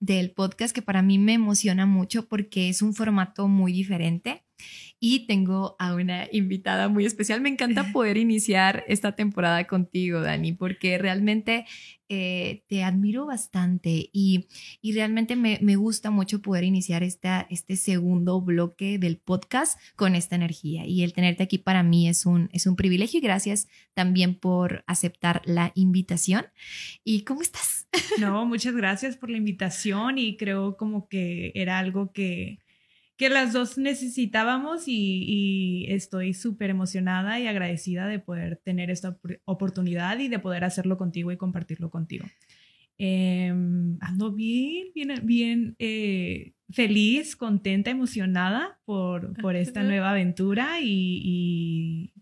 del 0.00 0.30
podcast 0.30 0.74
que 0.74 0.82
para 0.82 1.02
mí 1.02 1.18
me 1.18 1.34
emociona 1.34 1.86
mucho 1.86 2.28
porque 2.28 2.68
es 2.68 2.82
un 2.82 2.94
formato 2.94 3.48
muy 3.48 3.72
diferente 3.72 4.44
y 5.00 5.26
tengo 5.26 5.76
a 5.78 5.94
una 5.94 6.26
invitada 6.32 6.88
muy 6.88 7.06
especial. 7.06 7.40
Me 7.40 7.48
encanta 7.48 7.92
poder 7.92 8.16
iniciar 8.16 8.84
esta 8.88 9.12
temporada 9.12 9.66
contigo, 9.66 10.20
Dani, 10.20 10.52
porque 10.52 10.98
realmente 10.98 11.66
eh, 12.08 12.64
te 12.68 12.82
admiro 12.82 13.26
bastante 13.26 14.08
y, 14.12 14.48
y 14.80 14.92
realmente 14.92 15.36
me, 15.36 15.58
me, 15.60 15.76
gusta 15.76 16.10
mucho 16.10 16.40
poder 16.40 16.64
iniciar 16.64 17.02
esta, 17.02 17.46
este 17.50 17.76
segundo 17.76 18.40
bloque 18.40 18.98
del 18.98 19.18
podcast 19.18 19.78
con 19.94 20.14
esta 20.14 20.34
energía. 20.34 20.86
Y 20.86 21.02
el 21.02 21.12
tenerte 21.12 21.42
aquí 21.42 21.58
para 21.58 21.82
mí 21.82 22.08
es 22.08 22.26
un, 22.26 22.48
es 22.52 22.66
un 22.66 22.76
privilegio 22.76 23.18
y 23.18 23.22
gracias 23.22 23.68
también 23.94 24.34
por 24.34 24.84
aceptar 24.86 25.42
la 25.44 25.70
invitación. 25.74 26.46
¿Y 27.04 27.22
cómo 27.22 27.42
estás? 27.42 27.86
No, 28.18 28.44
muchas 28.46 28.74
gracias 28.74 29.16
por 29.16 29.30
la 29.30 29.36
invitación 29.36 30.18
y 30.18 30.36
creo 30.36 30.76
como 30.76 31.08
que 31.08 31.52
era 31.54 31.78
algo 31.78 32.12
que 32.12 32.58
que 33.18 33.28
las 33.28 33.52
dos 33.52 33.76
necesitábamos 33.78 34.84
y, 34.86 35.84
estoy 35.88 36.34
súper 36.34 36.70
emocionada 36.70 37.40
y 37.40 37.48
agradecida 37.48 38.06
de 38.06 38.20
poder 38.20 38.60
tener 38.64 38.90
esta 38.90 39.18
oportunidad 39.44 40.18
y 40.20 40.28
de 40.28 40.38
poder 40.38 40.64
hacerlo 40.64 40.96
contigo 40.96 41.32
y 41.32 41.36
compartirlo 41.36 41.90
contigo. 41.90 42.26
Em, 42.96 43.98
ando 44.00 44.32
bien, 44.32 44.88
bien, 44.94 45.20
bien 45.24 45.76
eh, 45.78 46.52
feliz, 46.70 47.34
contenta, 47.34 47.90
emocionada 47.90 48.80
por, 48.84 49.34
por 49.40 49.56
esta 49.56 49.82
nueva 49.82 50.10
aventura 50.10 50.80
y, 50.80 52.12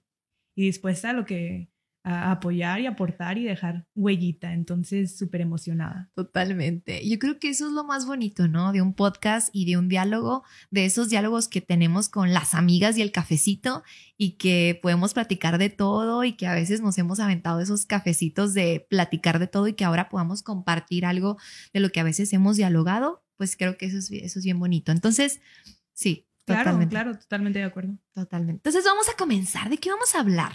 y 0.57 0.63
dispuesta 0.63 1.11
a 1.11 1.13
lo 1.13 1.27
que 1.27 1.69
apoyar 2.07 2.81
y 2.81 2.87
aportar 2.87 3.37
y 3.37 3.45
dejar 3.45 3.85
huellita. 3.97 4.53
Entonces, 4.53 5.19
súper 5.19 5.41
emocionada. 5.41 6.09
Totalmente. 6.15 7.07
Yo 7.09 7.19
creo 7.19 7.41
que 7.41 7.49
eso 7.49 7.67
es 7.67 7.73
lo 7.73 7.83
más 7.83 8.07
bonito, 8.07 8.47
¿no? 8.47 8.73
De 8.73 8.81
un 8.81 8.95
podcast 8.95 9.49
y 9.53 9.65
de 9.65 9.77
un 9.77 9.89
diálogo, 9.89 10.45
de 10.71 10.85
esos 10.85 11.09
diálogos 11.09 11.49
que 11.49 11.61
tenemos 11.61 12.09
con 12.09 12.33
las 12.33 12.55
amigas 12.55 12.97
y 12.97 13.03
el 13.03 13.11
cafecito 13.11 13.83
y 14.17 14.33
que 14.37 14.79
podemos 14.81 15.15
platicar 15.15 15.59
de 15.59 15.69
todo 15.69 16.23
y 16.23 16.35
que 16.35 16.47
a 16.47 16.55
veces 16.55 16.81
nos 16.81 16.97
hemos 16.99 17.19
aventado 17.19 17.61
esos 17.61 17.87
cafecitos 17.87 18.55
de 18.55 18.87
platicar 18.89 19.41
de 19.41 19.49
todo 19.49 19.67
y 19.67 19.73
que 19.73 19.85
ahora 19.85 20.09
podamos 20.09 20.45
compartir 20.45 21.07
algo 21.07 21.39
de 21.73 21.81
lo 21.81 21.91
que 21.91 21.99
a 21.99 22.05
veces 22.05 22.33
hemos 22.33 22.57
dialogado, 22.57 23.25
pues 23.37 23.57
creo 23.57 23.77
que 23.77 23.87
eso 23.87 23.99
es, 23.99 24.11
eso 24.13 24.39
es 24.39 24.45
bien 24.45 24.61
bonito. 24.61 24.93
Entonces, 24.93 25.41
sí, 25.93 26.29
Claro, 26.47 26.79
claro, 26.89 27.19
totalmente 27.19 27.59
de 27.59 27.65
acuerdo. 27.65 27.99
Totalmente. 28.15 28.61
Entonces 28.61 28.85
vamos 28.85 29.09
a 29.09 29.17
comenzar. 29.17 29.69
¿De 29.69 29.79
qué 29.79 29.91
vamos 29.91 30.15
a 30.15 30.21
hablar? 30.21 30.53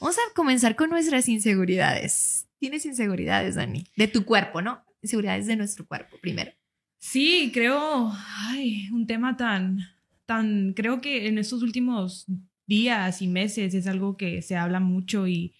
Vamos 0.00 0.16
a 0.16 0.34
comenzar 0.34 0.76
con 0.76 0.88
nuestras 0.88 1.28
inseguridades. 1.28 2.48
¿Tienes 2.58 2.86
inseguridades, 2.86 3.56
Dani? 3.56 3.84
De 3.96 4.08
tu 4.08 4.24
cuerpo, 4.24 4.62
¿no? 4.62 4.82
Inseguridades 5.02 5.46
de 5.46 5.56
nuestro 5.56 5.86
cuerpo, 5.86 6.16
primero. 6.22 6.52
Sí, 6.98 7.50
creo, 7.52 8.12
ay, 8.48 8.88
un 8.90 9.06
tema 9.06 9.36
tan, 9.36 9.78
tan, 10.24 10.72
creo 10.72 11.02
que 11.02 11.28
en 11.28 11.36
estos 11.36 11.62
últimos 11.62 12.26
días 12.66 13.20
y 13.20 13.28
meses 13.28 13.74
es 13.74 13.86
algo 13.86 14.16
que 14.16 14.40
se 14.40 14.56
habla 14.56 14.80
mucho 14.80 15.28
y, 15.28 15.54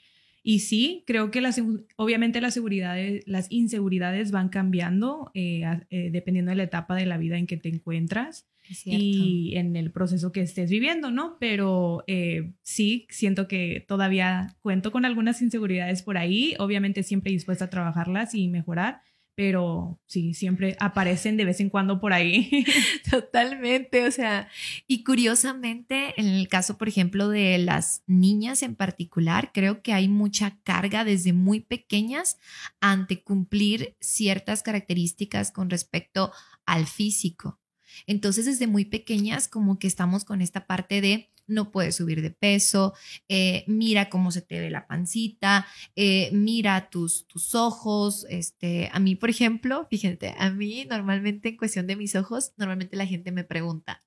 y 0.49 0.61
sí, 0.61 1.03
creo 1.09 1.33
que 1.33 1.41
las, 1.41 1.61
obviamente 1.97 2.41
las, 2.41 2.55
seguridades, 2.55 3.25
las 3.27 3.51
inseguridades 3.51 4.31
van 4.31 4.49
cambiando 4.49 5.33
eh, 5.35 5.65
eh, 5.91 6.11
dependiendo 6.13 6.51
de 6.51 6.57
la 6.57 6.63
etapa 6.63 6.95
de 6.95 7.05
la 7.05 7.19
vida 7.19 7.37
en 7.37 7.49
que 7.49 7.57
te 7.57 7.69
encuentras 7.69 8.47
y 8.85 9.57
en 9.57 9.75
el 9.75 9.91
proceso 9.91 10.31
que 10.31 10.43
estés 10.43 10.71
viviendo, 10.71 11.11
¿no? 11.11 11.37
Pero 11.41 12.05
eh, 12.07 12.53
sí, 12.63 13.09
siento 13.11 13.49
que 13.49 13.85
todavía 13.89 14.55
cuento 14.61 14.93
con 14.93 15.05
algunas 15.05 15.43
inseguridades 15.43 16.05
por 16.05 16.17
ahí, 16.17 16.55
obviamente 16.61 17.03
siempre 17.03 17.33
dispuesta 17.33 17.65
a 17.65 17.71
trabajarlas 17.71 18.33
y 18.33 18.47
mejorar, 18.47 19.01
pero 19.37 20.01
sí, 20.07 20.33
siempre 20.33 20.77
aparecen 20.81 21.37
de 21.37 21.45
vez 21.45 21.61
en 21.61 21.69
cuando 21.69 22.01
por 22.01 22.15
ahí. 22.15 22.65
Totalmente, 23.11 24.07
o 24.07 24.11
sea, 24.11 24.49
y 24.89 25.05
curiosamente, 25.05 26.15
en 26.17 26.27
el 26.27 26.49
caso, 26.49 26.79
por 26.79 26.89
ejemplo, 26.89 27.29
de 27.29 27.59
las 27.59 28.03
niñas 28.07 28.63
en 28.63 28.75
particular, 28.75 29.51
creo 29.53 29.83
que 29.83 29.93
hay 29.93 30.09
mucha 30.09 30.59
carga 30.65 31.05
desde 31.05 31.35
muy 31.35 31.61
pequeñas 31.61 32.39
ante 32.81 33.23
cumplir 33.23 33.95
ciertas 34.01 34.63
características 34.63 35.53
con 35.53 35.69
respecto 35.69 36.33
al 36.65 36.87
físico. 36.87 37.61
Entonces, 38.07 38.47
desde 38.47 38.67
muy 38.67 38.87
pequeñas, 38.87 39.49
como 39.49 39.79
que 39.79 39.87
estamos 39.87 40.25
con 40.25 40.41
esta 40.41 40.67
parte 40.67 41.03
de 41.03 41.31
no 41.47 41.71
puedes 41.71 41.97
subir 41.97 42.23
de 42.23 42.31
peso, 42.31 42.95
eh, 43.29 43.65
mira 43.67 44.09
cómo 44.09 44.31
se 44.31 44.43
te 44.43 44.61
ve 44.61 44.71
la 44.71 44.87
pancita, 44.87 45.67
eh, 45.95 46.31
mira 46.33 46.91
tus, 46.91 47.27
tus 47.27 47.55
ojos. 47.55 48.27
Este, 48.29 48.91
a 48.93 48.99
mí, 48.99 49.15
por 49.17 49.31
ejemplo, 49.31 49.87
fíjate, 49.91 50.35
a 50.39 50.51
mí 50.51 50.85
normalmente 50.85 51.51
en 51.51 51.57
cuestión 51.57 51.87
de 51.87 51.97
mis 51.97 52.15
ojos, 52.15 52.53
normalmente 52.57 52.97
la 52.97 53.07
gente 53.07 53.33
me 53.33 53.45
pregunta, 53.45 54.05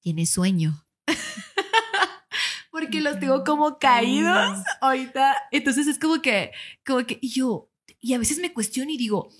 ¿tienes 0.00 0.30
sueño? 0.30 0.86
Porque 2.70 3.00
los 3.00 3.18
tengo 3.18 3.42
como 3.44 3.78
caídos 3.78 4.58
ahorita. 4.80 5.34
Entonces 5.50 5.86
es 5.86 5.98
como 5.98 6.20
que, 6.20 6.52
como 6.84 7.06
que, 7.06 7.18
y 7.20 7.30
yo, 7.30 7.70
y 8.00 8.14
a 8.14 8.18
veces 8.18 8.38
me 8.38 8.52
cuestiono 8.52 8.90
y 8.90 8.98
digo, 8.98 9.30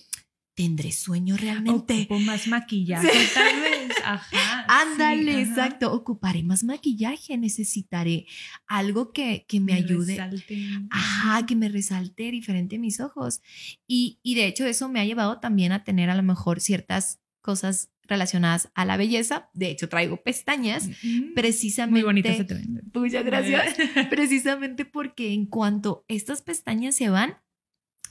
¿Tendré 0.56 0.90
sueño 0.90 1.36
realmente? 1.36 2.04
Ocupo 2.04 2.18
más 2.18 2.48
maquillaje, 2.48 3.10
tal 3.34 3.60
vez. 3.60 3.92
Ajá. 4.02 4.64
Ándale, 4.68 5.42
exacto. 5.42 5.92
Ocuparé 5.92 6.42
más 6.42 6.64
maquillaje. 6.64 7.36
Necesitaré 7.36 8.24
algo 8.66 9.12
que, 9.12 9.44
que 9.46 9.60
me, 9.60 9.74
ayude. 9.74 10.14
Resalte. 10.14 10.66
Ajá, 10.88 11.44
que 11.44 11.56
me 11.56 11.68
resalte 11.68 12.30
diferente 12.30 12.78
mis 12.78 13.00
ojos. 13.00 13.42
Y, 13.86 14.18
y 14.22 14.34
de 14.34 14.46
hecho, 14.46 14.64
eso 14.64 14.88
me 14.88 14.98
ha 14.98 15.04
llevado 15.04 15.40
también 15.40 15.72
a 15.72 15.84
tener 15.84 16.08
a 16.08 16.14
lo 16.14 16.22
mejor 16.22 16.62
ciertas 16.62 17.20
cosas 17.42 17.90
relacionadas 18.08 18.70
a 18.74 18.86
la 18.86 18.96
belleza. 18.96 19.50
De 19.52 19.68
hecho, 19.68 19.90
traigo 19.90 20.22
pestañas 20.22 20.88
precisamente. 21.34 22.00
Muy 22.00 22.02
bonitas 22.02 22.38
se 22.38 22.44
te 22.44 22.64
Muchas 22.94 23.26
gracias. 23.26 23.76
precisamente 24.10 24.86
porque 24.86 25.34
en 25.34 25.44
cuanto 25.44 26.06
estas 26.08 26.40
pestañas 26.40 26.94
se 26.94 27.10
van, 27.10 27.36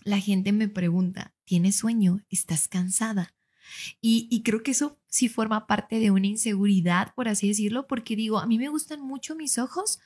la 0.06 0.20
gente 0.20 0.54
me 0.54 0.70
pregunta, 0.70 1.34
¿tienes 1.44 1.76
sueño? 1.76 2.22
¿Estás 2.30 2.70
cansada? 2.70 3.34
Y, 4.00 4.44
creo 4.44 4.62
que 4.64 4.72
eso 4.72 5.00
sí 5.08 5.28
forma 5.28 5.66
parte 5.66 6.00
de 6.00 6.12
una 6.12 6.28
inseguridad, 6.28 7.14
por 7.16 7.28
así 7.28 7.48
decirlo, 7.48 7.88
porque 7.88 8.16
digo, 8.16 8.40
a 8.40 8.46
mí 8.46 8.58
me 8.60 8.70
gustan 8.70 9.02
mucho 9.02 9.36
mis 9.36 9.58
ojos, 9.58 10.00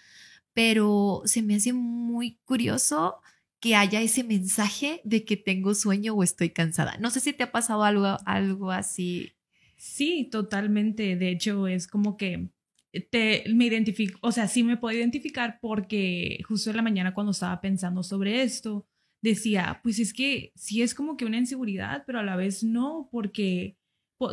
pero 0.54 1.22
se 1.26 1.42
me 1.42 1.56
hace 1.56 1.74
muy 1.74 2.40
curioso 2.46 3.22
que 3.60 3.76
haya 3.76 4.02
ese 4.02 4.24
mensaje 4.24 5.02
de 5.04 5.26
que 5.26 5.36
tengo 5.36 5.76
sueño 5.76 6.14
o 6.14 6.24
estoy 6.24 6.52
cansada. 6.52 6.98
No 6.98 7.12
sé 7.12 7.20
si 7.20 7.34
te 7.34 7.44
ha 7.44 7.52
pasado 7.52 7.84
algo, 7.84 8.18
algo 8.26 8.72
así. 8.72 9.34
Sí, 9.76 10.30
totalmente. 10.32 11.18
De 11.18 11.30
hecho, 11.30 11.68
es 11.68 11.88
como 11.88 12.16
que 12.16 12.50
te, 13.12 13.44
me 13.54 13.66
identifico, 13.66 14.18
o 14.22 14.32
sea, 14.32 14.48
sí 14.48 14.64
me 14.64 14.78
puedo 14.78 14.98
identificar 14.98 15.60
porque 15.62 16.40
justo 16.48 16.70
en 16.70 16.78
la 16.78 16.82
mañana 16.82 17.14
cuando 17.14 17.32
estaba 17.32 17.60
pensando 17.60 18.02
sobre 18.04 18.42
esto, 18.42 18.88
decía, 19.22 19.80
pues 19.84 20.00
es 20.00 20.14
que 20.14 20.52
sí 20.56 20.82
es 20.82 20.94
como 20.94 21.18
que 21.18 21.26
una 21.26 21.38
inseguridad, 21.38 22.04
pero 22.06 22.20
a 22.20 22.24
la 22.24 22.36
vez 22.36 22.64
no, 22.64 23.10
porque 23.12 23.78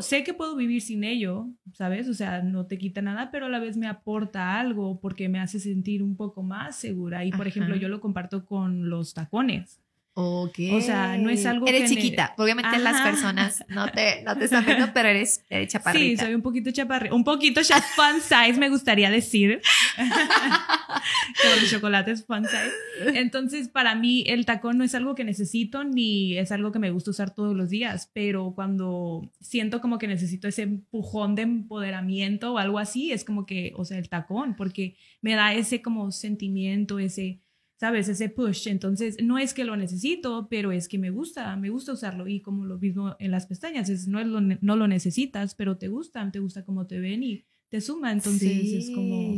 sé 0.01 0.25
que 0.25 0.35
puedo 0.35 0.57
vivir 0.57 0.83
sin 0.83 1.05
ello, 1.05 1.49
¿sabes? 1.73 2.09
O 2.09 2.15
sea, 2.15 2.43
no 2.43 2.67
te 2.67 2.79
quita 2.79 3.03
nada, 3.03 3.31
pero 3.31 3.47
a 3.47 3.49
la 3.49 3.61
vez 3.61 3.77
me 3.77 3.87
aporta 3.87 4.59
algo 4.59 5.01
porque 5.01 5.29
me 5.29 5.39
hace 5.39 5.61
sentir 5.61 6.03
un 6.03 6.17
poco 6.17 6.43
más 6.43 6.77
segura. 6.77 7.25
Y, 7.25 7.31
por 7.31 7.47
ejemplo, 7.47 7.77
yo 7.77 7.89
lo 7.89 8.01
comparto 8.01 8.45
con 8.45 8.89
los 8.91 9.15
tacones. 9.15 9.81
Ok. 10.19 10.59
O 10.73 10.81
sea, 10.81 11.19
no 11.19 11.29
es 11.29 11.45
algo 11.45 11.67
eres 11.67 11.91
chiquita. 11.91 12.33
Obviamente 12.39 12.79
las 12.79 13.03
personas 13.03 13.63
no 13.69 13.87
te, 13.93 14.23
no 14.23 14.35
te 14.35 14.47
están 14.47 14.65
viendo, 14.65 14.91
pero 14.95 15.11
eres, 15.11 15.45
chaparrita. 15.67 16.23
Sí, 16.23 16.27
soy 16.27 16.35
un 16.35 16.41
poquito 16.41 16.71
chaparrita. 16.71 17.15
Un 17.15 17.23
poquito 17.23 17.61
fun 17.63 18.23
size, 18.23 18.59
me 18.59 18.71
gustaría 18.71 19.11
decir. 19.11 19.61
Como 19.99 21.55
el 21.61 21.69
chocolate 21.69 22.13
es 22.13 22.25
fun 22.25 22.47
size. 22.47 23.19
Entonces, 23.21 23.69
para 23.69 23.95
mí, 23.95 24.25
el 24.27 24.47
tacón 24.47 24.79
no 24.79 24.85
es 24.85 24.95
algo 24.95 25.15
que 25.15 25.23
necesito 25.23 25.85
ni 25.85 26.39
es 26.39 26.51
algo 26.51 26.73
que 26.73 26.79
me 26.79 26.91
gusta 26.91 27.11
usar 27.11 27.35
todos 27.35 27.55
los 27.55 27.69
días, 27.69 28.11
pero 28.15 28.55
cuando 28.55 29.31
siento 29.43 29.83
como 29.83 29.99
que 29.99 30.09
necesito 30.09 30.49
ese 30.49 30.63
empujón 30.63 31.35
de 31.35 31.43
empoderamiento 31.43 32.55
o 32.55 32.59
algo 32.59 32.79
así, 32.79 33.13
es 33.13 33.23
como 33.23 33.45
que, 33.45 33.75
o 33.77 33.85
sea, 33.85 33.99
el 33.99 34.09
tacón, 34.09 34.57
porque 34.57 34.97
me 35.21 35.35
da 35.35 35.53
ese 35.53 35.83
como 35.83 36.11
sentimiento, 36.11 36.99
ese 36.99 37.43
¿sabes? 37.77 38.09
Ese 38.09 38.29
push. 38.29 38.69
Entonces, 38.69 39.17
no 39.23 39.39
es 39.39 39.55
que 39.55 39.65
lo 39.65 39.77
necesito, 39.77 40.49
pero 40.49 40.73
es 40.73 40.89
que 40.89 40.99
me 40.99 41.11
gusta, 41.11 41.57
me 41.57 41.71
gusta 41.71 41.93
usarlo. 41.93 42.27
Y 42.27 42.41
como 42.41 42.65
lo 42.65 42.79
mismo 42.79 43.17
en 43.19 43.31
las 43.31 43.47
pestañas, 43.47 43.89
es, 43.89 44.09
no, 44.09 44.21
es 44.21 44.27
lo, 44.27 44.41
no 44.41 44.77
lo 44.77 44.89
necesitas, 44.89 45.55
pero 45.55 45.77
te 45.77 45.89
gustan, 45.89 46.33
te 46.33 46.39
gusta 46.39 46.65
cómo 46.65 46.87
te 46.87 46.99
ven 46.99 47.23
y 47.23 47.45
te 47.69 47.81
suma. 47.81 48.13
Entonces, 48.13 48.73
es 48.73 48.91
como... 48.95 49.35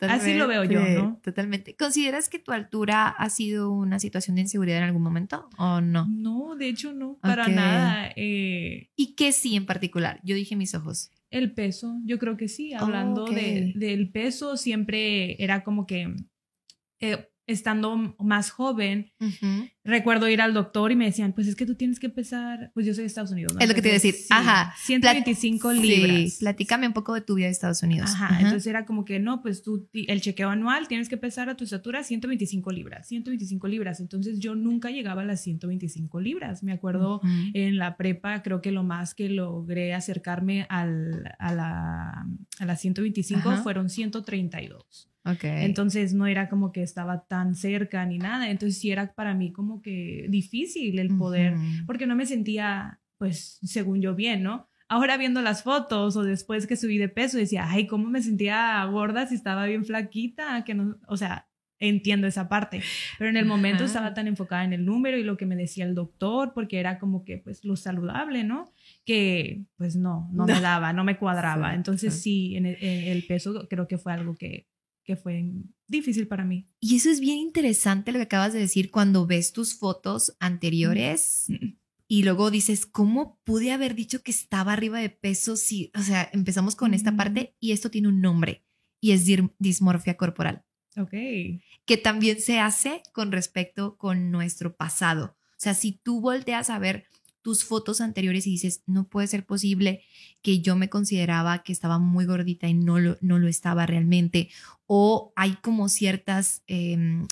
Así 0.00 0.34
lo 0.34 0.46
veo 0.48 0.64
yo, 0.64 0.80
¿no? 0.80 1.20
Totalmente. 1.22 1.76
¿Consideras 1.76 2.28
que 2.28 2.38
tu 2.38 2.52
altura 2.52 3.08
ha 3.08 3.30
sido 3.30 3.70
una 3.70 3.98
situación 3.98 4.36
de 4.36 4.42
inseguridad 4.42 4.78
en 4.78 4.84
algún 4.84 5.02
momento 5.02 5.48
o 5.58 5.80
no? 5.80 6.06
No, 6.08 6.56
de 6.56 6.68
hecho 6.68 6.92
no, 6.92 7.18
para 7.20 7.48
nada. 7.48 8.12
Eh. 8.16 8.90
¿Y 8.96 9.14
qué 9.14 9.32
sí 9.32 9.56
en 9.56 9.66
particular? 9.66 10.20
Yo 10.24 10.34
dije 10.34 10.56
mis 10.56 10.74
ojos. 10.74 11.10
El 11.30 11.52
peso, 11.52 12.00
yo 12.04 12.20
creo 12.20 12.36
que 12.36 12.46
sí. 12.46 12.74
Hablando 12.74 13.26
de, 13.26 13.72
del 13.74 14.10
peso, 14.10 14.56
siempre 14.56 15.42
era 15.42 15.64
como 15.64 15.86
que... 15.86 16.14
Eh, 17.00 17.28
estando 17.46 18.14
más 18.18 18.50
joven, 18.50 19.12
recuerdo 19.84 20.28
ir 20.28 20.40
al 20.40 20.54
doctor 20.54 20.92
y 20.92 20.96
me 20.96 21.04
decían, 21.04 21.32
pues 21.32 21.46
es 21.46 21.56
que 21.56 21.66
tú 21.66 21.74
tienes 21.74 22.00
que 22.00 22.08
pesar, 22.08 22.70
pues 22.74 22.86
yo 22.86 22.94
soy 22.94 23.02
de 23.02 23.08
Estados 23.08 23.30
Unidos. 23.30 23.54
Es 23.60 23.68
lo 23.68 23.74
que 23.74 23.82
te 23.82 23.88
iba 23.88 23.94
a 23.94 24.00
decir, 24.00 24.14
ajá. 24.30 24.74
125 24.84 25.72
libras. 25.72 26.32
Sí, 26.32 26.36
platícame 26.40 26.86
un 26.86 26.92
poco 26.92 27.14
de 27.14 27.20
tu 27.20 27.34
vida 27.34 27.46
de 27.46 27.52
Estados 27.52 27.82
Unidos. 27.82 28.10
Ajá, 28.12 28.40
entonces 28.40 28.66
era 28.66 28.86
como 28.86 29.04
que 29.04 29.20
no, 29.20 29.42
pues 29.42 29.62
tú, 29.62 29.88
el 29.92 30.20
chequeo 30.20 30.48
anual 30.48 30.88
tienes 30.88 31.08
que 31.08 31.16
pesar 31.16 31.48
a 31.48 31.56
tu 31.56 31.64
estatura 31.64 32.02
125 32.02 32.70
libras, 32.72 33.08
125 33.08 33.68
libras. 33.68 34.00
Entonces 34.00 34.38
yo 34.38 34.54
nunca 34.54 34.90
llegaba 34.90 35.22
a 35.22 35.24
las 35.24 35.42
125 35.42 36.20
libras. 36.20 36.62
Me 36.62 36.72
acuerdo 36.72 37.20
en 37.52 37.78
la 37.78 37.96
prepa, 37.96 38.42
creo 38.42 38.60
que 38.60 38.72
lo 38.72 38.82
más 38.82 39.14
que 39.14 39.28
logré 39.28 39.94
acercarme 39.94 40.66
al, 40.68 41.34
a, 41.38 41.52
la, 41.52 41.73
a 42.58 42.66
las 42.66 42.80
125 42.80 43.56
fueron 43.58 43.88
132. 43.90 45.10
Entonces 45.42 46.12
no 46.12 46.26
era 46.26 46.48
como 46.48 46.70
que 46.70 46.82
estaba 46.82 47.24
tan 47.26 47.54
cerca 47.54 48.04
ni 48.04 48.18
nada. 48.18 48.50
Entonces 48.50 48.78
sí 48.78 48.90
era 48.90 49.14
para 49.14 49.34
mí 49.34 49.52
como 49.52 49.80
que 49.80 50.26
difícil 50.28 50.98
el 50.98 51.16
poder, 51.16 51.54
porque 51.86 52.06
no 52.06 52.14
me 52.14 52.26
sentía, 52.26 53.00
pues, 53.18 53.58
según 53.62 54.00
yo 54.00 54.14
bien, 54.14 54.42
¿no? 54.42 54.68
Ahora 54.86 55.16
viendo 55.16 55.40
las 55.40 55.62
fotos 55.62 56.14
o 56.16 56.22
después 56.22 56.66
que 56.66 56.76
subí 56.76 56.98
de 56.98 57.08
peso, 57.08 57.38
decía, 57.38 57.66
ay, 57.66 57.86
¿cómo 57.86 58.10
me 58.10 58.22
sentía 58.22 58.84
gorda 58.84 59.26
si 59.26 59.34
estaba 59.34 59.64
bien 59.64 59.84
flaquita? 59.86 60.62
Que 60.64 60.74
no, 60.74 60.98
o 61.08 61.16
sea, 61.16 61.48
entiendo 61.78 62.26
esa 62.26 62.48
parte, 62.48 62.82
pero 63.18 63.30
en 63.30 63.36
el 63.36 63.46
momento 63.46 63.84
estaba 63.84 64.12
tan 64.14 64.28
enfocada 64.28 64.64
en 64.64 64.74
el 64.74 64.84
número 64.84 65.16
y 65.16 65.24
lo 65.24 65.36
que 65.36 65.46
me 65.46 65.56
decía 65.56 65.86
el 65.86 65.94
doctor, 65.94 66.52
porque 66.54 66.78
era 66.78 66.98
como 66.98 67.24
que, 67.24 67.38
pues, 67.38 67.64
lo 67.64 67.76
saludable, 67.76 68.44
¿no? 68.44 68.73
Que, 69.04 69.64
pues, 69.76 69.96
no, 69.96 70.30
no, 70.32 70.46
me 70.46 70.60
daba, 70.60 70.92
no 70.92 71.04
me 71.04 71.18
cuadraba. 71.18 71.74
Entonces, 71.74 72.14
sí, 72.14 72.56
en 72.56 72.66
el 72.66 73.26
peso 73.26 73.66
creo 73.68 73.86
que 73.86 73.98
fue 73.98 74.12
algo 74.12 74.34
que 74.34 74.66
que 75.04 75.16
fue 75.16 75.44
difícil 75.86 76.26
para 76.26 76.44
mí. 76.44 76.66
Y 76.80 76.96
eso 76.96 77.10
es 77.10 77.20
bien 77.20 77.38
interesante 77.38 78.10
lo 78.10 78.18
que 78.18 78.24
acabas 78.24 78.52
de 78.52 78.58
decir 78.58 78.90
cuando 78.90 79.26
ves 79.26 79.52
tus 79.52 79.78
fotos 79.78 80.34
anteriores 80.40 81.46
y 82.08 82.22
luego 82.22 82.50
dices, 82.50 82.86
¿cómo 82.86 83.38
pude 83.44 83.70
haber 83.70 83.94
dicho 83.94 84.22
que 84.22 84.30
estaba 84.30 84.72
arriba 84.72 84.98
de 84.98 85.10
peso? 85.10 85.56
Si, 85.56 85.92
o 85.94 86.02
sea, 86.02 86.28
empezamos 86.32 86.74
con 86.74 86.94
esta 86.94 87.16
parte 87.16 87.54
y 87.60 87.72
esto 87.72 87.90
tiene 87.90 88.08
un 88.08 88.20
nombre 88.20 88.64
y 89.00 89.12
es 89.12 89.26
dismorfia 89.58 90.16
corporal. 90.16 90.64
Ok. 90.96 91.10
Que 91.84 91.96
también 92.02 92.40
se 92.40 92.58
hace 92.58 93.02
con 93.12 93.30
respecto 93.30 93.96
con 93.96 94.30
nuestro 94.30 94.74
pasado. 94.74 95.36
O 95.50 95.64
sea, 95.64 95.74
si 95.74 95.92
tú 95.92 96.20
volteas 96.20 96.70
a 96.70 96.78
ver 96.78 97.06
tus 97.44 97.62
fotos 97.62 98.00
anteriores 98.00 98.46
y 98.46 98.52
dices, 98.52 98.82
no 98.86 99.06
puede 99.06 99.26
ser 99.26 99.44
posible 99.44 100.00
que 100.40 100.62
yo 100.62 100.76
me 100.76 100.88
consideraba 100.88 101.62
que 101.62 101.72
estaba 101.72 101.98
muy 101.98 102.24
gordita 102.24 102.68
y 102.68 102.74
no 102.74 102.98
lo, 102.98 103.18
no 103.20 103.38
lo 103.38 103.48
estaba 103.48 103.84
realmente, 103.84 104.48
o 104.86 105.34
hay 105.36 105.56
como 105.56 105.90
ciertas 105.90 106.62
em, 106.66 107.28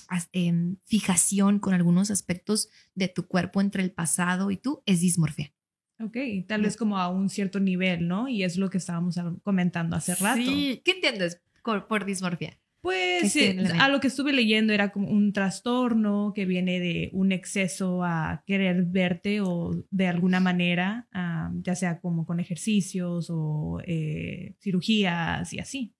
fijación 0.85 1.57
con 1.57 1.73
algunos 1.73 2.11
aspectos 2.11 2.69
de 2.93 3.07
tu 3.07 3.25
cuerpo 3.25 3.59
entre 3.59 3.81
el 3.81 3.91
pasado 3.91 4.51
y 4.51 4.57
tú, 4.57 4.83
es 4.85 5.01
dismorfia. 5.01 5.51
Ok, 5.99 6.17
tal 6.47 6.61
vez 6.61 6.77
como 6.77 6.99
a 6.99 7.09
un 7.09 7.29
cierto 7.29 7.59
nivel, 7.59 8.07
¿no? 8.07 8.27
Y 8.27 8.43
es 8.43 8.57
lo 8.57 8.69
que 8.69 8.77
estábamos 8.77 9.15
comentando 9.41 9.95
hace 9.95 10.13
rato. 10.13 10.37
Sí, 10.37 10.79
¿qué 10.85 10.91
entiendes 10.91 11.41
por 11.63 12.05
dismorfia? 12.05 12.59
Pues 12.83 13.33
eh, 13.37 13.57
a 13.79 13.87
lo 13.87 14.01
que 14.01 14.07
estuve 14.07 14.33
leyendo 14.33 14.73
era 14.73 14.91
como 14.91 15.09
un 15.09 15.31
trastorno 15.31 16.33
que 16.35 16.43
viene 16.43 16.81
de 16.81 17.09
un 17.13 17.31
exceso 17.31 18.03
a 18.03 18.43
querer 18.45 18.83
verte 18.83 19.39
o 19.39 19.71
de 19.89 20.07
alguna 20.07 20.41
manera, 20.41 21.07
ah, 21.13 21.49
ya 21.61 21.75
sea 21.75 22.01
como 22.01 22.25
con 22.25 22.41
ejercicios 22.41 23.27
o 23.29 23.79
eh, 23.87 24.55
cirugías 24.59 25.53
y 25.53 25.59
así. 25.59 25.93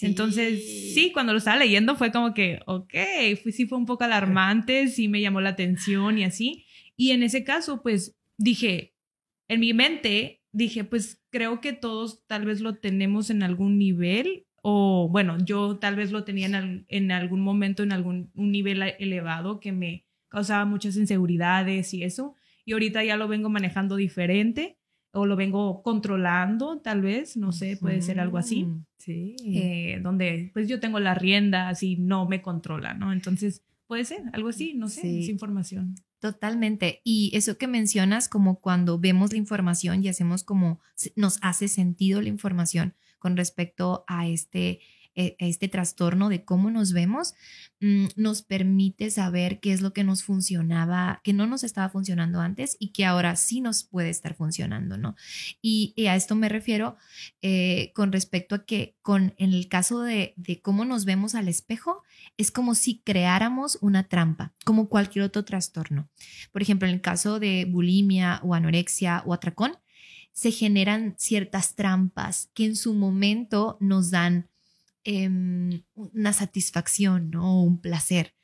Entonces, 0.00 0.94
sí, 0.94 1.12
cuando 1.12 1.32
lo 1.32 1.38
estaba 1.38 1.58
leyendo 1.58 1.94
fue 1.94 2.10
como 2.10 2.34
que, 2.34 2.58
ok, 2.66 2.94
fue, 3.40 3.52
sí 3.52 3.66
fue 3.66 3.78
un 3.78 3.86
poco 3.86 4.02
alarmante, 4.02 4.88
sí 4.88 5.06
me 5.06 5.20
llamó 5.20 5.40
la 5.40 5.50
atención 5.50 6.18
y 6.18 6.24
así. 6.24 6.66
Y 6.96 7.12
en 7.12 7.22
ese 7.22 7.44
caso, 7.44 7.82
pues 7.84 8.16
dije, 8.36 8.96
en 9.46 9.60
mi 9.60 9.72
mente, 9.74 10.42
dije, 10.50 10.82
pues 10.82 11.22
creo 11.30 11.60
que 11.60 11.72
todos 11.72 12.26
tal 12.26 12.46
vez 12.46 12.60
lo 12.60 12.78
tenemos 12.78 13.30
en 13.30 13.44
algún 13.44 13.78
nivel 13.78 14.45
o 14.68 15.08
bueno, 15.08 15.38
yo 15.38 15.76
tal 15.76 15.94
vez 15.94 16.10
lo 16.10 16.24
tenía 16.24 16.48
en, 16.88 17.12
algún 17.12 17.40
momento 17.40 17.84
en 17.84 17.92
algún 17.92 18.32
un 18.34 18.50
nivel 18.50 18.82
elevado 18.98 19.60
que 19.60 19.70
me 19.70 20.06
causaba 20.26 20.64
muchas 20.64 20.96
inseguridades 20.96 21.94
y 21.94 22.02
eso, 22.02 22.34
y 22.64 22.72
ahorita 22.72 23.04
ya 23.04 23.16
lo 23.16 23.28
vengo 23.28 23.48
manejando 23.48 23.94
diferente 23.94 24.76
o 25.12 25.24
lo 25.24 25.36
vengo 25.36 25.84
controlando, 25.84 26.80
tal 26.80 27.00
vez, 27.00 27.36
no 27.36 27.52
sé, 27.52 27.76
puede 27.76 28.02
ser 28.02 28.18
algo 28.18 28.38
así. 28.38 28.66
Sí. 28.98 29.36
Eh, 29.44 30.00
donde 30.02 30.50
pues 30.52 30.66
yo 30.66 30.80
tengo 30.80 30.98
la 30.98 31.14
rienda, 31.14 31.68
así 31.68 31.96
no 31.96 32.26
me 32.26 32.42
controla, 32.42 32.92
¿no? 32.92 33.12
Entonces, 33.12 33.62
puede 33.86 34.04
ser 34.04 34.22
algo 34.32 34.48
así, 34.48 34.74
no 34.74 34.88
sé, 34.88 35.20
es 35.20 35.28
información. 35.28 35.94
Totalmente. 36.18 37.02
Y 37.04 37.30
eso 37.34 37.56
que 37.56 37.68
mencionas, 37.68 38.28
como 38.28 38.58
cuando 38.58 38.98
vemos 38.98 39.30
la 39.30 39.38
información 39.38 40.02
y 40.02 40.08
hacemos 40.08 40.42
como 40.42 40.80
nos 41.14 41.38
hace 41.40 41.68
sentido 41.68 42.20
la 42.20 42.30
información, 42.30 42.94
con 43.26 43.36
respecto 43.36 44.04
a 44.06 44.28
este, 44.28 44.78
eh, 45.16 45.34
este 45.40 45.66
trastorno 45.66 46.28
de 46.28 46.44
cómo 46.44 46.70
nos 46.70 46.92
vemos, 46.92 47.34
mm, 47.80 48.06
nos 48.14 48.42
permite 48.42 49.10
saber 49.10 49.58
qué 49.58 49.72
es 49.72 49.80
lo 49.80 49.92
que 49.92 50.04
nos 50.04 50.22
funcionaba, 50.22 51.20
que 51.24 51.32
no 51.32 51.48
nos 51.48 51.64
estaba 51.64 51.88
funcionando 51.88 52.40
antes 52.40 52.76
y 52.78 52.92
que 52.92 53.04
ahora 53.04 53.34
sí 53.34 53.60
nos 53.60 53.82
puede 53.82 54.10
estar 54.10 54.36
funcionando, 54.36 54.96
¿no? 54.96 55.16
Y, 55.60 55.92
a 56.06 56.14
esto 56.14 56.36
me 56.36 56.48
refiero 56.48 56.98
eh, 57.42 57.90
con 57.96 58.12
respecto 58.12 58.54
a 58.54 58.64
que 58.64 58.96
con, 59.02 59.34
en 59.38 59.52
el 59.52 59.66
caso 59.66 60.02
de, 60.02 60.32
de 60.36 60.60
cómo 60.62 60.84
nos 60.84 61.04
vemos 61.04 61.34
al 61.34 61.48
espejo, 61.48 62.04
es 62.36 62.52
como 62.52 62.76
si 62.76 63.00
creáramos 63.00 63.76
una 63.80 64.04
trampa, 64.06 64.54
como 64.64 64.88
cualquier 64.88 65.24
otro 65.24 65.44
trastorno. 65.44 66.08
Por 66.52 66.62
ejemplo, 66.62 66.86
en 66.86 66.94
el 66.94 67.00
caso 67.00 67.40
de 67.40 67.64
bulimia 67.64 68.40
o 68.44 68.54
anorexia 68.54 69.24
o 69.26 69.34
atracón, 69.34 69.72
se 70.36 70.50
generan 70.50 71.14
ciertas 71.16 71.76
trampas 71.76 72.50
que 72.52 72.66
en 72.66 72.76
su 72.76 72.92
momento 72.92 73.78
nos 73.80 74.10
dan 74.10 74.50
em, 75.02 75.82
una 75.94 76.34
satisfacción 76.34 77.34
o 77.36 77.62
un 77.62 77.80
placer. 77.80 78.34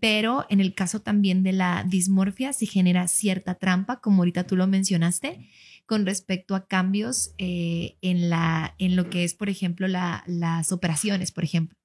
Pero 0.00 0.44
en 0.50 0.60
el 0.60 0.74
caso 0.74 1.02
también 1.02 1.44
de 1.44 1.52
la 1.52 1.84
dismorfia 1.86 2.52
se 2.52 2.66
genera 2.66 3.06
cierta 3.06 3.54
trampa, 3.54 4.00
como 4.00 4.22
ahorita 4.22 4.44
tú 4.48 4.56
lo 4.56 4.66
mencionaste, 4.66 5.48
con 5.86 6.04
respecto 6.04 6.56
a 6.56 6.66
cambios 6.66 7.32
eh, 7.38 7.96
en, 8.02 8.28
la, 8.28 8.74
en 8.78 8.96
lo 8.96 9.08
que 9.08 9.22
es, 9.22 9.34
por 9.34 9.48
ejemplo, 9.48 9.86
las 9.86 10.72
operaciones, 10.72 11.30
por 11.30 11.44
ejemplo. 11.44 11.78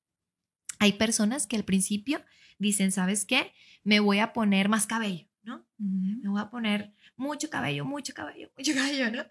Hay 0.80 0.94
personas 0.94 1.46
que 1.46 1.56
al 1.56 1.66
principio 1.66 2.24
dicen, 2.58 2.92
¿sabes 2.92 3.26
qué? 3.26 3.52
Me 3.84 4.00
voy 4.00 4.18
a 4.18 4.34
poner 4.34 4.70
más 4.70 4.88
cabello, 4.88 5.28
¿no? 5.44 5.68
Me 5.78 6.30
voy 6.30 6.42
a 6.42 6.50
poner 6.50 6.96
mucho 7.22 7.50
cabello, 7.50 7.86
mucho 7.86 8.14
cabello, 8.14 8.50
mucho 8.58 8.74
cabello, 8.74 9.12
¿no? 9.12 9.24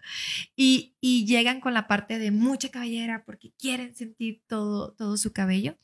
Y, 0.55 0.95
y 1.01 1.25
llegan 1.25 1.59
con 1.59 1.73
la 1.73 1.87
parte 1.87 2.17
de 2.17 2.31
mucha 2.31 2.69
cabellera 2.69 3.23
porque 3.25 3.51
quieren 3.59 3.95
sentir 3.95 4.41
todo, 4.47 4.93
todo 4.93 5.17
su 5.17 5.33
cabello 5.33 5.77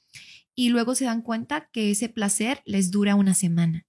y 0.55 0.69
luego 0.69 0.95
se 0.95 1.05
dan 1.05 1.21
cuenta 1.21 1.69
que 1.71 1.91
ese 1.91 2.09
placer 2.09 2.63
les 2.65 2.89
dura 2.89 3.15
una 3.15 3.35
semana. 3.35 3.85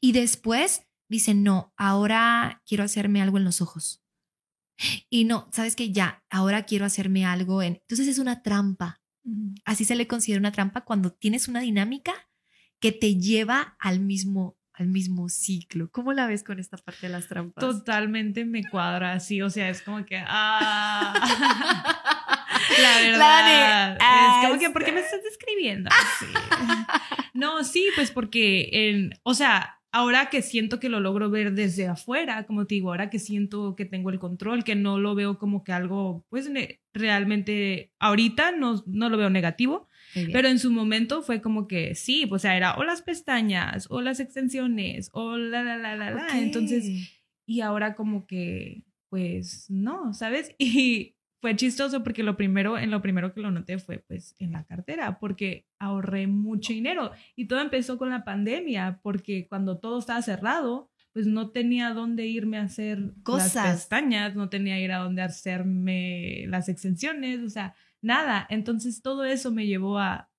Y 0.00 0.12
después 0.12 0.82
dicen, 1.08 1.44
no, 1.44 1.72
ahora 1.76 2.62
quiero 2.66 2.82
hacerme 2.82 3.22
algo 3.22 3.38
en 3.38 3.44
los 3.44 3.60
ojos. 3.60 4.02
Y 5.08 5.24
no, 5.24 5.48
sabes 5.52 5.76
que 5.76 5.92
ya, 5.92 6.24
ahora 6.30 6.64
quiero 6.64 6.84
hacerme 6.84 7.24
algo 7.24 7.62
en... 7.62 7.74
Entonces 7.74 8.08
es 8.08 8.18
una 8.18 8.42
trampa. 8.42 9.00
Así 9.64 9.84
se 9.84 9.94
le 9.94 10.08
considera 10.08 10.40
una 10.40 10.50
trampa 10.50 10.84
cuando 10.84 11.12
tienes 11.12 11.46
una 11.46 11.60
dinámica 11.60 12.12
que 12.80 12.90
te 12.90 13.16
lleva 13.16 13.76
al 13.78 14.00
mismo 14.00 14.56
al 14.74 14.88
mismo 14.88 15.28
ciclo. 15.28 15.90
¿Cómo 15.90 16.12
la 16.12 16.26
ves 16.26 16.42
con 16.44 16.58
esta 16.58 16.76
parte 16.76 17.06
de 17.06 17.12
las 17.12 17.28
trampas? 17.28 17.62
Totalmente 17.62 18.44
me 18.44 18.62
cuadra 18.64 19.12
así, 19.12 19.42
o 19.42 19.50
sea, 19.50 19.68
es 19.68 19.82
como 19.82 20.04
que, 20.04 20.22
ah, 20.26 21.14
la 22.82 22.98
verdad, 23.00 23.96
es 23.96 24.48
como 24.48 24.58
que, 24.58 24.70
¿por 24.70 24.84
qué 24.84 24.92
me 24.92 25.00
estás 25.00 25.22
describiendo 25.22 25.90
No, 27.34 27.64
sí, 27.64 27.86
pues 27.94 28.10
porque, 28.10 28.68
en, 28.72 29.14
o 29.22 29.34
sea, 29.34 29.80
ahora 29.90 30.30
que 30.30 30.42
siento 30.42 30.80
que 30.80 30.88
lo 30.88 31.00
logro 31.00 31.30
ver 31.30 31.52
desde 31.52 31.86
afuera, 31.86 32.44
como 32.46 32.66
te 32.66 32.74
digo, 32.74 32.90
ahora 32.90 33.10
que 33.10 33.18
siento 33.18 33.76
que 33.76 33.84
tengo 33.84 34.10
el 34.10 34.18
control, 34.18 34.64
que 34.64 34.74
no 34.74 34.98
lo 34.98 35.14
veo 35.14 35.38
como 35.38 35.64
que 35.64 35.72
algo, 35.72 36.24
pues 36.28 36.50
realmente 36.92 37.92
ahorita 37.98 38.52
no, 38.52 38.82
no 38.86 39.08
lo 39.08 39.18
veo 39.18 39.30
negativo, 39.30 39.88
Pero 40.14 40.48
en 40.48 40.58
su 40.58 40.70
momento 40.70 41.22
fue 41.22 41.40
como 41.40 41.66
que 41.66 41.94
sí, 41.94 42.28
o 42.30 42.38
sea, 42.38 42.56
era 42.56 42.74
o 42.76 42.84
las 42.84 43.02
pestañas, 43.02 43.86
o 43.90 44.00
las 44.00 44.20
extensiones, 44.20 45.10
o 45.12 45.36
la, 45.36 45.62
la, 45.62 45.76
la, 45.76 45.96
la, 45.96 46.10
la. 46.10 46.40
Entonces, 46.40 46.84
y 47.46 47.60
ahora 47.60 47.94
como 47.94 48.26
que, 48.26 48.84
pues 49.08 49.66
no, 49.70 50.14
¿sabes? 50.14 50.54
Y 50.58 51.16
fue 51.40 51.56
chistoso 51.56 52.04
porque 52.04 52.22
lo 52.22 52.36
primero, 52.36 52.78
en 52.78 52.92
lo 52.92 53.02
primero 53.02 53.34
que 53.34 53.40
lo 53.40 53.50
noté 53.50 53.78
fue 53.78 53.98
pues 53.98 54.36
en 54.38 54.52
la 54.52 54.64
cartera, 54.64 55.18
porque 55.18 55.66
ahorré 55.80 56.28
mucho 56.28 56.72
dinero. 56.72 57.10
Y 57.34 57.46
todo 57.46 57.60
empezó 57.60 57.98
con 57.98 58.10
la 58.10 58.24
pandemia, 58.24 59.00
porque 59.02 59.48
cuando 59.48 59.78
todo 59.78 59.98
estaba 59.98 60.22
cerrado, 60.22 60.88
pues 61.12 61.26
no 61.26 61.50
tenía 61.50 61.92
dónde 61.94 62.26
irme 62.26 62.58
a 62.58 62.62
hacer 62.62 63.12
Cosas. 63.24 63.54
las 63.56 63.72
pestañas, 63.74 64.36
no 64.36 64.48
tenía 64.50 64.78
ir 64.80 64.92
a 64.92 64.98
dónde 64.98 65.22
hacerme 65.22 66.44
las 66.46 66.68
extensiones, 66.68 67.40
o 67.40 67.50
sea, 67.50 67.74
nada. 68.02 68.46
Entonces 68.50 69.00
todo 69.02 69.24
eso 69.24 69.50
me 69.50 69.66
llevó 69.66 69.98
a, 69.98 70.30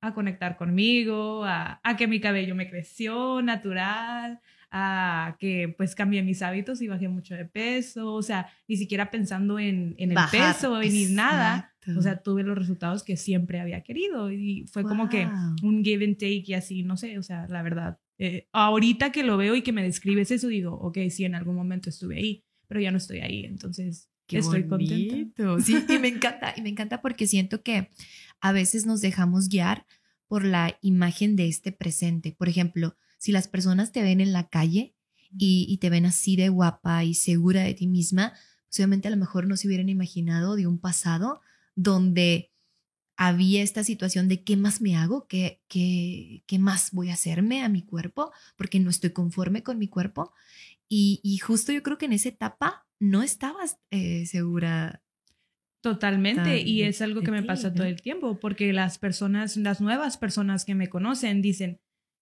a 0.00 0.14
conectar 0.14 0.56
conmigo, 0.56 1.44
a, 1.44 1.80
a, 1.82 1.96
que 1.96 2.06
mi 2.06 2.20
cabello 2.20 2.54
me 2.54 2.68
creció 2.68 3.42
natural, 3.42 4.40
a 4.70 5.36
que 5.38 5.74
pues 5.76 5.94
cambié 5.94 6.22
mis 6.22 6.42
hábitos 6.42 6.82
y 6.82 6.88
bajé 6.88 7.08
mucho 7.08 7.34
de 7.34 7.46
peso, 7.46 8.12
o 8.12 8.22
sea, 8.22 8.48
ni 8.66 8.76
siquiera 8.76 9.10
pensando 9.10 9.58
en, 9.58 9.94
en 9.98 10.12
el 10.12 10.18
peso 10.30 10.80
ni 10.80 11.06
nada, 11.06 11.74
o 11.96 12.02
sea, 12.02 12.22
tuve 12.22 12.42
los 12.42 12.58
resultados 12.58 13.02
que 13.02 13.16
siempre 13.16 13.60
había 13.60 13.82
querido 13.82 14.30
y 14.30 14.66
fue 14.70 14.82
como 14.82 15.08
que 15.08 15.26
un 15.62 15.82
give 15.82 16.04
and 16.04 16.16
take 16.16 16.44
y 16.46 16.54
así, 16.54 16.82
no 16.82 16.96
sé, 16.96 17.18
o 17.18 17.22
sea, 17.22 17.46
la 17.48 17.62
verdad, 17.62 17.98
eh, 18.18 18.48
ahorita 18.52 19.10
que 19.10 19.22
lo 19.22 19.36
veo 19.36 19.54
y 19.54 19.62
que 19.62 19.72
me 19.72 19.82
describes 19.82 20.30
eso, 20.30 20.48
digo, 20.48 20.74
ok, 20.74 20.98
sí, 21.08 21.24
en 21.24 21.34
algún 21.34 21.56
momento 21.56 21.88
estuve 21.88 22.16
ahí, 22.16 22.44
pero 22.66 22.80
ya 22.80 22.90
no 22.90 22.98
estoy 22.98 23.20
ahí, 23.20 23.46
entonces 23.46 24.10
estoy 24.36 24.66
contenta. 24.66 25.60
Sí, 25.64 25.84
y 25.88 25.98
me 25.98 26.08
encanta, 26.08 26.52
y 26.56 26.62
me 26.62 26.68
encanta 26.68 27.00
porque 27.00 27.26
siento 27.26 27.62
que 27.62 27.90
a 28.40 28.52
veces 28.52 28.84
nos 28.84 29.00
dejamos 29.00 29.48
guiar 29.48 29.86
por 30.26 30.44
la 30.44 30.78
imagen 30.82 31.36
de 31.36 31.48
este 31.48 31.72
presente. 31.72 32.32
Por 32.32 32.48
ejemplo, 32.48 32.96
si 33.18 33.32
las 33.32 33.48
personas 33.48 33.92
te 33.92 34.02
ven 34.02 34.20
en 34.20 34.32
la 34.32 34.48
calle 34.48 34.94
y, 35.36 35.76
te 35.78 35.90
ven 35.90 36.06
así 36.06 36.36
de 36.36 36.48
guapa 36.48 37.04
y 37.04 37.14
segura 37.14 37.62
de 37.62 37.74
ti 37.74 37.86
misma, 37.86 38.32
pues 38.66 38.78
obviamente 38.78 39.08
a 39.08 39.10
lo 39.10 39.16
mejor 39.16 39.46
no 39.46 39.56
se 39.56 39.66
hubieran 39.66 39.88
imaginado 39.88 40.56
de 40.56 40.66
un 40.66 40.78
pasado 40.78 41.40
donde 41.74 42.52
había 43.16 43.62
esta 43.62 43.82
situación 43.82 44.28
de 44.28 44.44
qué 44.44 44.56
más 44.56 44.80
me 44.80 44.96
hago, 44.96 45.26
qué, 45.26 45.60
qué, 45.68 46.44
qué 46.46 46.58
más 46.58 46.92
voy 46.92 47.10
a 47.10 47.14
hacerme 47.14 47.62
a 47.62 47.68
mi 47.68 47.82
cuerpo, 47.82 48.32
porque 48.56 48.78
no 48.78 48.90
estoy 48.90 49.10
conforme 49.10 49.62
con 49.62 49.78
mi 49.78 49.88
cuerpo. 49.88 50.32
Y, 50.88 51.38
justo 51.38 51.72
yo 51.72 51.82
creo 51.82 51.98
que 51.98 52.06
en 52.06 52.14
esa 52.14 52.30
etapa 52.30 52.86
no 53.00 53.22
estabas 53.22 53.78
eh, 53.90 54.26
segura 54.26 55.02
Totalmente, 55.80 56.60
y 56.60 56.82
es 56.82 57.00
algo 57.02 57.22
que 57.22 57.30
me 57.30 57.44
pasa 57.44 57.72
todo 57.72 57.86
el 57.86 58.02
tiempo, 58.02 58.40
porque 58.40 58.72
las 58.72 58.98
personas, 58.98 59.56
las 59.56 59.80
nuevas 59.80 60.16
personas 60.16 60.64
que 60.64 60.74
me 60.74 60.88
conocen 60.88 61.40
dicen, 61.40 61.80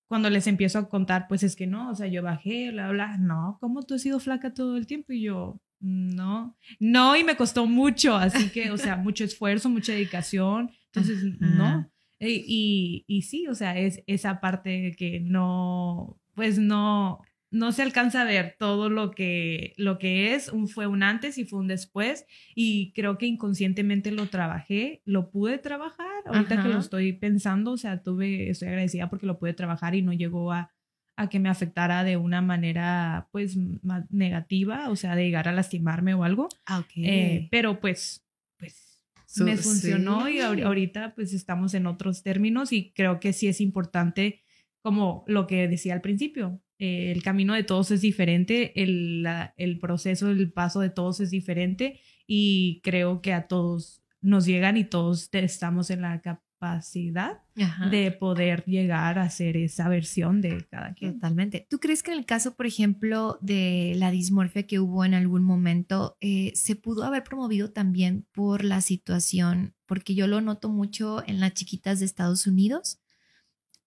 cuando 0.09 0.29
les 0.29 0.47
empiezo 0.47 0.79
a 0.79 0.89
contar, 0.91 1.27
pues 1.27 1.43
es 1.43 1.57
que 1.57 1.67
no, 1.67 1.91
o 1.91 1.95
sea, 1.95 2.07
yo 2.07 2.23
bajé, 2.23 2.71
bla, 2.71 2.91
bla, 2.91 3.17
no, 3.17 3.57
¿cómo 3.61 3.83
tú 3.83 3.95
has 3.95 4.03
sido 4.03 4.21
flaca 4.21 4.53
todo 4.53 4.77
el 4.77 4.87
tiempo? 4.87 5.15
Y 5.15 5.23
yo, 5.23 5.59
no, 5.81 6.55
no, 6.79 7.17
y 7.17 7.25
me 7.25 7.37
costó 7.37 7.67
mucho, 7.67 8.15
así 8.15 8.51
que, 8.51 8.71
o 8.71 8.77
sea, 8.77 8.97
mucho 8.97 9.25
esfuerzo, 9.25 9.71
mucha 9.71 9.93
dedicación, 9.93 10.71
entonces, 10.93 11.25
no. 11.41 11.91
Y, 12.21 13.05
y, 13.07 13.23
sí, 13.23 13.47
o 13.47 13.55
sea, 13.55 13.79
es 13.79 14.03
esa 14.07 14.41
parte 14.41 14.95
que 14.97 15.21
no, 15.21 16.19
pues 16.35 16.59
no, 16.59 17.23
no 17.57 17.73
se 17.73 17.83
alcanza 17.83 18.23
a 18.23 18.25
ver 18.25 18.55
todo 18.59 18.91
lo 18.91 19.11
que, 19.11 19.73
lo 19.79 19.99
que 19.99 20.35
es, 20.35 20.49
un, 20.49 20.69
fue 20.69 20.87
un 20.87 21.03
antes 21.03 21.39
y 21.39 21.45
fue 21.45 21.59
un 21.59 21.69
después, 21.69 22.27
y 22.55 22.93
creo 22.93 23.17
que 23.17 23.27
inconscientemente 23.27 24.11
lo 24.11 24.29
trabajé, 24.29 25.01
lo 25.07 25.31
pude 25.31 25.57
trabajar, 25.57 26.07
ahorita 26.27 26.63
que 26.63 26.69
lo 26.69 26.79
estoy 26.79 27.15
pensando, 27.15 27.73
o 27.73 27.77
sea, 27.79 28.03
tuve, 28.03 28.51
estoy 28.51 28.69
agradecida 28.69 29.09
porque 29.09 29.27
lo 29.27 29.39
pude 29.39 29.55
trabajar 29.55 29.95
y 29.95 30.03
no 30.03 30.13
llegó 30.13 30.53
a, 30.53 30.71
a 31.17 31.31
que 31.31 31.41
me 31.41 31.49
afectara 31.49 32.05
de 32.05 32.19
una 32.19 32.43
manera, 32.43 33.29
pues, 33.33 33.57
más 33.83 34.05
negativa, 34.11 34.91
o 34.91 34.97
sea, 34.97 35.17
de 35.17 35.25
llegar 35.25 35.49
a 35.49 35.53
lastimarme 35.53 36.13
o 36.13 36.25
algo. 36.25 36.51
Ah, 36.67 36.85
eh, 36.97 37.49
pero 37.51 37.81
pues, 37.81 38.23
pues, 38.59 39.03
me 39.37 39.57
funcionó 39.57 40.29
y 40.29 40.41
ahorita 40.41 41.15
pues 41.15 41.33
estamos 41.33 41.73
en 41.73 41.87
otros 41.87 42.23
términos 42.23 42.73
y 42.73 42.93
creo 42.93 43.19
que 43.19 43.33
sí 43.33 43.49
es 43.49 43.63
importante, 43.63 44.43
como 44.83 45.25
lo 45.27 45.47
que 45.47 45.69
decía 45.69 45.95
al 45.95 46.01
principio, 46.03 46.61
eh, 46.79 47.13
el 47.13 47.23
camino 47.23 47.55
de 47.55 47.65
todos 47.65 47.91
es 47.91 48.01
diferente, 48.01 48.83
el, 48.83 49.27
el 49.57 49.79
proceso, 49.79 50.31
el 50.31 50.53
paso 50.53 50.81
de 50.81 50.91
todos 50.91 51.21
es 51.21 51.31
diferente 51.31 52.01
y 52.27 52.81
creo 52.83 53.23
que 53.23 53.33
a 53.33 53.47
todos 53.47 54.03
nos 54.21 54.45
llegan 54.45 54.77
y 54.77 54.85
todos 54.85 55.29
estamos 55.33 55.91
en 55.91 56.03
la 56.03 56.21
capacidad 56.21 57.43
de 57.91 58.11
poder 58.13 58.65
llegar 58.67 59.19
a 59.19 59.31
ser 59.31 59.57
esa 59.57 59.89
versión 59.89 60.41
de 60.41 60.67
cada 60.71 60.95
quien. 60.95 61.15
Totalmente. 61.15 61.67
¿Tú 61.71 61.79
crees 61.79 62.03
que 62.03 62.13
en 62.13 62.19
el 62.19 62.27
caso, 62.27 62.57
por 62.57 62.67
ejemplo, 62.67 63.39
de 63.41 63.95
la 63.97 64.11
dismorfia 64.11 64.67
que 64.67 64.81
hubo 64.81 65.05
en 65.05 65.15
algún 65.15 65.45
momento, 65.45 66.17
eh, 66.21 66.53
se 66.55 66.77
pudo 66.77 67.05
haber 67.05 67.25
promovido 67.25 67.71
también 67.71 68.27
por 68.33 68.65
la 68.65 68.81
situación? 68.81 69.75
Porque 69.87 70.15
yo 70.15 70.27
lo 70.27 70.41
noto 70.41 70.69
mucho 70.69 71.23
en 71.27 71.41
las 71.41 71.55
chiquitas 71.55 72.01
de 72.01 72.07
Estados 72.07 72.47
Unidos 72.47 72.99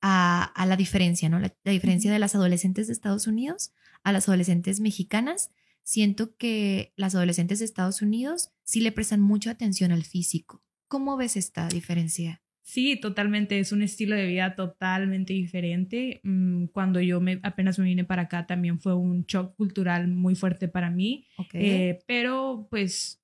a, 0.01 0.65
la 0.67 0.75
diferencia, 0.75 1.29
¿no? 1.29 1.39
La, 1.39 1.53
diferencia 1.65 2.11
de 2.11 2.19
las 2.19 2.35
adolescentes 2.35 2.87
de 2.87 2.93
Estados 2.93 3.27
Unidos 3.27 3.73
a 4.03 4.11
las 4.11 4.27
adolescentes 4.27 4.79
mexicanas. 4.79 5.51
Siento 5.83 6.35
que 6.37 6.93
las 6.95 7.15
adolescentes 7.15 7.59
de 7.59 7.65
Estados 7.65 8.01
Unidos 8.01 8.51
sí 8.63 8.81
le 8.81 8.91
prestan 8.91 9.21
mucha 9.21 9.51
atención 9.51 9.91
al 9.91 10.03
físico. 10.03 10.63
¿Cómo 10.87 11.17
ves 11.17 11.35
esta 11.35 11.67
diferencia? 11.67 12.41
Sí, 12.69 12.99
totalmente. 12.99 13.59
Es 13.59 13.71
un 13.71 13.81
estilo 13.81 14.15
de 14.15 14.27
vida 14.27 14.55
totalmente 14.55 15.33
diferente. 15.33 16.21
Mm, 16.23 16.65
cuando 16.65 17.01
yo 17.01 17.19
me, 17.19 17.39
apenas 17.41 17.79
me 17.79 17.85
vine 17.85 18.05
para 18.05 18.23
acá 18.23 18.45
también 18.45 18.79
fue 18.79 18.93
un 18.93 19.25
shock 19.25 19.55
cultural 19.55 20.07
muy 20.07 20.35
fuerte 20.35 20.67
para 20.67 20.91
mí. 20.91 21.25
Eh, 21.53 21.97
pero 22.05 22.67
pues 22.69 23.23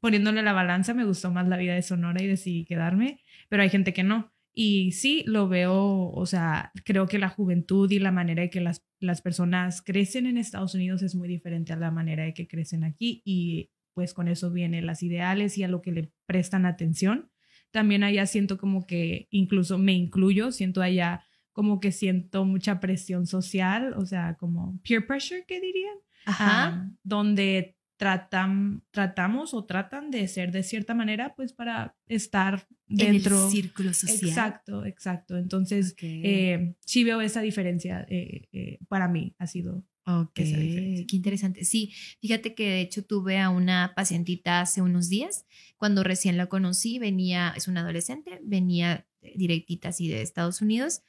poniéndole 0.00 0.42
la 0.42 0.52
balanza 0.52 0.92
me 0.92 1.04
gustó 1.04 1.30
más 1.30 1.46
la 1.46 1.56
vida 1.56 1.74
de 1.74 1.82
Sonora 1.82 2.20
y 2.20 2.26
decidí 2.26 2.64
quedarme. 2.64 3.20
Pero 3.48 3.62
hay 3.62 3.70
gente 3.70 3.92
que 3.92 4.02
no. 4.02 4.32
Y 4.60 4.90
sí, 4.90 5.22
lo 5.24 5.48
veo, 5.48 6.10
o 6.10 6.26
sea, 6.26 6.72
creo 6.84 7.06
que 7.06 7.20
la 7.20 7.28
juventud 7.28 7.88
y 7.92 8.00
la 8.00 8.10
manera 8.10 8.42
de 8.42 8.50
que 8.50 8.60
las, 8.60 8.84
las 8.98 9.22
personas 9.22 9.82
crecen 9.82 10.26
en 10.26 10.36
Estados 10.36 10.74
Unidos 10.74 11.00
es 11.02 11.14
muy 11.14 11.28
diferente 11.28 11.72
a 11.72 11.76
la 11.76 11.92
manera 11.92 12.24
de 12.24 12.34
que 12.34 12.48
crecen 12.48 12.82
aquí 12.82 13.22
y 13.24 13.70
pues 13.94 14.14
con 14.14 14.26
eso 14.26 14.50
vienen 14.50 14.84
las 14.84 15.04
ideales 15.04 15.56
y 15.58 15.62
a 15.62 15.68
lo 15.68 15.80
que 15.80 15.92
le 15.92 16.12
prestan 16.26 16.66
atención. 16.66 17.30
También 17.70 18.02
allá 18.02 18.26
siento 18.26 18.58
como 18.58 18.84
que, 18.84 19.28
incluso 19.30 19.78
me 19.78 19.92
incluyo, 19.92 20.50
siento 20.50 20.82
allá 20.82 21.24
como 21.52 21.78
que 21.78 21.92
siento 21.92 22.44
mucha 22.44 22.80
presión 22.80 23.28
social, 23.28 23.94
o 23.96 24.06
sea, 24.06 24.34
como 24.40 24.80
peer 24.82 25.06
pressure, 25.06 25.44
¿qué 25.46 25.60
dirían? 25.60 25.94
Ajá. 26.26 26.90
donde 27.04 27.77
tratan, 27.98 28.84
tratamos 28.92 29.52
o 29.54 29.64
tratan 29.64 30.10
de 30.10 30.26
ser 30.28 30.52
de 30.52 30.62
cierta 30.62 30.94
manera, 30.94 31.34
pues 31.34 31.52
para 31.52 31.96
estar 32.06 32.66
dentro. 32.86 33.42
del 33.42 33.50
círculo 33.50 33.92
social. 33.92 34.30
Exacto, 34.30 34.86
exacto. 34.86 35.36
Entonces, 35.36 35.96
eh, 36.00 36.76
sí 36.86 37.02
veo 37.04 37.20
esa 37.20 37.42
diferencia. 37.42 38.06
Eh, 38.08 38.48
eh, 38.52 38.78
para 38.88 39.08
mí 39.08 39.34
ha 39.38 39.46
sido 39.46 39.84
Ok, 40.10 40.36
qué 40.36 41.06
interesante. 41.10 41.64
Sí, 41.64 41.92
fíjate 42.22 42.54
que 42.54 42.66
de 42.66 42.80
hecho 42.80 43.04
tuve 43.04 43.38
a 43.38 43.50
una 43.50 43.92
pacientita 43.94 44.62
hace 44.62 44.80
unos 44.80 45.10
días, 45.10 45.44
cuando 45.76 46.02
recién 46.02 46.38
la 46.38 46.46
conocí, 46.46 46.98
venía, 46.98 47.52
es 47.54 47.68
una 47.68 47.80
adolescente, 47.80 48.40
venía 48.42 49.06
directita 49.36 49.90
así 49.90 50.08
de 50.08 50.22
Estados 50.22 50.62
Unidos 50.62 51.02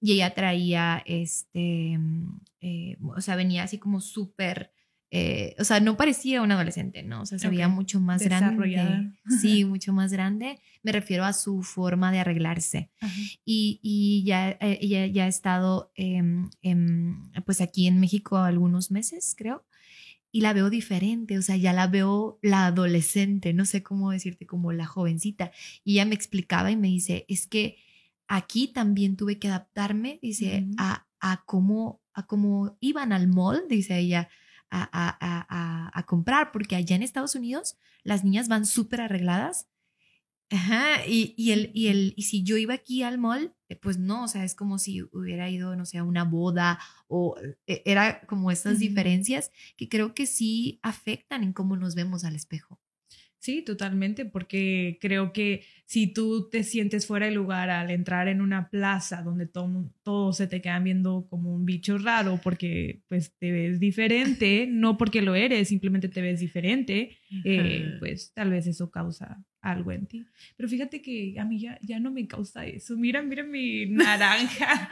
y 0.00 0.12
ella 0.12 0.32
traía, 0.32 1.02
este, 1.04 1.98
mm, 1.98 2.40
o 3.10 3.20
sea, 3.20 3.36
venía 3.36 3.64
así 3.64 3.76
como 3.76 4.00
súper 4.00 4.72
eh, 5.10 5.54
o 5.58 5.64
sea, 5.64 5.80
no 5.80 5.96
parecía 5.96 6.42
una 6.42 6.54
adolescente, 6.54 7.02
¿no? 7.02 7.22
O 7.22 7.26
sea, 7.26 7.38
se 7.38 7.48
veía 7.48 7.68
mucho 7.68 7.98
más 7.98 8.22
grande. 8.22 9.12
Sí, 9.40 9.64
mucho 9.64 9.92
más 9.92 10.12
grande. 10.12 10.60
Me 10.82 10.92
refiero 10.92 11.24
a 11.24 11.32
su 11.32 11.62
forma 11.62 12.12
de 12.12 12.18
arreglarse. 12.18 12.90
Y, 13.44 13.80
y 13.82 14.24
ya, 14.24 14.50
eh, 14.50 14.78
ella 14.82 15.06
ya 15.06 15.24
ha 15.24 15.28
estado, 15.28 15.92
pues 17.46 17.60
aquí 17.62 17.86
en 17.86 18.00
México 18.00 18.36
algunos 18.36 18.90
meses, 18.90 19.34
creo. 19.36 19.64
Y 20.30 20.42
la 20.42 20.52
veo 20.52 20.68
diferente, 20.68 21.38
o 21.38 21.42
sea, 21.42 21.56
ya 21.56 21.72
la 21.72 21.86
veo 21.86 22.38
la 22.42 22.66
adolescente, 22.66 23.54
no 23.54 23.64
sé 23.64 23.82
cómo 23.82 24.10
decirte, 24.10 24.46
como 24.46 24.72
la 24.72 24.84
jovencita. 24.84 25.52
Y 25.84 25.94
ella 25.94 26.04
me 26.04 26.14
explicaba 26.14 26.70
y 26.70 26.76
me 26.76 26.88
dice, 26.88 27.24
es 27.28 27.46
que 27.46 27.78
aquí 28.26 28.68
también 28.68 29.16
tuve 29.16 29.38
que 29.38 29.48
adaptarme, 29.48 30.18
dice, 30.20 30.66
a, 30.76 31.06
a, 31.18 31.44
cómo, 31.46 32.02
a 32.12 32.26
cómo 32.26 32.76
iban 32.80 33.14
al 33.14 33.26
mall, 33.26 33.62
dice 33.70 33.98
ella 33.98 34.28
a, 34.70 36.04
comprar, 36.06 36.52
porque 36.52 36.76
allá 36.76 36.96
en 36.96 37.02
Estados 37.02 37.34
Unidos 37.34 37.76
las 38.02 38.24
niñas 38.24 38.48
van 38.48 38.66
súper 38.66 39.00
arregladas. 39.02 39.68
Ajá, 40.50 41.06
y, 41.06 41.34
y, 41.36 41.52
el, 41.52 41.70
y, 41.74 41.88
el, 41.88 42.14
y 42.16 42.22
si 42.22 42.42
yo 42.42 42.56
iba 42.56 42.72
aquí 42.72 43.02
al 43.02 43.18
mall, 43.18 43.54
eh, 43.68 43.76
pues 43.76 43.98
no, 43.98 44.24
o 44.24 44.28
sea, 44.28 44.44
es 44.44 44.54
como 44.54 44.78
si 44.78 45.02
hubiera 45.12 45.50
ido, 45.50 45.76
no 45.76 45.84
sé, 45.84 45.98
a 45.98 46.04
una 46.04 46.24
boda 46.24 46.78
o 47.06 47.36
eh, 47.66 47.82
era 47.84 48.22
como 48.22 48.50
estas 48.50 48.78
diferencias 48.78 49.52
que 49.76 49.90
creo 49.90 50.14
que 50.14 50.26
sí 50.26 50.80
afectan 50.82 51.42
en 51.42 51.52
cómo 51.52 51.76
nos 51.76 51.94
vemos 51.94 52.24
al 52.24 52.34
espejo. 52.34 52.80
Sí, 53.40 53.62
totalmente, 53.62 54.24
porque 54.24 54.98
creo 55.00 55.32
que 55.32 55.62
si 55.86 56.08
tú 56.08 56.48
te 56.50 56.64
sientes 56.64 57.06
fuera 57.06 57.26
de 57.26 57.32
lugar 57.32 57.70
al 57.70 57.90
entrar 57.90 58.26
en 58.26 58.40
una 58.40 58.68
plaza 58.68 59.22
donde 59.22 59.46
todo, 59.46 59.90
todo 60.02 60.32
se 60.32 60.48
te 60.48 60.60
quedan 60.60 60.84
viendo 60.84 61.26
como 61.30 61.54
un 61.54 61.64
bicho 61.64 61.98
raro 61.98 62.40
porque 62.42 63.00
pues 63.08 63.32
te 63.38 63.52
ves 63.52 63.78
diferente, 63.78 64.66
no 64.70 64.98
porque 64.98 65.22
lo 65.22 65.36
eres, 65.36 65.68
simplemente 65.68 66.08
te 66.08 66.20
ves 66.20 66.40
diferente, 66.40 67.16
eh, 67.44 67.96
pues 68.00 68.32
tal 68.34 68.50
vez 68.50 68.66
eso 68.66 68.90
causa 68.90 69.42
algo 69.60 69.92
en 69.92 70.06
ti. 70.06 70.26
Pero 70.56 70.68
fíjate 70.68 71.00
que 71.00 71.36
a 71.38 71.44
mí 71.44 71.60
ya, 71.60 71.78
ya 71.82 72.00
no 72.00 72.10
me 72.10 72.26
causa 72.26 72.66
eso. 72.66 72.96
Mira, 72.96 73.22
mira 73.22 73.44
mi 73.44 73.86
naranja. 73.90 74.88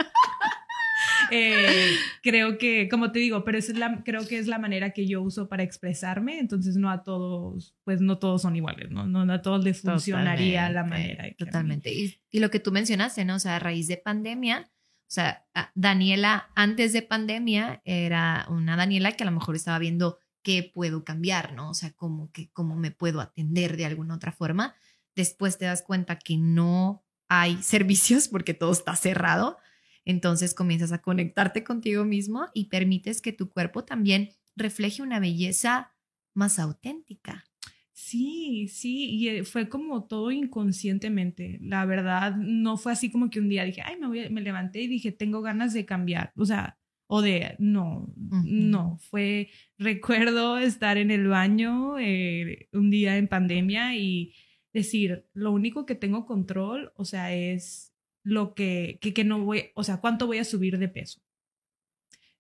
Eh, 1.31 1.97
creo 2.23 2.59
que, 2.59 2.89
como 2.89 3.13
te 3.13 3.19
digo, 3.19 3.45
pero 3.45 3.59
es 3.59 3.69
la, 3.77 4.03
creo 4.05 4.27
que 4.27 4.39
es 4.39 4.47
la 4.47 4.59
manera 4.59 4.91
que 4.91 5.07
yo 5.07 5.23
uso 5.23 5.49
para 5.49 5.63
expresarme, 5.63 6.39
entonces 6.39 6.77
no 6.77 6.91
a 6.91 7.03
todos, 7.03 7.75
pues 7.85 8.01
no 8.01 8.19
todos 8.19 8.43
son 8.43 8.57
iguales, 8.57 8.91
¿no? 8.91 9.07
No, 9.07 9.33
a 9.33 9.43
todos 9.43 9.65
les 9.65 9.81
funcionaría 9.81 10.71
la 10.71 10.85
manera. 10.85 11.25
Totalmente. 11.37 11.93
Y, 11.93 12.21
y, 12.31 12.41
lo 12.41 12.51
que 12.51 12.61
tú 12.61 12.73
mencionaste, 12.73 13.25
¿no? 13.25 13.37
O 13.37 13.39
sea, 13.39 13.57
a 13.57 13.59
raíz 13.59 13.89
de 13.89 13.97
pandemia, 13.97 14.71
o 15.07 15.11
sea, 15.11 15.47
Daniela 15.75 16.51
antes 16.57 16.93
de 16.93 17.03
pandemia 17.03 17.81
era 17.85 18.47
una 18.49 18.77
Daniela 18.77 19.13
que 19.13 19.23
a 19.23 19.27
lo 19.27 19.33
mejor 19.33 19.55
estaba 19.55 19.79
viendo 19.79 20.19
qué 20.43 20.63
puedo 20.63 21.05
cambiar, 21.05 21.55
¿no? 21.55 21.71
O 21.71 21.75
sea, 21.75 21.93
cómo, 21.93 22.31
que, 22.33 22.51
cómo 22.53 22.77
me 22.77 22.91
puedo 22.91 23.21
atender 23.21 23.77
de 23.77 23.87
alguna 23.87 24.15
otra 24.15 24.33
forma. 24.33 24.75
Después 25.15 25.59
te 25.59 25.65
das 25.65 25.83
cuenta 25.83 26.19
que 26.19 26.37
no 26.37 27.05
hay 27.29 27.57
servicios 27.63 28.29
porque 28.29 28.55
todo 28.55 28.73
está 28.73 28.97
cerrado 28.97 29.59
entonces 30.07 30.55
comienzas 30.55 30.93
a 30.93 31.03
conectarte 31.03 31.63
contigo 31.65 32.07
mismo 32.07 32.47
y 32.55 32.67
permites 32.67 33.21
que 33.21 33.33
tu 33.33 33.51
cuerpo 33.51 33.85
también 33.85 34.31
refleje 34.55 35.03
una 35.03 35.21
belleza 35.21 35.93
más 36.33 36.59
auténtica. 36.59 37.45
Sí, 37.93 38.69
sí, 38.69 39.11
y 39.11 39.29
eh, 39.29 39.45
fue 39.45 39.69
como 39.69 40.05
todo 40.05 40.31
inconscientemente. 40.31 41.59
La 41.61 41.85
verdad, 41.87 42.37
no 42.37 42.77
fue 42.77 42.93
así 42.93 43.11
como 43.11 43.31
que 43.31 43.41
un 43.41 43.49
día 43.49 43.65
dije, 43.65 43.83
ay, 43.85 43.97
me, 43.99 44.07
voy 44.07 44.31
me 44.31 44.43
levanté 44.43 44.83
y 44.83 44.87
dije, 44.87 45.13
tengo 45.13 45.43
ganas 45.43 45.75
de 45.75 45.87
cambiar. 45.87 46.33
O 46.37 46.45
sea, 46.45 46.79
o 47.09 47.23
de, 47.23 47.57
no, 47.59 48.13
no, 48.45 48.99
fue, 49.11 49.51
recuerdo 49.79 50.59
estar 50.59 50.99
en 50.99 51.11
el 51.11 51.27
baño 51.27 51.99
eh, 51.99 52.69
un 52.73 52.91
día 52.91 53.17
en 53.17 53.29
pandemia 53.29 53.97
y 53.97 54.35
decir, 54.73 55.27
lo 55.33 55.53
único 55.53 55.87
que 55.87 55.95
tengo 55.95 56.27
control, 56.27 56.93
o 56.97 57.05
sea, 57.05 57.35
es 57.35 57.96
lo 58.27 58.55
que, 58.55 58.99
que, 59.01 59.23
no 59.23 59.45
voy, 59.45 59.71
o 59.75 59.85
sea, 59.85 59.99
cuánto 59.99 60.27
voy 60.27 60.39
a 60.39 60.45
subir 60.45 60.79
de 60.79 60.89
peso. 60.89 61.21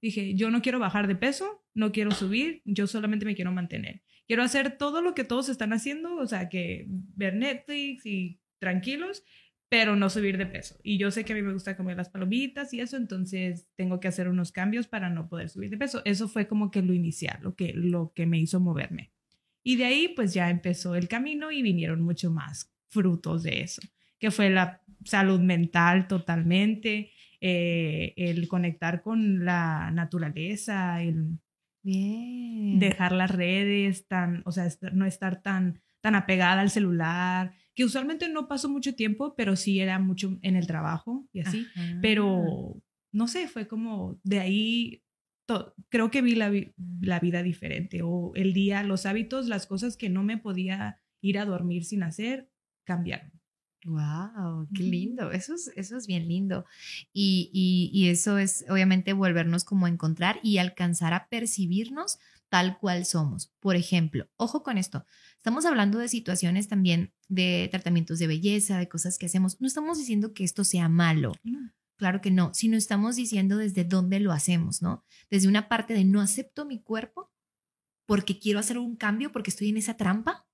Dije, 0.02 0.34
yo 0.34 0.50
no 0.50 0.60
quiero 0.60 0.80
bajar 0.80 1.06
de 1.06 1.14
peso, 1.14 1.64
no 1.74 1.92
quiero 1.92 2.10
subir, 2.10 2.60
yo 2.64 2.88
solamente 2.88 3.24
me 3.24 3.36
quiero 3.36 3.52
mantener. 3.52 4.02
Quiero 4.26 4.42
hacer 4.42 4.78
todo 4.78 5.00
lo 5.00 5.14
que 5.14 5.22
todos 5.22 5.48
están 5.48 5.72
haciendo, 5.72 6.16
o 6.16 6.26
sea, 6.26 6.48
que 6.48 6.86
ver 6.88 7.36
Netflix 7.36 8.04
y 8.04 8.40
tranquilos, 8.58 9.22
pero 9.68 9.94
no 9.94 10.10
subir 10.10 10.38
de 10.38 10.46
peso. 10.46 10.76
Y 10.82 10.98
yo 10.98 11.12
sé 11.12 11.24
que 11.24 11.34
a 11.34 11.36
mí 11.36 11.42
me 11.42 11.52
gusta 11.52 11.76
comer 11.76 11.96
las 11.96 12.08
palomitas 12.08 12.74
y 12.74 12.80
eso, 12.80 12.96
entonces 12.96 13.68
tengo 13.76 14.00
que 14.00 14.08
hacer 14.08 14.28
unos 14.28 14.50
cambios 14.50 14.88
para 14.88 15.08
no 15.08 15.28
poder 15.28 15.48
subir 15.50 15.70
de 15.70 15.78
peso. 15.78 16.02
Eso 16.04 16.26
fue 16.26 16.48
como 16.48 16.72
que 16.72 16.82
lo 16.82 16.94
inicial, 16.94 17.38
lo 17.42 17.54
que, 17.54 17.72
lo 17.74 18.12
que 18.12 18.26
me 18.26 18.40
hizo 18.40 18.58
moverme. 18.58 19.12
Y 19.62 19.76
de 19.76 19.84
ahí 19.84 20.08
pues 20.08 20.34
ya 20.34 20.50
empezó 20.50 20.96
el 20.96 21.06
camino 21.06 21.52
y 21.52 21.62
vinieron 21.62 22.00
mucho 22.00 22.32
más 22.32 22.72
frutos 22.88 23.44
de 23.44 23.60
eso, 23.60 23.82
que 24.18 24.32
fue 24.32 24.50
la 24.50 24.82
salud 25.04 25.40
mental 25.40 26.08
totalmente, 26.08 27.10
eh, 27.40 28.14
el 28.16 28.48
conectar 28.48 29.02
con 29.02 29.44
la 29.44 29.90
naturaleza, 29.90 31.02
el 31.02 31.38
dejar 32.78 33.12
las 33.12 33.30
redes, 33.30 34.08
tan, 34.08 34.42
o 34.44 34.50
sea, 34.50 34.68
no 34.92 35.06
estar 35.06 35.40
tan, 35.42 35.80
tan 36.00 36.16
apegada 36.16 36.60
al 36.60 36.70
celular, 36.70 37.52
que 37.74 37.84
usualmente 37.84 38.28
no 38.28 38.48
paso 38.48 38.68
mucho 38.68 38.94
tiempo, 38.94 39.34
pero 39.36 39.54
sí 39.54 39.80
era 39.80 39.98
mucho 39.98 40.38
en 40.42 40.56
el 40.56 40.66
trabajo 40.66 41.28
y 41.32 41.40
así, 41.40 41.66
pero 42.02 42.82
no 43.12 43.28
sé, 43.28 43.46
fue 43.48 43.68
como 43.68 44.18
de 44.24 44.40
ahí, 44.40 45.04
creo 45.88 46.10
que 46.10 46.22
vi 46.22 46.34
la, 46.34 46.50
la 47.00 47.20
vida 47.20 47.42
diferente 47.42 48.00
o 48.02 48.32
el 48.34 48.52
día, 48.52 48.82
los 48.82 49.06
hábitos, 49.06 49.46
las 49.46 49.66
cosas 49.66 49.96
que 49.96 50.08
no 50.08 50.24
me 50.24 50.38
podía 50.38 51.00
ir 51.20 51.38
a 51.38 51.44
dormir 51.44 51.84
sin 51.84 52.02
hacer, 52.02 52.50
cambiaron. 52.84 53.35
Wow, 53.86 54.66
qué 54.74 54.82
lindo. 54.82 55.30
Eso 55.30 55.54
es, 55.54 55.70
eso 55.76 55.96
es 55.96 56.08
bien 56.08 56.26
lindo. 56.26 56.64
Y, 57.12 57.50
y, 57.92 58.08
eso 58.08 58.36
es 58.36 58.64
obviamente 58.68 59.12
volvernos 59.12 59.62
como 59.62 59.86
a 59.86 59.88
encontrar 59.88 60.40
y 60.42 60.58
alcanzar 60.58 61.14
a 61.14 61.28
percibirnos 61.28 62.18
tal 62.48 62.78
cual 62.78 63.06
somos. 63.06 63.52
Por 63.60 63.76
ejemplo, 63.76 64.28
ojo 64.36 64.64
con 64.64 64.76
esto. 64.76 65.06
Estamos 65.36 65.64
hablando 65.66 65.98
de 65.98 66.08
situaciones 66.08 66.66
también 66.66 67.12
de 67.28 67.68
tratamientos 67.70 68.18
de 68.18 68.26
belleza, 68.26 68.78
de 68.78 68.88
cosas 68.88 69.18
que 69.18 69.26
hacemos. 69.26 69.60
No 69.60 69.68
estamos 69.68 69.98
diciendo 69.98 70.34
que 70.34 70.42
esto 70.42 70.64
sea 70.64 70.88
malo. 70.88 71.32
Claro 71.94 72.20
que 72.20 72.32
no, 72.32 72.52
sino 72.54 72.76
estamos 72.76 73.14
diciendo 73.14 73.56
desde 73.56 73.84
dónde 73.84 74.18
lo 74.18 74.32
hacemos, 74.32 74.82
¿no? 74.82 75.04
Desde 75.30 75.46
una 75.46 75.68
parte 75.68 75.94
de 75.94 76.04
no 76.04 76.20
acepto 76.20 76.64
mi 76.64 76.82
cuerpo 76.82 77.30
porque 78.04 78.40
quiero 78.40 78.58
hacer 78.58 78.78
un 78.78 78.96
cambio, 78.96 79.30
porque 79.30 79.50
estoy 79.50 79.68
en 79.68 79.76
esa 79.76 79.96
trampa, 79.96 80.44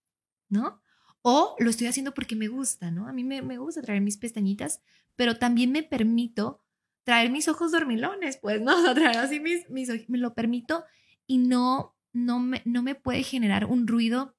¿no? 0.50 0.81
O 1.22 1.54
lo 1.58 1.70
estoy 1.70 1.86
haciendo 1.86 2.12
porque 2.14 2.36
me 2.36 2.48
gusta, 2.48 2.90
¿no? 2.90 3.08
A 3.08 3.12
mí 3.12 3.24
me, 3.24 3.40
gusta 3.58 3.80
traer 3.80 4.00
mis 4.00 4.16
pestañitas, 4.16 4.80
pero 5.16 5.38
también 5.38 5.70
me 5.72 5.82
permito 5.82 6.60
traer 7.04 7.30
mis 7.30 7.48
ojos 7.48 7.72
dormilones, 7.72 8.36
pues, 8.36 8.60
¿no? 8.60 8.72
O 8.90 8.94
traer 8.94 9.18
así 9.18 9.40
mis, 9.40 9.68
mis 9.70 9.88
me 10.08 10.18
lo 10.18 10.34
permito 10.34 10.84
y 11.26 11.38
no, 11.38 11.96
no, 12.12 12.40
me, 12.40 12.62
no 12.64 12.82
me 12.82 12.94
puede 12.94 13.22
generar 13.22 13.64
un 13.66 13.86
ruido 13.86 14.36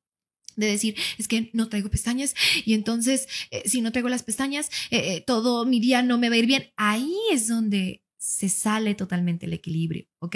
de 0.55 0.67
decir, 0.67 0.95
es 1.17 1.27
que 1.27 1.49
no 1.53 1.67
traigo 1.67 1.89
pestañas 1.89 2.35
y 2.63 2.73
entonces 2.73 3.27
eh, 3.49 3.63
si 3.65 3.81
no 3.81 3.91
traigo 3.91 4.09
las 4.09 4.21
pestañas, 4.21 4.69
eh, 4.91 5.15
eh, 5.15 5.23
todo 5.25 5.65
mi 5.65 5.79
día 5.79 6.03
no 6.03 6.17
me 6.17 6.29
va 6.29 6.35
a 6.35 6.37
ir 6.37 6.45
bien. 6.45 6.71
Ahí 6.75 7.15
es 7.31 7.47
donde 7.47 8.03
se 8.17 8.49
sale 8.49 8.93
totalmente 8.95 9.47
el 9.47 9.53
equilibrio, 9.53 10.05
¿ok? 10.19 10.35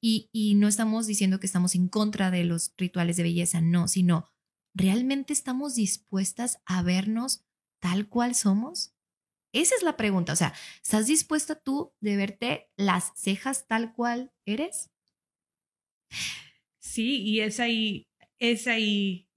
Y, 0.00 0.28
y 0.32 0.54
no 0.54 0.68
estamos 0.68 1.06
diciendo 1.06 1.40
que 1.40 1.46
estamos 1.46 1.74
en 1.74 1.88
contra 1.88 2.30
de 2.30 2.44
los 2.44 2.72
rituales 2.78 3.16
de 3.16 3.24
belleza, 3.24 3.60
no, 3.60 3.88
sino 3.88 4.30
¿realmente 4.78 5.32
estamos 5.32 5.74
dispuestas 5.74 6.62
a 6.64 6.82
vernos 6.82 7.44
tal 7.80 8.08
cual 8.08 8.34
somos? 8.34 8.94
Esa 9.52 9.74
es 9.74 9.82
la 9.82 9.96
pregunta. 9.96 10.32
O 10.32 10.36
sea, 10.36 10.54
¿estás 10.82 11.06
dispuesta 11.06 11.56
tú 11.56 11.92
de 12.00 12.16
verte 12.16 12.70
las 12.76 13.12
cejas 13.16 13.66
tal 13.66 13.92
cual 13.92 14.32
eres? 14.46 14.90
Sí, 16.78 17.22
y 17.22 17.40
es 17.40 17.60
ahí, 17.60 18.06
es 18.38 18.66
ahí 18.66 19.28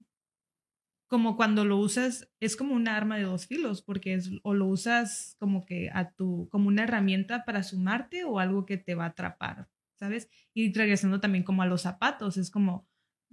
como 1.08 1.36
cuando 1.36 1.66
lo 1.66 1.76
usas, 1.76 2.30
es 2.40 2.56
como 2.56 2.74
un 2.74 2.88
arma 2.88 3.18
de 3.18 3.24
dos 3.24 3.46
filos, 3.46 3.82
porque 3.82 4.14
es, 4.14 4.30
o 4.44 4.54
lo 4.54 4.66
usas 4.66 5.36
como 5.38 5.66
que 5.66 5.90
a 5.92 6.12
tu, 6.12 6.48
como 6.50 6.68
una 6.68 6.84
herramienta 6.84 7.44
para 7.44 7.62
sumarte 7.62 8.24
o 8.24 8.38
algo 8.38 8.64
que 8.64 8.78
te 8.78 8.94
va 8.94 9.04
a 9.04 9.08
atrapar, 9.08 9.68
¿sabes? 9.98 10.30
Y 10.54 10.72
regresando 10.72 11.20
también 11.20 11.44
como 11.44 11.62
a 11.62 11.66
los 11.66 11.82
zapatos, 11.82 12.38
es 12.38 12.50
como, 12.50 12.88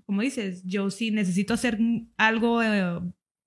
como 0.10 0.24
dices, 0.24 0.64
yo 0.66 0.90
sí 0.90 1.12
necesito 1.12 1.54
hacer 1.54 1.78
algo, 2.18 2.64
eh, 2.64 3.00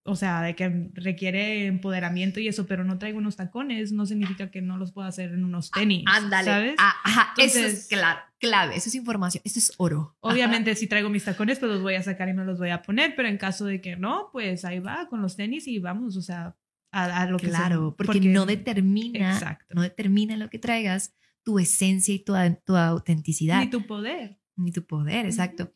o 0.04 0.14
sea, 0.14 0.42
de 0.42 0.54
que 0.54 0.92
requiere 0.94 1.66
empoderamiento 1.66 2.38
y 2.38 2.46
eso, 2.46 2.68
pero 2.68 2.84
no 2.84 2.98
traigo 2.98 3.18
unos 3.18 3.34
tacones, 3.34 3.90
no 3.90 4.06
significa 4.06 4.48
que 4.52 4.62
no 4.62 4.76
los 4.76 4.92
pueda 4.92 5.08
hacer 5.08 5.32
en 5.32 5.42
unos 5.42 5.72
tenis. 5.72 6.04
ándale. 6.06 6.46
¿sabes? 6.46 6.74
Ah, 6.78 7.34
eso 7.36 7.58
es 7.58 7.88
claro, 7.88 8.20
clave, 8.38 8.76
eso 8.76 8.90
es 8.90 8.94
información, 8.94 9.42
eso 9.44 9.58
es 9.58 9.72
oro. 9.76 10.16
Obviamente, 10.20 10.76
si 10.76 10.86
traigo 10.86 11.08
mis 11.10 11.24
tacones, 11.24 11.58
pues 11.58 11.72
los 11.72 11.82
voy 11.82 11.96
a 11.96 12.02
sacar 12.04 12.28
y 12.28 12.32
me 12.32 12.44
los 12.44 12.60
voy 12.60 12.70
a 12.70 12.82
poner, 12.82 13.14
pero 13.16 13.26
en 13.26 13.38
caso 13.38 13.64
de 13.64 13.80
que 13.80 13.96
no, 13.96 14.28
pues 14.30 14.64
ahí 14.64 14.78
va 14.78 15.08
con 15.08 15.20
los 15.20 15.34
tenis 15.34 15.66
y 15.66 15.80
vamos, 15.80 16.16
o 16.16 16.22
sea, 16.22 16.56
a, 16.92 17.26
lo 17.26 17.38
que 17.38 17.48
Claro, 17.48 17.96
porque, 17.98 18.20
no 18.20 18.46
determina, 18.46 19.32
exacto. 19.32 19.74
no 19.74 19.82
determina 19.82 20.36
lo 20.36 20.48
que 20.48 20.60
traigas 20.60 21.12
tu 21.42 21.58
esencia 21.58 22.14
y 22.14 22.20
tu, 22.20 22.34
tu 22.64 22.76
autenticidad. 22.76 23.58
Ni 23.58 23.68
tu 23.68 23.84
poder. 23.84 24.38
Ni 24.54 24.70
tu 24.70 24.84
poder, 24.84 25.26
exacto. 25.26 25.72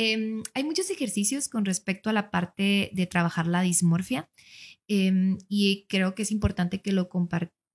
Em, 0.00 0.44
hay 0.54 0.62
muchos 0.62 0.90
ejercicios 0.90 1.48
con 1.48 1.64
respecto 1.64 2.08
a 2.08 2.12
la 2.12 2.30
parte 2.30 2.88
de 2.92 3.06
trabajar 3.08 3.48
la 3.48 3.62
dismorfia 3.62 4.30
em, 4.86 5.38
y 5.48 5.86
creo 5.88 6.14
que 6.14 6.22
es 6.22 6.30
importante 6.30 6.80
que 6.80 6.92
lo, 6.92 7.08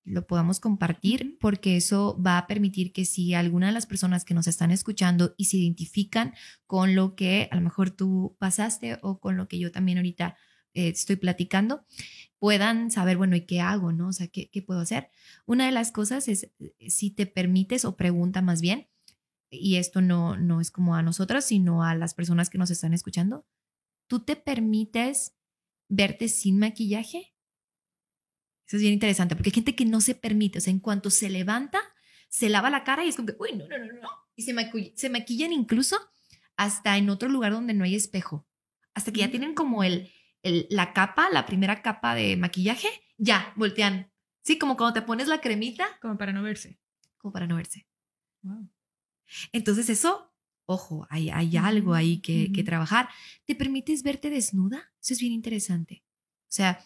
lo 0.04 0.26
podamos 0.26 0.58
compartir 0.58 1.36
porque 1.38 1.76
eso 1.76 2.18
va 2.26 2.38
a 2.38 2.46
permitir 2.46 2.94
que 2.94 3.04
si 3.04 3.34
alguna 3.34 3.66
de 3.66 3.74
las 3.74 3.84
personas 3.84 4.24
que 4.24 4.32
nos 4.32 4.46
están 4.46 4.70
escuchando 4.70 5.34
y 5.36 5.44
se 5.44 5.58
identifican 5.58 6.32
con 6.66 6.94
lo 6.94 7.14
que 7.14 7.46
a 7.50 7.56
lo 7.56 7.60
mejor 7.60 7.90
tú 7.90 8.34
pasaste 8.38 8.98
o 9.02 9.20
con 9.20 9.36
lo 9.36 9.46
que 9.46 9.58
yo 9.58 9.70
también 9.70 9.98
ahorita 9.98 10.34
eh, 10.72 10.88
estoy 10.88 11.16
platicando, 11.16 11.84
puedan 12.38 12.90
saber, 12.90 13.18
bueno, 13.18 13.36
¿y 13.36 13.42
qué 13.42 13.60
hago? 13.60 13.92
¿No? 13.92 14.08
O 14.08 14.12
sea, 14.14 14.28
¿qué, 14.28 14.48
¿qué 14.48 14.62
puedo 14.62 14.80
hacer? 14.80 15.10
Una 15.44 15.66
de 15.66 15.72
las 15.72 15.92
cosas 15.92 16.26
es 16.28 16.50
eh, 16.58 16.72
si 16.88 17.10
te 17.10 17.26
permites 17.26 17.84
o 17.84 17.98
pregunta 17.98 18.40
más 18.40 18.62
bien, 18.62 18.88
y 19.60 19.76
esto 19.76 20.00
no, 20.00 20.36
no 20.36 20.60
es 20.60 20.70
como 20.70 20.94
a 20.94 21.02
nosotras, 21.02 21.46
sino 21.46 21.82
a 21.82 21.94
las 21.94 22.14
personas 22.14 22.50
que 22.50 22.58
nos 22.58 22.70
están 22.70 22.94
escuchando, 22.94 23.46
¿tú 24.06 24.20
te 24.20 24.36
permites 24.36 25.36
verte 25.88 26.28
sin 26.28 26.58
maquillaje? 26.58 27.34
Eso 28.66 28.76
es 28.76 28.82
bien 28.82 28.94
interesante, 28.94 29.36
porque 29.36 29.50
hay 29.50 29.54
gente 29.54 29.74
que 29.74 29.84
no 29.84 30.00
se 30.00 30.14
permite, 30.14 30.58
o 30.58 30.60
sea, 30.60 30.72
en 30.72 30.80
cuanto 30.80 31.10
se 31.10 31.28
levanta, 31.28 31.80
se 32.28 32.48
lava 32.48 32.70
la 32.70 32.84
cara 32.84 33.04
y 33.04 33.08
es 33.08 33.16
como 33.16 33.26
que, 33.26 33.36
uy, 33.38 33.52
no, 33.52 33.68
no, 33.68 33.78
no, 33.78 33.92
no. 34.00 34.08
Y 34.34 34.42
se, 34.42 34.54
se 34.96 35.10
maquillan 35.10 35.52
incluso 35.52 35.96
hasta 36.56 36.96
en 36.96 37.10
otro 37.10 37.28
lugar 37.28 37.52
donde 37.52 37.74
no 37.74 37.84
hay 37.84 37.94
espejo. 37.94 38.46
hasta 38.94 39.12
que 39.12 39.20
ya 39.20 39.30
tienen 39.30 39.54
como 39.54 39.84
el, 39.84 40.10
el, 40.42 40.66
la 40.70 40.92
capa, 40.92 41.28
la 41.30 41.46
primera 41.46 41.82
capa 41.82 42.14
de 42.14 42.36
maquillaje, 42.36 42.88
ya, 43.18 43.52
voltean. 43.56 44.12
Sí, 44.42 44.58
como 44.58 44.76
cuando 44.76 45.00
te 45.00 45.06
pones 45.06 45.28
la 45.28 45.40
cremita. 45.40 45.86
Como 46.00 46.18
para 46.18 46.32
no 46.32 46.42
verse. 46.42 46.78
Como 47.18 47.32
para 47.32 47.46
no 47.46 47.56
verse. 47.56 47.86
Entonces 49.52 49.88
eso, 49.90 50.32
ojo, 50.66 51.06
hay, 51.10 51.30
hay 51.30 51.56
algo 51.56 51.94
ahí 51.94 52.20
que, 52.20 52.52
que 52.52 52.64
trabajar. 52.64 53.08
¿Te 53.44 53.54
permites 53.54 54.02
verte 54.02 54.30
desnuda? 54.30 54.92
Eso 55.02 55.14
es 55.14 55.20
bien 55.20 55.32
interesante. 55.32 56.04
O 56.44 56.54
sea, 56.54 56.84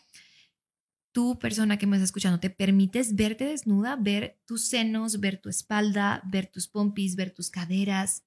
tú, 1.12 1.38
persona 1.38 1.78
que 1.78 1.86
me 1.86 1.96
estás 1.96 2.08
escuchando, 2.08 2.40
te 2.40 2.50
permites 2.50 3.14
verte 3.14 3.44
desnuda, 3.44 3.96
ver 3.96 4.40
tus 4.46 4.68
senos, 4.68 5.20
ver 5.20 5.40
tu 5.40 5.48
espalda, 5.48 6.22
ver 6.26 6.46
tus 6.46 6.68
pompis, 6.68 7.16
ver 7.16 7.32
tus 7.32 7.50
caderas, 7.50 8.24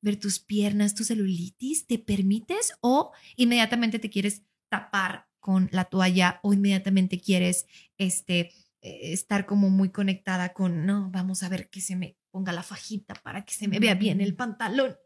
ver 0.00 0.18
tus 0.18 0.38
piernas, 0.38 0.94
tu 0.94 1.04
celulitis, 1.04 1.86
¿te 1.86 1.98
permites 1.98 2.74
o 2.80 3.12
inmediatamente 3.36 3.98
te 3.98 4.10
quieres 4.10 4.42
tapar 4.68 5.28
con 5.40 5.68
la 5.72 5.84
toalla 5.84 6.40
o 6.42 6.52
inmediatamente 6.52 7.20
quieres 7.20 7.66
este, 7.96 8.52
eh, 8.80 9.12
estar 9.12 9.46
como 9.46 9.70
muy 9.70 9.90
conectada 9.90 10.52
con, 10.52 10.86
no, 10.86 11.10
vamos 11.10 11.42
a 11.42 11.48
ver 11.48 11.70
que 11.70 11.80
se 11.80 11.96
me 11.96 12.17
ponga 12.30 12.52
la 12.52 12.62
fajita 12.62 13.14
para 13.14 13.44
que 13.44 13.54
se 13.54 13.68
me 13.68 13.78
vea 13.78 13.94
bien 13.94 14.20
el 14.20 14.36
pantalón. 14.36 14.96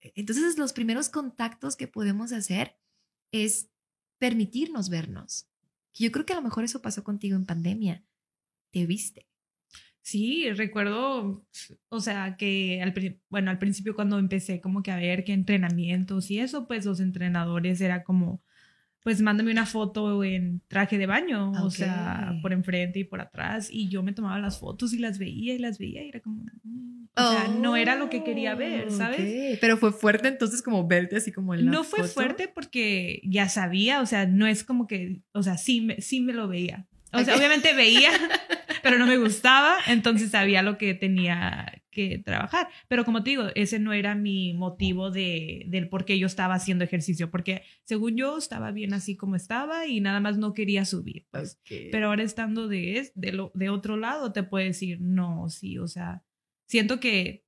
E, 0.00 0.12
entonces, 0.16 0.58
los 0.58 0.72
primeros 0.72 1.08
contactos 1.08 1.76
que 1.76 1.88
podemos 1.88 2.32
hacer 2.32 2.76
es 3.32 3.70
permitirnos 4.18 4.88
vernos. 4.88 5.48
Yo 5.94 6.10
creo 6.12 6.26
que 6.26 6.32
a 6.32 6.36
lo 6.36 6.42
mejor 6.42 6.64
eso 6.64 6.82
pasó 6.82 7.02
contigo 7.04 7.36
en 7.36 7.46
pandemia. 7.46 8.04
Te 8.70 8.86
viste. 8.86 9.26
Sí, 10.02 10.50
recuerdo, 10.52 11.46
o 11.88 12.00
sea, 12.00 12.36
que 12.36 12.80
al, 12.82 13.20
bueno, 13.28 13.50
al 13.50 13.58
principio 13.58 13.94
cuando 13.94 14.18
empecé 14.18 14.60
como 14.60 14.82
que 14.82 14.90
a 14.90 14.96
ver 14.96 15.24
qué 15.24 15.32
entrenamientos 15.32 16.30
y 16.30 16.40
eso, 16.40 16.66
pues 16.66 16.86
los 16.86 17.00
entrenadores 17.00 17.80
era 17.80 18.02
como, 18.02 18.42
pues 19.02 19.20
mándame 19.22 19.50
una 19.50 19.66
foto 19.66 20.22
en 20.24 20.60
traje 20.68 20.98
de 20.98 21.06
baño, 21.06 21.52
o 21.64 21.70
sea, 21.70 22.34
por 22.42 22.52
enfrente 22.52 22.98
y 22.98 23.04
por 23.04 23.20
atrás, 23.20 23.68
y 23.70 23.88
yo 23.88 24.02
me 24.02 24.12
tomaba 24.12 24.38
las 24.38 24.58
fotos 24.58 24.92
y 24.92 24.98
las 24.98 25.18
veía 25.18 25.54
y 25.54 25.58
las 25.58 25.78
veía 25.78 26.04
y 26.04 26.08
era 26.08 26.20
como, 26.20 26.44
mm", 26.62 27.08
o 27.16 27.30
sea, 27.30 27.48
no 27.48 27.76
era 27.76 27.94
lo 27.94 28.10
que 28.10 28.22
quería 28.22 28.54
ver, 28.54 28.88
oh, 28.88 28.90
¿sabes? 28.90 29.58
Pero 29.60 29.78
fue 29.78 29.92
fuerte 29.92 30.28
entonces 30.28 30.62
como 30.62 30.86
verte 30.86 31.16
así 31.16 31.32
como 31.32 31.54
en 31.54 31.66
No 31.66 31.82
fue 31.82 32.04
fuerte 32.04 32.48
porque 32.48 33.22
ya 33.24 33.48
sabía, 33.48 34.02
o 34.02 34.06
sea, 34.06 34.26
no 34.26 34.46
es 34.46 34.64
como 34.64 34.86
que, 34.86 35.22
o 35.32 35.42
sea, 35.42 35.56
sí 35.56 35.80
me, 35.80 36.00
sí 36.02 36.20
me 36.20 36.34
lo 36.34 36.46
veía. 36.46 36.86
O 37.12 37.18
sea, 37.24 37.36
obviamente 37.36 37.74
veía, 37.74 38.10
pero 38.82 38.98
no 38.98 39.06
me 39.06 39.18
gustaba, 39.18 39.78
entonces 39.88 40.30
sabía 40.30 40.62
lo 40.62 40.78
que 40.78 40.94
tenía 40.94 41.82
que 41.90 42.18
trabajar. 42.18 42.68
Pero 42.88 43.04
como 43.04 43.22
te 43.22 43.30
digo, 43.30 43.48
ese 43.54 43.78
no 43.78 43.92
era 43.92 44.14
mi 44.14 44.54
motivo 44.54 45.10
de, 45.10 45.64
del 45.66 45.88
por 45.88 46.04
qué 46.04 46.18
yo 46.18 46.26
estaba 46.26 46.54
haciendo 46.54 46.84
ejercicio, 46.84 47.30
porque 47.30 47.62
según 47.84 48.16
yo 48.16 48.38
estaba 48.38 48.70
bien 48.70 48.94
así 48.94 49.16
como 49.16 49.36
estaba 49.36 49.86
y 49.86 50.00
nada 50.00 50.20
más 50.20 50.38
no 50.38 50.54
quería 50.54 50.84
subir. 50.84 51.26
Pues. 51.30 51.60
Pero 51.90 52.08
ahora 52.08 52.22
estando 52.22 52.68
de, 52.68 53.10
de, 53.14 53.32
lo, 53.32 53.50
de 53.54 53.70
otro 53.70 53.96
lado, 53.96 54.32
te 54.32 54.42
puedo 54.42 54.64
decir, 54.64 54.98
no, 55.00 55.48
sí, 55.48 55.78
o 55.78 55.88
sea, 55.88 56.22
siento 56.68 57.00
que, 57.00 57.44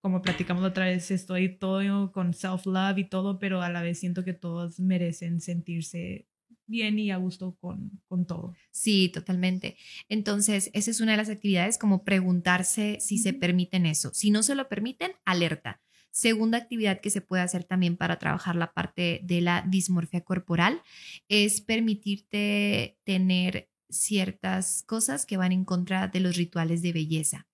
como 0.00 0.22
platicamos 0.22 0.64
otra 0.64 0.86
vez, 0.86 1.10
estoy 1.10 1.58
todo 1.58 2.12
con 2.12 2.32
self-love 2.32 2.98
y 2.98 3.08
todo, 3.08 3.38
pero 3.38 3.60
a 3.60 3.68
la 3.68 3.82
vez 3.82 3.98
siento 3.98 4.24
que 4.24 4.32
todos 4.32 4.78
merecen 4.80 5.40
sentirse 5.40 6.29
bien 6.70 6.98
y 6.98 7.10
a 7.10 7.16
gusto 7.16 7.56
con, 7.60 8.00
con 8.08 8.26
todo. 8.26 8.54
Sí, 8.70 9.10
totalmente. 9.12 9.76
Entonces, 10.08 10.70
esa 10.72 10.90
es 10.90 11.00
una 11.00 11.12
de 11.12 11.18
las 11.18 11.28
actividades, 11.28 11.76
como 11.76 12.04
preguntarse 12.04 12.98
si 13.00 13.18
se 13.18 13.32
permiten 13.34 13.84
eso. 13.86 14.10
Si 14.14 14.30
no 14.30 14.42
se 14.42 14.54
lo 14.54 14.68
permiten, 14.68 15.12
alerta. 15.24 15.80
Segunda 16.12 16.58
actividad 16.58 17.00
que 17.00 17.10
se 17.10 17.20
puede 17.20 17.42
hacer 17.42 17.64
también 17.64 17.96
para 17.96 18.18
trabajar 18.18 18.56
la 18.56 18.72
parte 18.72 19.20
de 19.22 19.40
la 19.40 19.64
dismorfia 19.68 20.22
corporal 20.22 20.82
es 21.28 21.60
permitirte 21.60 22.98
tener 23.04 23.68
ciertas 23.88 24.82
cosas 24.86 25.24
que 25.24 25.36
van 25.36 25.52
en 25.52 25.64
contra 25.64 26.08
de 26.08 26.20
los 26.20 26.36
rituales 26.36 26.82
de 26.82 26.92
belleza. 26.92 27.46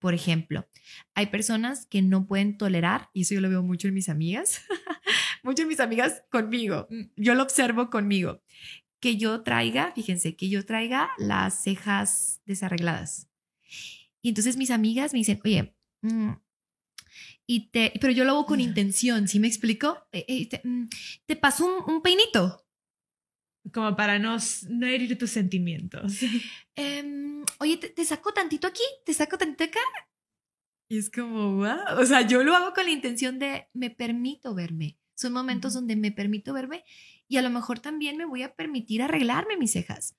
Por 0.00 0.14
ejemplo, 0.14 0.66
hay 1.14 1.26
personas 1.26 1.86
que 1.86 2.00
no 2.00 2.26
pueden 2.26 2.56
tolerar, 2.56 3.10
y 3.12 3.22
eso 3.22 3.34
yo 3.34 3.40
lo 3.42 3.50
veo 3.50 3.62
mucho 3.62 3.86
en 3.86 3.94
mis 3.94 4.08
amigas, 4.08 4.62
mucho 5.42 5.62
en 5.62 5.68
mis 5.68 5.80
amigas 5.80 6.22
conmigo, 6.30 6.86
mm, 6.90 7.02
yo 7.16 7.34
lo 7.34 7.42
observo 7.42 7.90
conmigo, 7.90 8.42
que 9.00 9.16
yo 9.16 9.42
traiga, 9.42 9.92
fíjense, 9.94 10.36
que 10.36 10.48
yo 10.48 10.64
traiga 10.64 11.10
las 11.18 11.62
cejas 11.62 12.42
desarregladas. 12.44 13.28
Y 14.22 14.28
entonces 14.28 14.56
mis 14.56 14.70
amigas 14.70 15.12
me 15.12 15.20
dicen, 15.20 15.40
oye, 15.44 15.74
mm, 16.02 16.32
y 17.46 17.70
te, 17.70 17.92
pero 18.00 18.12
yo 18.12 18.24
lo 18.24 18.30
hago 18.30 18.46
con 18.46 18.60
intención, 18.60 19.26
¿sí 19.26 19.40
me 19.40 19.48
explico? 19.48 19.98
Eh, 20.12 20.24
eh, 20.28 20.48
te, 20.48 20.60
mm, 20.62 20.88
te, 21.26 21.34
paso 21.34 21.66
un, 21.66 21.94
un, 21.94 22.00
peinito. 22.00 22.64
Como 23.72 23.96
para 23.96 24.20
no, 24.20 24.36
no 24.68 24.86
herir 24.86 25.18
tus 25.18 25.30
sentimientos. 25.30 26.20
Em, 26.76 27.44
oye, 27.58 27.76
te, 27.76 28.04
saco 28.04 28.32
tantito 28.32 28.68
aquí, 28.68 28.84
te 29.04 29.12
saco 29.12 29.36
tantito 29.36 29.64
acá. 29.64 29.80
Y 30.88 30.98
es 30.98 31.10
como, 31.10 31.56
wow. 31.56 31.98
O 31.98 32.06
sea, 32.06 32.22
yo 32.22 32.44
lo 32.44 32.54
hago 32.54 32.72
con 32.72 32.84
la 32.84 32.92
intención 32.92 33.40
de 33.40 33.66
me 33.74 33.90
permito 33.90 34.54
verme. 34.54 34.99
Son 35.20 35.34
momentos 35.34 35.74
donde 35.74 35.96
me 35.96 36.12
permito 36.12 36.54
verme 36.54 36.82
y 37.28 37.36
a 37.36 37.42
lo 37.42 37.50
mejor 37.50 37.78
también 37.78 38.16
me 38.16 38.24
voy 38.24 38.42
a 38.42 38.54
permitir 38.54 39.02
arreglarme 39.02 39.58
mis 39.58 39.72
cejas. 39.72 40.16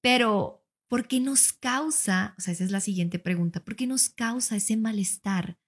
Pero, 0.00 0.64
¿por 0.88 1.06
qué 1.06 1.20
nos 1.20 1.52
causa? 1.52 2.34
O 2.38 2.40
sea, 2.40 2.54
esa 2.54 2.64
es 2.64 2.70
la 2.70 2.80
siguiente 2.80 3.18
pregunta. 3.18 3.62
¿Por 3.62 3.76
qué 3.76 3.86
nos 3.86 4.08
causa 4.08 4.56
ese 4.56 4.78
malestar 4.78 5.58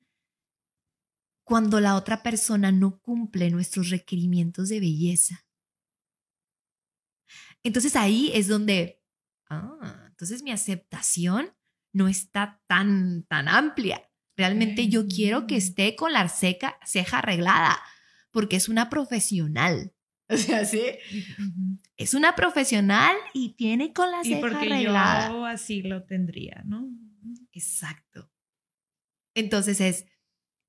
cuando 1.45 1.79
la 1.79 1.95
otra 1.95 2.23
persona 2.23 2.73
no 2.73 3.03
cumple 3.03 3.51
nuestros 3.51 3.91
requerimientos 3.91 4.71
de 4.71 4.81
belleza? 4.81 5.47
Entonces 7.63 7.97
ahí 7.97 8.31
es 8.33 8.49
donde, 8.49 9.03
ah, 9.51 10.07
entonces 10.09 10.43
mi 10.43 10.53
aceptación 10.53 11.55
no 11.93 12.09
está 12.09 12.63
tan, 12.67 13.25
tan 13.25 13.47
amplia. 13.47 14.11
Realmente 14.39 14.89
yo 14.89 15.07
quiero 15.07 15.47
que 15.47 15.57
esté 15.57 15.97
con 15.97 16.15
la 16.15 16.27
ceja 16.31 16.79
arreglada, 17.19 17.79
porque 18.35 18.57
es 18.57 18.69
una 18.69 18.91
profesional. 18.91 19.95
O 20.27 20.39
sea, 20.39 20.65
sí. 20.65 20.81
Es 21.99 22.15
una 22.15 22.35
profesional 22.35 23.15
y 23.35 23.51
tiene 23.57 23.93
con 23.93 24.11
la 24.11 24.25
ceja 24.25 24.39
y 24.39 24.41
porque 24.41 24.57
arreglada. 24.57 25.29
yo 25.29 25.45
así 25.45 25.83
lo 25.83 26.05
tendría, 26.05 26.63
¿no? 26.65 26.89
Exacto. 27.53 28.33
Entonces 29.35 29.83
es, 29.83 30.07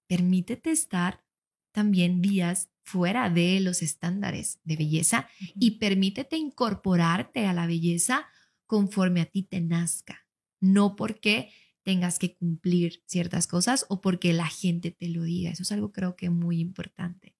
permítete 0.07 0.71
estar 0.71 1.23
también 1.71 2.21
días 2.21 2.69
fuera 2.83 3.29
de 3.29 3.61
los 3.61 3.81
estándares 3.81 4.59
de 4.65 4.75
belleza 4.75 5.29
y 5.55 5.79
permítete 5.79 6.35
incorporarte 6.35 7.45
a 7.45 7.53
la 7.53 7.65
belleza 7.65 8.27
conforme 8.65 9.21
a 9.21 9.25
ti 9.25 9.43
te 9.43 9.61
nazca, 9.61 10.27
no 10.59 10.97
porque 10.97 11.49
tengas 11.83 12.19
que 12.19 12.35
cumplir 12.35 13.03
ciertas 13.05 13.47
cosas 13.47 13.85
o 13.89 14.01
porque 14.01 14.33
la 14.33 14.47
gente 14.47 14.91
te 14.91 15.07
lo 15.07 15.23
diga. 15.23 15.51
Eso 15.51 15.63
es 15.63 15.71
algo 15.71 15.91
creo 15.91 16.15
que 16.15 16.29
muy 16.29 16.59
importante. 16.59 17.34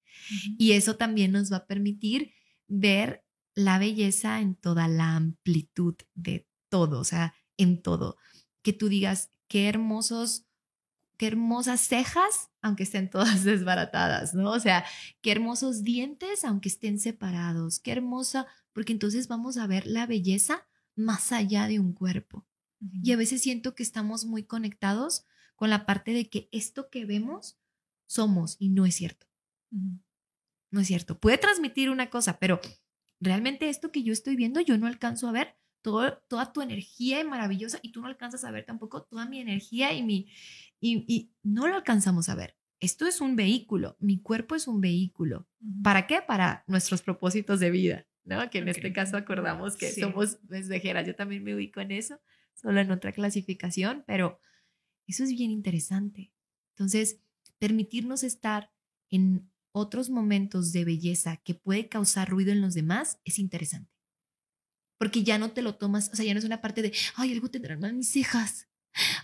Y 0.58 0.73
eso 0.73 0.95
también 0.95 1.32
nos 1.32 1.51
va 1.51 1.58
a 1.58 1.67
permitir 1.67 2.34
ver 2.67 3.23
la 3.54 3.80
belleza 3.80 4.41
en 4.41 4.56
toda 4.56 4.88
la 4.88 5.15
amplitud 5.15 5.95
de 6.13 6.47
todo, 6.69 6.99
o 6.99 7.04
sea, 7.04 7.34
en 7.58 7.82
todo. 7.82 8.17
Que 8.62 8.73
tú 8.73 8.89
digas, 8.89 9.30
qué 9.47 9.69
hermosos 9.69 10.45
qué 11.17 11.28
hermosas 11.28 11.82
cejas, 11.82 12.49
aunque 12.62 12.84
estén 12.84 13.10
todas 13.10 13.43
desbaratadas, 13.43 14.34
¿no? 14.34 14.51
O 14.51 14.60
sea, 14.60 14.86
qué 15.21 15.32
hermosos 15.32 15.84
dientes, 15.84 16.43
aunque 16.43 16.69
estén 16.69 16.99
separados, 16.99 17.80
qué 17.80 17.91
hermosa, 17.91 18.47
porque 18.73 18.93
entonces 18.93 19.28
vamos 19.28 19.58
a 19.58 19.67
ver 19.67 19.86
la 19.86 20.06
belleza 20.06 20.67
más 20.95 21.32
allá 21.32 21.67
de 21.67 21.80
un 21.80 21.93
cuerpo. 21.93 22.45
Y 23.01 23.13
a 23.13 23.17
veces 23.17 23.41
siento 23.41 23.73
que 23.73 23.84
estamos 23.84 24.25
muy 24.25 24.43
conectados 24.43 25.25
con 25.56 25.69
la 25.69 25.86
parte 25.86 26.12
de 26.12 26.30
que 26.30 26.49
esto 26.51 26.89
que 26.89 27.06
vemos 27.06 27.58
somos 28.06 28.58
y 28.60 28.69
no 28.69 28.86
es 28.86 28.95
cierto. 28.95 29.25
No 30.76 30.82
es 30.82 30.88
cierto. 30.88 31.18
Puede 31.18 31.38
transmitir 31.38 31.90
una 31.90 32.10
cosa, 32.10 32.38
pero 32.38 32.60
realmente 33.22 33.70
esto 33.70 33.94
que 33.94 34.04
yo 34.04 34.12
estoy 34.12 34.36
viendo 34.36 34.60
yo 34.60 34.78
no 34.78 34.88
alcanzo 34.88 35.30
a 35.30 35.32
ver 35.32 35.56
toda 35.82 36.52
tu 36.52 36.62
energía 36.62 37.24
maravillosa 37.24 37.80
y 37.82 37.94
tú 37.94 38.02
no 38.02 38.08
alcanzas 38.08 38.44
a 38.44 38.52
ver 38.52 38.66
tampoco 38.66 39.04
toda 39.04 39.26
mi 39.26 39.40
energía 39.40 39.94
y 39.94 40.04
mi... 40.04 40.28
Y, 40.82 41.32
no 41.44 41.70
lo 41.70 41.76
alcanzamos 41.76 42.28
a 42.28 42.36
ver. 42.36 42.58
Esto 42.82 43.08
es 43.08 43.22
un 43.22 43.38
vehículo, 43.38 43.96
mi 44.02 44.22
cuerpo 44.22 44.54
es 44.54 44.68
un 44.68 44.82
vehículo. 44.82 45.48
¿Para 45.82 46.08
qué? 46.08 46.22
Para 46.22 46.66
nuestros 46.68 47.02
propósitos 47.02 47.62
de 47.62 47.72
vida, 47.72 48.06
¿no? 48.26 48.50
Que 48.50 48.58
en 48.58 48.68
este 48.68 48.92
caso 48.92 49.16
acordamos 49.16 49.78
que 49.78 49.90
somos 49.94 50.40
mensajeras. 50.50 51.08
Yo 51.08 51.16
también 51.16 51.42
me 51.46 51.56
ubico 51.56 51.80
en 51.80 51.92
eso, 51.92 52.20
solo 52.54 52.82
en 52.82 52.92
otra 52.92 53.14
clasificación, 53.14 54.04
pero 54.06 54.42
eso 55.08 55.24
es 55.24 55.30
bien 55.30 55.52
interesante. 55.52 56.34
Entonces, 56.72 57.22
permitirnos 57.60 58.24
estar 58.24 58.74
en 59.10 59.50
otros 59.76 60.10
momentos 60.10 60.72
de 60.72 60.86
belleza 60.86 61.38
que 61.38 61.54
puede 61.54 61.90
causar 61.90 62.30
ruido 62.30 62.52
en 62.52 62.62
los 62.62 62.74
demás 62.74 63.20
es 63.26 63.40
interesante 63.40 63.96
porque 64.98 65.24
ya 65.24 65.38
no 65.38 65.52
te 65.52 65.62
lo 65.62 65.76
tomas, 65.76 66.10
o 66.14 66.16
sea, 66.16 66.26
ya 66.26 66.34
no 66.34 66.40
es 66.40 66.46
una 66.46 66.62
parte 66.62 66.82
de, 66.82 66.94
ay, 67.16 67.34
algo 67.34 67.50
tendrá 67.50 67.78
mal 67.78 67.94
mis 67.94 68.12
cejas, 68.12 68.70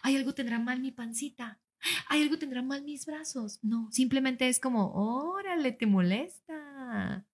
ay, 0.01 0.15
algo 0.15 0.33
tendrá 0.33 0.59
mal 0.59 0.79
mi 0.79 0.91
pancita, 0.91 1.61
ay, 2.07 2.23
algo 2.23 2.37
tendrá 2.37 2.61
mal 2.61 2.83
mis 2.83 3.05
brazos. 3.05 3.59
No, 3.63 3.89
simplemente 3.91 4.47
es 4.47 4.59
como, 4.59 4.91
órale, 4.93 5.71
te 5.71 5.85
molesta. 5.85 7.25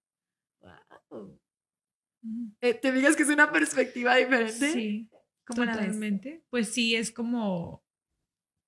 Wow. 0.61 1.39
Eh, 2.61 2.73
¿Te 2.73 2.91
digas 2.91 3.15
que 3.15 3.23
es 3.23 3.29
una 3.29 3.51
perspectiva 3.51 4.15
diferente? 4.15 4.71
Sí, 4.71 5.09
totalmente. 5.45 6.43
Pues 6.49 6.69
sí, 6.69 6.95
es 6.95 7.11
como, 7.11 7.83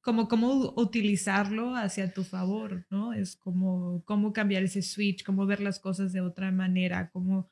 como 0.01 0.27
cómo 0.27 0.73
utilizarlo 0.77 1.75
hacia 1.75 2.13
tu 2.13 2.23
favor, 2.23 2.85
¿no? 2.89 3.13
Es 3.13 3.35
como 3.35 4.03
cómo 4.05 4.33
cambiar 4.33 4.63
ese 4.63 4.81
switch, 4.81 5.23
cómo 5.23 5.45
ver 5.45 5.61
las 5.61 5.79
cosas 5.79 6.13
de 6.13 6.21
otra 6.21 6.51
manera, 6.51 7.09
cómo, 7.11 7.51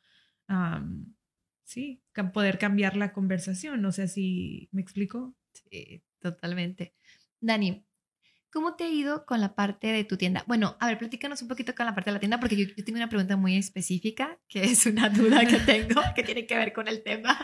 sí, 1.63 2.01
poder 2.33 2.57
cambiar 2.57 2.95
la 2.95 3.13
conversación. 3.13 3.83
O 3.85 3.91
sea, 3.91 4.07
si 4.07 4.69
me 4.71 4.81
explico. 4.81 5.35
Sí, 5.53 6.03
totalmente. 6.19 6.93
Dani, 7.39 7.85
¿Cómo 8.51 8.75
te 8.75 8.85
ha 8.85 8.89
ido 8.89 9.25
con 9.25 9.41
la 9.41 9.55
parte 9.55 9.87
de 9.87 10.03
tu 10.05 10.15
tienda? 10.15 10.43
Bueno, 10.47 10.77
a 10.79 10.87
ver, 10.87 10.97
platícanos 10.97 11.41
un 11.41 11.49
poquito 11.49 11.75
con 11.75 11.85
la 11.85 11.93
parte 11.93 12.09
de 12.09 12.13
la 12.13 12.19
tienda, 12.19 12.39
porque 12.39 12.55
yo, 12.55 12.65
tengo 12.83 12.97
una 12.97 13.09
pregunta 13.09 13.35
muy 13.35 13.57
específica, 13.57 14.39
que 14.47 14.63
es 14.63 14.85
una 14.85 15.09
duda 15.09 15.45
que 15.45 15.57
tengo, 15.59 16.01
que 16.15 16.23
tiene 16.23 16.45
que 16.45 16.55
ver 16.55 16.71
con 16.71 16.87
el 16.87 17.03
tema. 17.03 17.37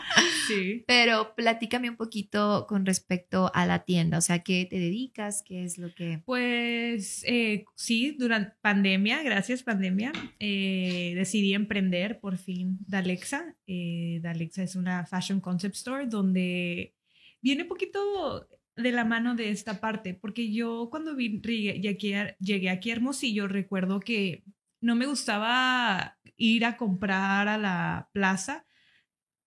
Sí. 0.48 0.84
Pero 0.86 1.34
platícame 1.34 1.90
un 1.90 1.96
poquito 1.96 2.66
con 2.68 2.86
respecto 2.86 3.50
a 3.54 3.66
la 3.66 3.84
tienda, 3.84 4.18
o 4.18 4.20
sea, 4.22 4.40
¿qué 4.40 4.66
te 4.68 4.78
dedicas? 4.78 5.42
¿Qué 5.44 5.64
es 5.64 5.78
lo 5.78 5.94
que...? 5.94 6.22
Pues 6.24 7.22
eh, 7.26 7.64
sí, 7.74 8.16
durante 8.18 8.56
pandemia, 8.62 9.22
gracias 9.22 9.62
pandemia, 9.62 10.12
eh, 10.38 11.12
decidí 11.16 11.54
emprender 11.54 12.20
por 12.20 12.38
fin 12.38 12.78
Dalexa. 12.86 13.56
Eh, 13.66 14.20
Dalexa 14.22 14.62
es 14.62 14.74
una 14.74 15.06
fashion 15.06 15.40
concept 15.40 15.76
store 15.76 16.06
donde 16.06 16.94
viene 17.40 17.62
un 17.62 17.68
poquito 17.68 18.48
de 18.76 18.92
la 18.92 19.04
mano 19.04 19.34
de 19.34 19.50
esta 19.50 19.80
parte, 19.80 20.14
porque 20.14 20.52
yo 20.52 20.88
cuando 20.90 21.14
vi, 21.14 21.40
llegué 21.40 22.70
aquí 22.70 22.90
a 22.90 22.92
Hermosillo 22.92 23.46
recuerdo 23.48 24.00
que 24.00 24.44
no 24.80 24.96
me 24.96 25.06
gustaba 25.06 26.18
ir 26.36 26.64
a 26.64 26.76
comprar 26.76 27.48
a 27.48 27.58
la 27.58 28.08
plaza 28.12 28.66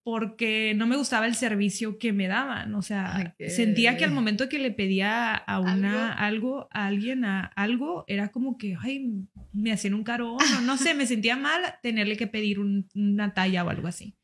porque 0.04 0.74
no 0.74 0.88
me 0.88 0.96
gustaba 0.96 1.28
el 1.28 1.36
servicio 1.36 1.98
que 1.98 2.13
me 2.13 2.30
daban, 2.30 2.74
o 2.76 2.82
sea, 2.82 3.36
sentía 3.50 3.98
que 3.98 4.06
al 4.06 4.12
momento 4.12 4.48
que 4.48 4.58
le 4.58 4.72
pedía 4.72 5.36
a 5.36 5.60
una 5.60 6.13
algo, 6.13 6.70
a 6.72 6.88
alguien 6.88 7.26
a 7.26 7.42
algo 7.58 8.06
era 8.08 8.30
como 8.30 8.58
que 8.58 8.78
ay, 8.80 9.28
me 9.52 9.74
hacían 9.74 9.96
un 9.96 10.06
caro, 10.06 10.38
no, 10.54 10.62
no 10.62 10.78
sé, 10.78 10.94
me 10.94 11.06
sentía 11.06 11.36
mal 11.36 11.62
tenerle 11.84 12.16
que 12.16 12.28
pedir 12.28 12.60
una 12.60 13.34
talla 13.34 13.66
o 13.66 13.70
algo 13.70 13.90
así. 13.90 14.16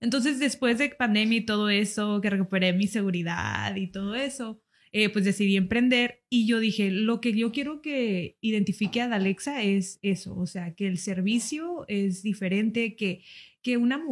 Entonces, 0.00 0.38
después 0.38 0.78
de 0.78 0.90
pandemia 0.90 1.38
y 1.38 1.46
todo 1.46 1.68
eso, 1.70 2.20
que 2.20 2.30
recuperé 2.30 2.72
mi 2.72 2.86
seguridad 2.86 3.74
y 3.76 3.86
todo 3.88 4.14
eso, 4.14 4.60
eh, 4.92 5.10
pues 5.10 5.24
decidí 5.24 5.56
emprender 5.56 6.24
y 6.30 6.46
yo 6.46 6.58
dije, 6.58 6.90
lo 6.90 7.20
que 7.20 7.32
yo 7.32 7.52
quiero 7.52 7.82
que 7.82 8.38
identifique 8.40 9.00
a 9.00 9.12
Alexa 9.12 9.62
es 9.62 9.98
eso, 10.02 10.36
o 10.36 10.46
sea, 10.46 10.74
que 10.74 10.86
el 10.86 10.98
servicio 10.98 11.84
es 11.88 12.22
diferente, 12.22 12.96
que, 12.96 13.22
que 13.62 13.76
una, 13.76 14.02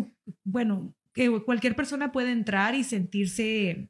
bueno, 0.42 0.94
que 1.12 1.30
cualquier 1.42 1.76
persona 1.76 2.12
puede 2.12 2.32
entrar 2.32 2.74
y 2.74 2.84
sentirse 2.84 3.88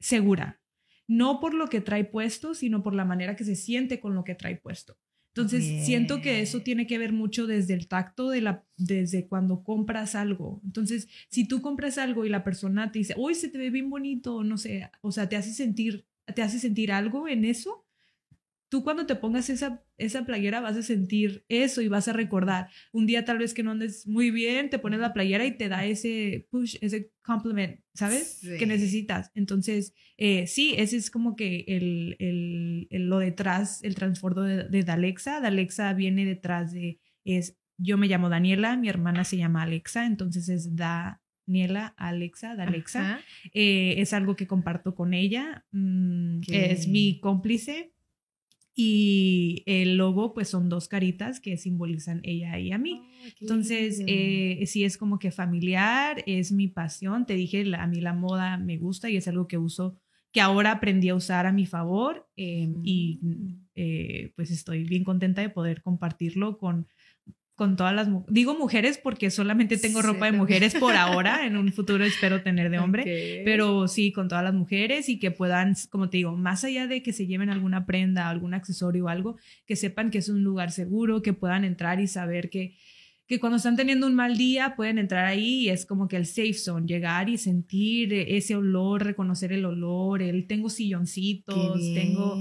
segura, 0.00 0.60
no 1.06 1.40
por 1.40 1.54
lo 1.54 1.68
que 1.68 1.80
trae 1.80 2.04
puesto, 2.04 2.54
sino 2.54 2.82
por 2.82 2.94
la 2.94 3.04
manera 3.04 3.36
que 3.36 3.44
se 3.44 3.56
siente 3.56 4.00
con 4.00 4.14
lo 4.14 4.24
que 4.24 4.34
trae 4.34 4.56
puesto. 4.56 4.98
Entonces, 5.36 5.84
siento 5.84 6.20
que 6.20 6.42
eso 6.42 6.60
tiene 6.60 6.86
que 6.86 6.96
ver 6.96 7.12
mucho 7.12 7.48
desde 7.48 7.74
el 7.74 7.88
tacto 7.88 8.30
de 8.30 8.40
la, 8.40 8.64
desde 8.76 9.26
cuando 9.26 9.64
compras 9.64 10.14
algo. 10.14 10.60
Entonces, 10.64 11.08
si 11.28 11.48
tú 11.48 11.60
compras 11.60 11.98
algo 11.98 12.24
y 12.24 12.28
la 12.28 12.44
persona 12.44 12.92
te 12.92 13.00
dice, 13.00 13.14
uy, 13.16 13.34
se 13.34 13.48
te 13.48 13.58
ve 13.58 13.70
bien 13.70 13.90
bonito, 13.90 14.44
no 14.44 14.56
sé, 14.58 14.88
o 15.00 15.10
sea, 15.10 15.28
te 15.28 15.34
hace 15.34 15.52
sentir, 15.52 16.06
te 16.36 16.42
hace 16.42 16.60
sentir 16.60 16.92
algo 16.92 17.26
en 17.26 17.44
eso, 17.44 17.84
tú 18.68 18.84
cuando 18.84 19.06
te 19.06 19.16
pongas 19.16 19.50
esa, 19.50 19.83
esa 19.96 20.24
playera 20.24 20.60
vas 20.60 20.76
a 20.76 20.82
sentir 20.82 21.44
eso 21.48 21.80
y 21.80 21.88
vas 21.88 22.08
a 22.08 22.12
recordar. 22.12 22.68
Un 22.92 23.06
día 23.06 23.24
tal 23.24 23.38
vez 23.38 23.54
que 23.54 23.62
no 23.62 23.72
andes 23.72 24.06
muy 24.06 24.30
bien, 24.30 24.70
te 24.70 24.78
pones 24.78 25.00
la 25.00 25.12
playera 25.12 25.46
y 25.46 25.56
te 25.56 25.68
da 25.68 25.84
ese 25.84 26.46
push, 26.50 26.76
ese 26.80 27.12
compliment, 27.22 27.80
¿sabes? 27.94 28.40
Que 28.58 28.66
necesitas. 28.66 29.30
Entonces, 29.34 29.94
eh, 30.16 30.46
sí, 30.46 30.74
ese 30.76 30.96
es 30.96 31.10
como 31.10 31.36
que 31.36 31.64
el, 31.68 32.16
el, 32.18 33.08
lo 33.08 33.18
detrás, 33.18 33.82
el 33.82 33.94
transbordo 33.94 34.42
de, 34.42 34.68
de 34.68 34.82
Dalexa. 34.82 35.40
Dalexa 35.40 35.92
viene 35.94 36.24
detrás 36.24 36.72
de, 36.72 37.00
es, 37.24 37.56
yo 37.78 37.96
me 37.96 38.08
llamo 38.08 38.28
Daniela, 38.28 38.76
mi 38.76 38.88
hermana 38.88 39.24
se 39.24 39.36
llama 39.36 39.62
Alexa, 39.62 40.06
entonces 40.06 40.48
es 40.48 40.76
Daniela, 40.76 41.94
Alexa, 41.96 42.54
Dalexa. 42.56 43.20
Eh, 43.52 43.94
es 43.98 44.12
algo 44.12 44.36
que 44.36 44.46
comparto 44.46 44.94
con 44.94 45.14
ella. 45.14 45.64
Mm, 45.72 46.40
es 46.48 46.88
mi 46.88 47.20
cómplice 47.20 47.93
y 48.74 49.62
el 49.66 49.96
logo 49.96 50.34
pues 50.34 50.48
son 50.48 50.68
dos 50.68 50.88
caritas 50.88 51.40
que 51.40 51.56
simbolizan 51.56 52.20
ella 52.24 52.58
y 52.58 52.72
a 52.72 52.78
mí. 52.78 53.00
Entonces, 53.40 54.02
eh, 54.06 54.64
sí 54.66 54.84
es 54.84 54.98
como 54.98 55.18
que 55.18 55.30
familiar, 55.30 56.22
es 56.26 56.50
mi 56.50 56.68
pasión. 56.68 57.24
Te 57.24 57.34
dije, 57.34 57.64
a 57.76 57.86
mí 57.86 58.00
la 58.00 58.14
moda 58.14 58.58
me 58.58 58.76
gusta 58.76 59.08
y 59.08 59.16
es 59.16 59.28
algo 59.28 59.46
que 59.46 59.58
uso, 59.58 59.96
que 60.32 60.40
ahora 60.40 60.72
aprendí 60.72 61.08
a 61.08 61.14
usar 61.14 61.46
a 61.46 61.52
mi 61.52 61.66
favor 61.66 62.28
em, 62.34 62.74
y 62.82 63.20
mm. 63.22 63.66
eh, 63.76 64.32
pues 64.34 64.50
estoy 64.50 64.82
bien 64.82 65.04
contenta 65.04 65.40
de 65.40 65.50
poder 65.50 65.80
compartirlo 65.80 66.58
con 66.58 66.88
con 67.54 67.76
todas 67.76 67.94
las 67.94 68.08
digo 68.28 68.58
mujeres 68.58 68.98
porque 68.98 69.30
solamente 69.30 69.76
tengo 69.76 70.02
ropa 70.02 70.26
de 70.26 70.32
mujeres 70.32 70.74
por 70.74 70.96
ahora 70.96 71.46
en 71.46 71.56
un 71.56 71.72
futuro 71.72 72.04
espero 72.04 72.42
tener 72.42 72.70
de 72.70 72.78
hombre 72.78 73.42
pero 73.44 73.86
sí 73.86 74.12
con 74.12 74.28
todas 74.28 74.42
las 74.42 74.54
mujeres 74.54 75.08
y 75.08 75.18
que 75.18 75.30
puedan 75.30 75.74
como 75.90 76.10
te 76.10 76.16
digo 76.16 76.36
más 76.36 76.64
allá 76.64 76.86
de 76.86 77.02
que 77.02 77.12
se 77.12 77.26
lleven 77.26 77.50
alguna 77.50 77.86
prenda 77.86 78.28
algún 78.28 78.54
accesorio 78.54 79.04
o 79.04 79.08
algo 79.08 79.36
que 79.66 79.76
sepan 79.76 80.10
que 80.10 80.18
es 80.18 80.28
un 80.28 80.42
lugar 80.42 80.72
seguro 80.72 81.22
que 81.22 81.32
puedan 81.32 81.64
entrar 81.64 82.00
y 82.00 82.08
saber 82.08 82.50
que 82.50 82.76
que 83.26 83.40
cuando 83.40 83.56
están 83.56 83.76
teniendo 83.76 84.06
un 84.06 84.14
mal 84.14 84.36
día 84.36 84.74
pueden 84.76 84.98
entrar 84.98 85.24
ahí 85.24 85.62
y 85.62 85.68
es 85.70 85.86
como 85.86 86.08
que 86.08 86.16
el 86.16 86.26
safe 86.26 86.52
zone, 86.52 86.86
llegar 86.86 87.30
y 87.30 87.38
sentir 87.38 88.12
ese 88.12 88.54
olor, 88.54 89.02
reconocer 89.02 89.52
el 89.52 89.64
olor, 89.64 90.20
el 90.20 90.46
tengo 90.46 90.68
silloncitos, 90.68 91.80
tengo, 91.94 92.36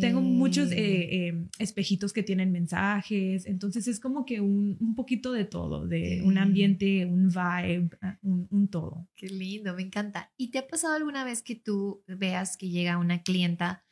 tengo 0.00 0.22
muchos 0.22 0.72
eh, 0.72 1.28
eh, 1.28 1.46
espejitos 1.58 2.14
que 2.14 2.22
tienen 2.22 2.52
mensajes, 2.52 3.44
entonces 3.44 3.86
es 3.86 4.00
como 4.00 4.24
que 4.24 4.40
un, 4.40 4.78
un 4.80 4.94
poquito 4.94 5.30
de 5.32 5.44
todo, 5.44 5.86
de 5.86 6.22
un 6.24 6.38
ambiente, 6.38 7.04
un 7.04 7.28
vibe, 7.28 7.90
ah, 8.00 8.18
un, 8.22 8.48
un, 8.50 8.68
todo. 8.68 9.06
Qué 9.16 9.28
lindo, 9.28 9.74
me 9.74 9.82
encanta. 9.82 10.32
¿Y 10.38 10.50
te 10.50 10.58
ha 10.58 10.66
pasado 10.66 10.94
alguna 10.94 11.24
vez 11.24 11.42
que 11.42 11.54
tú 11.54 12.02
veas 12.06 12.56
que 12.56 12.70
llega 12.70 12.96
una 12.96 13.22
clienta 13.22 13.84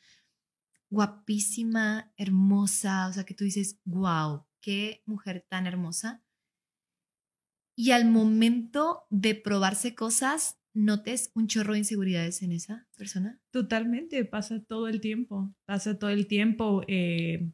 guapísima, 0.89 2.11
hermosa, 2.17 3.07
o 3.07 3.13
sea, 3.13 3.23
que 3.23 3.33
tú 3.33 3.43
dices, 3.43 3.79
wow, 3.83 4.45
qué 4.63 5.03
mujer 5.05 5.45
tan 5.47 5.67
hermosa, 5.67 6.23
y 7.75 7.91
al 7.91 8.05
momento 8.05 9.03
de 9.09 9.35
probarse 9.35 9.95
cosas, 9.95 10.59
notes 10.73 11.31
un 11.33 11.47
chorro 11.47 11.73
de 11.73 11.79
inseguridades 11.79 12.41
en 12.41 12.51
esa 12.51 12.87
persona? 12.97 13.39
Totalmente, 13.51 14.25
pasa 14.25 14.63
todo 14.63 14.87
el 14.87 15.01
tiempo, 15.01 15.53
pasa 15.65 15.97
todo 15.97 16.11
el 16.11 16.27
tiempo. 16.27 16.83
Eh, 16.87 17.49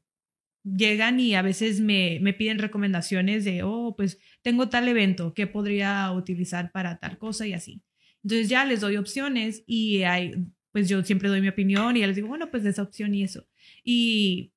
llegan 0.64 1.20
y 1.20 1.36
a 1.36 1.42
veces 1.42 1.80
me, 1.80 2.20
me, 2.22 2.34
piden 2.34 2.60
recomendaciones 2.60 3.46
de, 3.46 3.64
oh, 3.64 3.96
pues 3.96 4.20
tengo 4.42 4.70
tal 4.70 4.88
evento, 4.88 5.34
¿qué 5.34 5.48
podría 5.48 6.12
utilizar 6.12 6.72
para 6.72 7.00
tal 7.00 7.18
cosa 7.18 7.48
y 7.48 7.54
así? 7.54 7.82
Entonces 8.24 8.50
ya 8.50 8.66
les 8.66 8.82
doy 8.82 8.98
opciones 8.98 9.64
y 9.66 10.04
hay, 10.04 10.34
pues 10.72 10.90
yo 10.90 11.02
siempre 11.04 11.30
doy 11.30 11.42
mi 11.42 11.48
opinión 11.48 11.96
y 11.96 12.02
ya 12.02 12.08
les 12.08 12.18
digo, 12.18 12.28
bueno, 12.28 12.52
pues 12.52 12.66
esa 12.66 12.84
opción 12.84 13.16
y 13.16 13.24
eso. 13.24 13.48
Y 13.84 14.52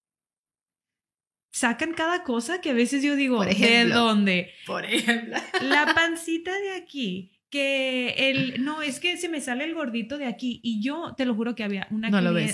sacan 1.53 1.93
cada 1.93 2.25
cosa 2.25 2.61
que 2.61 2.71
a 2.71 2.75
veces 2.75 3.03
yo 3.03 3.15
digo, 3.15 3.45
¿de 3.45 3.85
dónde? 3.87 4.51
Por 4.67 4.85
ejemplo. 4.85 5.37
La 5.63 5.95
pancita 5.95 6.51
de 6.59 6.73
aquí, 6.73 7.31
que 7.51 8.15
el, 8.17 8.65
no, 8.65 8.83
es 8.83 8.99
que 8.99 9.19
se 9.19 9.29
me 9.29 9.41
sale 9.41 9.65
el 9.65 9.75
gordito 9.75 10.17
de 10.17 10.25
aquí 10.25 10.61
y 10.65 10.83
yo 10.83 11.15
te 11.17 11.27
lo 11.27 11.35
juro 11.35 11.55
que 11.55 11.63
había 11.63 11.87
una, 11.91 12.09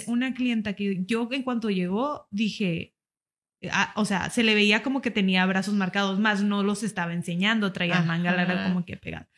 una 0.09 0.35
clienta 0.35 0.75
que 0.75 1.05
yo 1.07 1.29
en 1.31 1.45
cuanto 1.45 1.71
llegó 1.71 2.27
dije, 2.33 2.97
ah, 3.71 3.93
o 3.95 4.05
sea, 4.05 4.29
se 4.31 4.43
le 4.43 4.57
veía 4.57 4.83
como 4.83 5.01
que 5.01 5.13
tenía 5.13 5.47
brazos 5.47 5.75
marcados, 5.75 6.19
más 6.19 6.43
no 6.43 6.65
los 6.65 6.83
estaba 6.83 7.13
enseñando, 7.13 7.73
traía 7.73 8.03
manga 8.03 8.35
larga 8.35 8.65
como 8.67 8.85
que 8.85 8.97
pegada. 8.97 9.29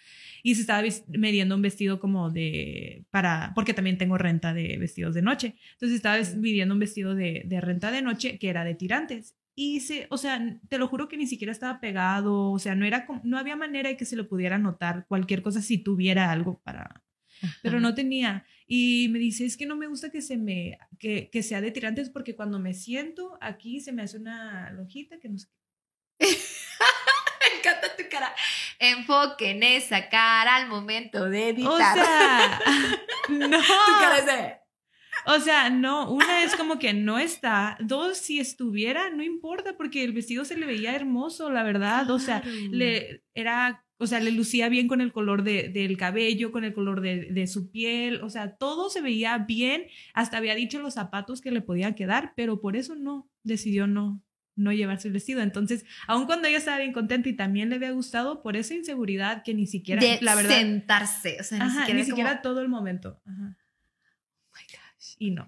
Y 0.42 0.54
se 0.54 0.62
estaba 0.62 0.82
midiendo 1.08 1.54
un 1.54 1.60
vestido 1.60 2.00
como 2.00 2.30
de, 2.30 3.04
para, 3.10 3.52
porque 3.54 3.74
también 3.74 3.98
tengo 3.98 4.16
renta 4.16 4.54
de 4.54 4.78
vestidos 4.78 5.14
de 5.14 5.20
noche. 5.20 5.56
Entonces 5.72 5.96
estaba 5.96 6.16
midiendo 6.38 6.72
un 6.72 6.80
vestido 6.80 7.14
de, 7.14 7.42
de 7.44 7.60
renta 7.60 7.90
de 7.90 8.00
noche 8.00 8.38
que 8.38 8.48
era 8.48 8.64
de 8.64 8.74
tirantes. 8.74 9.36
Y 9.62 9.80
se, 9.80 10.06
o 10.08 10.16
sea, 10.16 10.40
te 10.70 10.78
lo 10.78 10.88
juro 10.88 11.06
que 11.06 11.18
ni 11.18 11.26
siquiera 11.26 11.52
estaba 11.52 11.80
pegado, 11.80 12.50
o 12.50 12.58
sea, 12.58 12.74
no 12.74 12.86
era 12.86 13.06
no 13.24 13.36
había 13.36 13.56
manera 13.56 13.90
de 13.90 13.96
que 13.98 14.06
se 14.06 14.16
lo 14.16 14.26
pudiera 14.26 14.56
notar 14.56 15.04
cualquier 15.06 15.42
cosa 15.42 15.60
si 15.60 15.76
tuviera 15.76 16.32
algo 16.32 16.62
para 16.64 17.04
pero 17.60 17.78
no 17.78 17.94
tenía. 17.94 18.46
Y 18.66 19.08
me 19.10 19.18
dice, 19.18 19.44
es 19.44 19.58
que 19.58 19.66
no 19.66 19.76
me 19.76 19.86
gusta 19.86 20.08
que 20.10 20.22
se 20.22 20.38
me 20.38 20.78
que, 20.98 21.28
que 21.28 21.42
sea 21.42 21.60
de 21.60 21.72
tirantes 21.72 22.08
porque 22.08 22.34
cuando 22.34 22.58
me 22.58 22.72
siento 22.72 23.36
aquí 23.42 23.80
se 23.80 23.92
me 23.92 24.00
hace 24.00 24.16
una 24.16 24.70
lojita 24.70 25.20
que 25.20 25.28
no 25.28 25.38
sé 25.38 25.48
me 26.18 27.58
encanta 27.58 27.94
tu 27.98 28.04
cara. 28.10 28.34
Enfoque 28.78 29.50
en 29.50 29.62
esa 29.62 30.08
cara 30.08 30.56
al 30.56 30.68
momento 30.68 31.28
de 31.28 31.50
editar. 31.50 31.98
O 31.98 32.02
sea, 32.02 32.60
no. 33.28 33.58
Tu 33.58 33.92
cara 34.00 34.18
es 34.18 34.24
de... 34.24 34.59
O 35.26 35.38
sea, 35.40 35.70
no, 35.70 36.10
una 36.10 36.42
es 36.44 36.56
como 36.56 36.78
que 36.78 36.92
no 36.92 37.18
está, 37.18 37.76
dos, 37.80 38.18
si 38.18 38.38
estuviera, 38.40 39.10
no 39.10 39.22
importa, 39.22 39.76
porque 39.76 40.04
el 40.04 40.12
vestido 40.12 40.44
se 40.44 40.56
le 40.56 40.66
veía 40.66 40.94
hermoso, 40.94 41.50
la 41.50 41.62
verdad, 41.62 42.10
o 42.10 42.18
sea, 42.18 42.42
le 42.70 43.22
era, 43.34 43.84
o 43.98 44.06
sea, 44.06 44.20
le 44.20 44.30
lucía 44.30 44.68
bien 44.68 44.88
con 44.88 45.00
el 45.00 45.12
color 45.12 45.42
de, 45.42 45.68
del 45.68 45.96
cabello, 45.96 46.52
con 46.52 46.64
el 46.64 46.72
color 46.72 47.00
de, 47.00 47.26
de, 47.26 47.46
su 47.46 47.70
piel, 47.70 48.22
o 48.22 48.30
sea, 48.30 48.56
todo 48.56 48.88
se 48.90 49.00
veía 49.02 49.36
bien, 49.38 49.84
hasta 50.14 50.38
había 50.38 50.54
dicho 50.54 50.80
los 50.80 50.94
zapatos 50.94 51.40
que 51.40 51.50
le 51.50 51.60
podían 51.60 51.94
quedar, 51.94 52.32
pero 52.34 52.60
por 52.60 52.76
eso 52.76 52.94
no, 52.94 53.28
decidió 53.42 53.86
no, 53.86 54.22
no 54.56 54.72
llevarse 54.72 55.08
el 55.08 55.14
vestido. 55.14 55.42
Entonces, 55.42 55.84
aun 56.06 56.26
cuando 56.26 56.48
ella 56.48 56.58
estaba 56.58 56.78
bien 56.78 56.92
contenta 56.92 57.28
y 57.28 57.36
también 57.36 57.68
le 57.70 57.76
había 57.76 57.92
gustado, 57.92 58.42
por 58.42 58.56
esa 58.56 58.74
inseguridad 58.74 59.42
que 59.42 59.54
ni 59.54 59.66
siquiera, 59.66 60.00
de 60.00 60.18
la 60.22 60.34
verdad, 60.34 60.56
sentarse, 60.56 61.36
o 61.40 61.44
sea, 61.44 61.58
ni 61.58 61.64
ajá, 61.64 61.80
siquiera, 61.80 61.98
ni 62.00 62.04
siquiera 62.06 62.30
como- 62.30 62.42
todo 62.42 62.60
el 62.62 62.68
momento. 62.68 63.20
Ajá. 63.26 63.56
Y 65.20 65.30
no. 65.32 65.46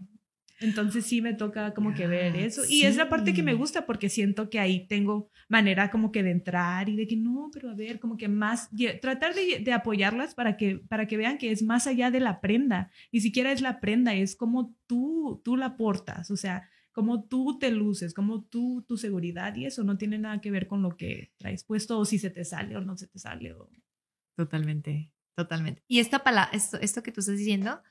Entonces 0.60 1.06
sí 1.06 1.20
me 1.20 1.34
toca 1.34 1.74
como 1.74 1.92
que 1.94 2.06
ver 2.06 2.36
eso. 2.36 2.62
Y 2.68 2.82
es 2.82 2.96
la 2.96 3.08
parte 3.08 3.34
que 3.34 3.42
me 3.42 3.54
gusta 3.54 3.84
porque 3.84 4.08
siento 4.08 4.48
que 4.48 4.60
ahí 4.60 4.86
tengo 4.86 5.30
manera 5.48 5.90
como 5.90 6.12
que 6.12 6.22
de 6.22 6.30
entrar 6.30 6.88
y 6.88 6.94
de 6.94 7.08
que 7.08 7.16
no, 7.16 7.50
pero 7.52 7.70
a 7.70 7.74
ver, 7.74 7.98
como 7.98 8.16
que 8.16 8.28
más, 8.28 8.70
tratar 9.00 9.34
de, 9.34 9.58
de 9.58 9.72
apoyarlas 9.72 10.34
para 10.34 10.56
que, 10.56 10.78
para 10.78 11.06
que 11.06 11.16
vean 11.16 11.38
que 11.38 11.50
es 11.50 11.62
más 11.62 11.88
allá 11.88 12.10
de 12.10 12.20
la 12.20 12.40
prenda. 12.40 12.90
Ni 13.10 13.20
siquiera 13.20 13.50
es 13.50 13.60
la 13.60 13.80
prenda, 13.80 14.14
es 14.14 14.36
como 14.36 14.76
tú, 14.86 15.40
tú 15.42 15.56
la 15.56 15.76
portas, 15.76 16.30
o 16.30 16.36
sea, 16.36 16.68
como 16.92 17.24
tú 17.24 17.58
te 17.58 17.70
luces, 17.70 18.14
como 18.14 18.44
tú, 18.44 18.84
tu 18.86 18.96
seguridad 18.96 19.56
y 19.56 19.66
eso 19.66 19.82
no 19.82 19.96
tiene 19.96 20.18
nada 20.18 20.40
que 20.40 20.50
ver 20.50 20.68
con 20.68 20.82
lo 20.82 20.96
que 20.96 21.32
traes 21.38 21.64
puesto 21.64 21.98
o 21.98 22.04
si 22.04 22.18
se 22.18 22.30
te 22.30 22.44
sale 22.44 22.76
o 22.76 22.82
no 22.82 22.96
se 22.96 23.08
te 23.08 23.18
sale. 23.18 23.54
O... 23.54 23.70
Totalmente, 24.36 25.10
totalmente. 25.34 25.82
Y 25.88 25.98
esta 25.98 26.22
palabra, 26.22 26.50
esto, 26.52 26.78
esto 26.80 27.02
que 27.02 27.10
tú 27.10 27.20
estás 27.20 27.38
diciendo, 27.38 27.82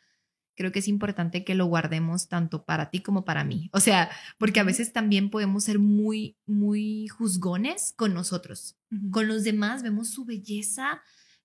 creo 0.62 0.72
que 0.72 0.80
es 0.80 0.88
importante 0.88 1.44
que 1.44 1.56
lo 1.56 1.66
guardemos 1.66 2.28
tanto 2.28 2.64
para 2.66 2.90
ti 2.92 3.00
como 3.02 3.26
para 3.26 3.44
mí. 3.44 3.70
O 3.74 3.80
sea, 3.80 4.10
porque 4.38 4.60
a 4.60 4.64
veces 4.64 4.94
también 4.94 5.30
podemos 5.32 5.64
ser 5.64 5.80
muy, 5.80 6.38
muy 6.46 7.08
juzgones 7.08 7.94
con 7.96 8.14
nosotros. 8.14 8.78
Con 9.12 9.28
los 9.28 9.44
demás 9.44 9.82
vemos 9.82 10.10
su 10.12 10.24
belleza, 10.26 11.02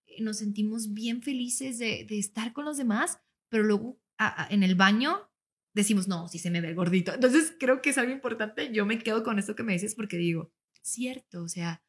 eh, 0.06 0.22
nos 0.22 0.36
sentimos 0.38 0.92
bien 0.92 1.22
felices 1.22 1.78
de, 1.78 2.04
de 2.08 2.18
estar 2.18 2.52
con 2.52 2.64
los 2.66 2.76
demás, 2.76 3.18
pero 3.48 3.62
luego 3.64 3.98
a- 4.18 4.44
a- 4.44 4.48
en 4.50 4.62
el 4.62 4.74
baño 4.74 5.30
decimos, 5.74 6.08
no, 6.08 6.28
si 6.28 6.38
se 6.38 6.50
me 6.50 6.60
ve 6.60 6.74
gordito. 6.74 7.14
Entonces 7.14 7.54
creo 7.58 7.80
que 7.82 7.90
es 7.90 7.98
algo 7.98 8.12
importante. 8.12 8.72
Yo 8.72 8.84
me 8.86 8.98
quedo 8.98 9.22
con 9.22 9.38
esto 9.38 9.54
que 9.56 9.62
me 9.62 9.72
dices 9.72 9.94
porque 9.94 10.16
digo, 10.18 10.52
cierto, 10.82 11.42
o 11.42 11.48
sea, 11.48 11.82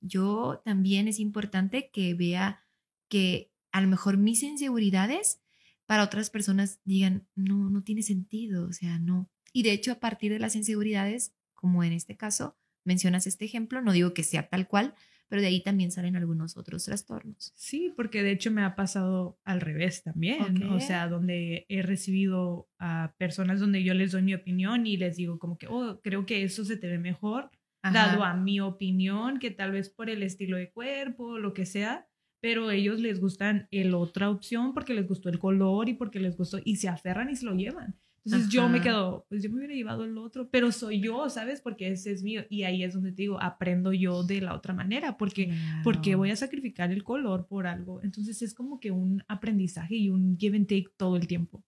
yo 0.00 0.62
también 0.64 1.08
es 1.08 1.18
importante 1.18 1.90
que 1.92 2.14
vea 2.14 2.64
que 3.08 3.50
a 3.72 3.80
lo 3.80 3.88
mejor 3.88 4.16
mis 4.16 4.42
inseguridades 4.42 5.40
para 5.88 6.04
otras 6.04 6.28
personas 6.28 6.80
digan, 6.84 7.26
no, 7.34 7.70
no 7.70 7.82
tiene 7.82 8.02
sentido, 8.02 8.66
o 8.68 8.72
sea, 8.74 8.98
no. 8.98 9.30
Y 9.54 9.62
de 9.62 9.72
hecho, 9.72 9.90
a 9.92 10.00
partir 10.00 10.30
de 10.30 10.38
las 10.38 10.54
inseguridades, 10.54 11.32
como 11.54 11.82
en 11.82 11.94
este 11.94 12.14
caso, 12.14 12.58
mencionas 12.84 13.26
este 13.26 13.46
ejemplo, 13.46 13.80
no 13.80 13.92
digo 13.92 14.12
que 14.12 14.22
sea 14.22 14.50
tal 14.50 14.68
cual, 14.68 14.94
pero 15.28 15.40
de 15.40 15.48
ahí 15.48 15.62
también 15.62 15.90
salen 15.90 16.14
algunos 16.14 16.58
otros 16.58 16.84
trastornos. 16.84 17.52
Sí, 17.56 17.90
porque 17.96 18.22
de 18.22 18.32
hecho 18.32 18.50
me 18.50 18.62
ha 18.62 18.76
pasado 18.76 19.38
al 19.44 19.62
revés 19.62 20.02
también, 20.02 20.62
Ok. 20.62 20.72
o 20.72 20.80
sea, 20.80 21.08
donde 21.08 21.64
he 21.70 21.80
recibido 21.80 22.68
a 22.78 23.14
personas 23.16 23.58
donde 23.58 23.82
yo 23.82 23.94
les 23.94 24.12
doy 24.12 24.22
mi 24.22 24.34
opinión 24.34 24.86
y 24.86 24.98
les 24.98 25.16
digo 25.16 25.38
como 25.38 25.56
que, 25.56 25.68
oh, 25.68 26.00
creo 26.02 26.26
que 26.26 26.42
eso 26.42 26.66
se 26.66 26.76
te 26.76 26.86
ve 26.86 26.98
mejor, 26.98 27.50
dado 27.82 28.24
a 28.24 28.34
mi 28.34 28.60
opinión, 28.60 29.38
que 29.38 29.50
tal 29.50 29.72
vez 29.72 29.88
por 29.88 30.10
el 30.10 30.22
estilo 30.22 30.58
de 30.58 30.70
cuerpo, 30.70 31.38
lo 31.38 31.54
que 31.54 31.64
sea, 31.64 32.06
pero 32.40 32.70
ellos 32.70 33.00
les 33.00 33.20
gustan 33.20 33.68
el 33.70 33.94
otra 33.94 34.30
opción 34.30 34.72
porque 34.74 34.94
les 34.94 35.06
gustó 35.08 35.28
el 35.28 35.38
color 35.38 35.88
y 35.88 35.94
porque 35.94 36.20
les 36.20 36.36
gustó 36.36 36.58
y 36.64 36.76
se 36.76 36.88
aferran 36.88 37.30
y 37.30 37.36
se 37.36 37.46
lo 37.46 37.54
llevan. 37.54 37.98
Entonces 38.24 38.50
yo 38.50 38.68
me 38.68 38.82
quedo, 38.82 39.24
pues 39.30 39.42
yo 39.42 39.48
me 39.48 39.56
hubiera 39.56 39.72
llevado 39.72 40.04
el 40.04 40.18
otro, 40.18 40.50
pero 40.50 40.70
soy 40.70 41.00
yo, 41.00 41.30
¿sabes? 41.30 41.62
Porque 41.62 41.88
ese 41.88 42.12
es 42.12 42.22
mío 42.22 42.44
y 42.50 42.64
ahí 42.64 42.82
es 42.84 42.92
donde 42.92 43.10
te 43.12 43.22
digo, 43.22 43.40
aprendo 43.40 43.92
yo 43.94 44.22
de 44.22 44.42
la 44.42 44.54
otra 44.54 44.74
manera, 44.74 45.16
porque 45.16 45.50
porque 45.82 46.14
voy 46.14 46.30
a 46.30 46.36
sacrificar 46.36 46.92
el 46.92 47.04
color 47.04 47.46
por 47.46 47.66
algo. 47.66 48.02
Entonces 48.02 48.42
es 48.42 48.52
como 48.52 48.80
que 48.80 48.90
un 48.90 49.22
aprendizaje 49.28 49.96
y 49.96 50.10
un 50.10 50.36
give 50.38 50.56
and 50.58 50.66
take 50.66 50.88
todo 50.98 51.16
el 51.16 51.26
tiempo. 51.26 51.64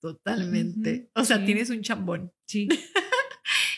Totalmente. 0.00 1.08
Ujú, 1.14 1.22
O 1.22 1.24
sea, 1.24 1.38
sí. 1.38 1.44
tienes 1.46 1.70
un 1.70 1.80
chambón. 1.80 2.32
Sí. 2.44 2.68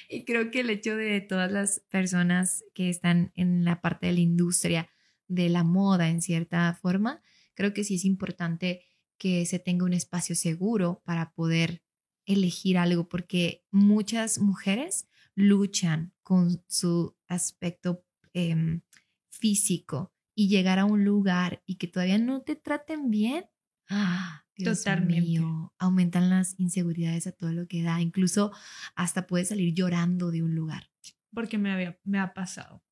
Y 0.06 0.24
creo 0.24 0.50
que 0.52 0.60
el 0.60 0.70
hecho 0.70 0.96
de 0.96 1.20
todas 1.22 1.50
las 1.50 1.80
personas 1.90 2.62
que 2.72 2.88
están 2.88 3.32
en 3.34 3.64
la 3.64 3.80
parte 3.80 4.06
de 4.06 4.12
la 4.12 4.20
industria 4.20 4.88
de 5.28 5.48
la 5.48 5.64
moda, 5.64 6.08
en 6.08 6.22
cierta 6.22 6.72
forma, 6.74 7.22
creo 7.54 7.72
que 7.74 7.84
sí 7.84 7.96
es 7.96 8.04
importante 8.04 8.82
que 9.18 9.46
se 9.46 9.58
tenga 9.58 9.84
un 9.84 9.92
espacio 9.92 10.34
seguro 10.34 11.02
para 11.04 11.32
poder 11.32 11.82
elegir 12.26 12.78
algo, 12.78 13.08
porque 13.08 13.64
muchas 13.70 14.38
mujeres 14.38 15.08
luchan 15.34 16.14
con 16.22 16.62
su 16.68 17.16
aspecto 17.28 18.04
em, 18.32 18.82
físico 19.30 20.12
y 20.34 20.48
llegar 20.48 20.78
a 20.78 20.84
un 20.84 21.04
lugar 21.04 21.62
y 21.66 21.76
que 21.76 21.86
todavía 21.86 22.18
no 22.18 22.42
te 22.42 22.56
traten 22.56 23.10
bien. 23.10 23.44
¡Ah! 23.88 24.44
Dios 24.56 24.78
Totalmente. 24.84 25.00
mío, 25.00 25.74
aumentan 25.78 26.30
las 26.30 26.58
inseguridades 26.60 27.26
a 27.26 27.32
todo 27.32 27.52
lo 27.52 27.66
que 27.66 27.82
da. 27.82 28.00
Incluso 28.00 28.52
hasta 28.94 29.26
puedes 29.26 29.48
salir 29.48 29.74
llorando 29.74 30.30
de 30.30 30.42
un 30.42 30.54
lugar. 30.54 30.90
porque 31.32 31.58
me, 31.58 31.72
había, 31.72 31.98
me 32.04 32.18
ha 32.20 32.32
pasado. 32.34 32.83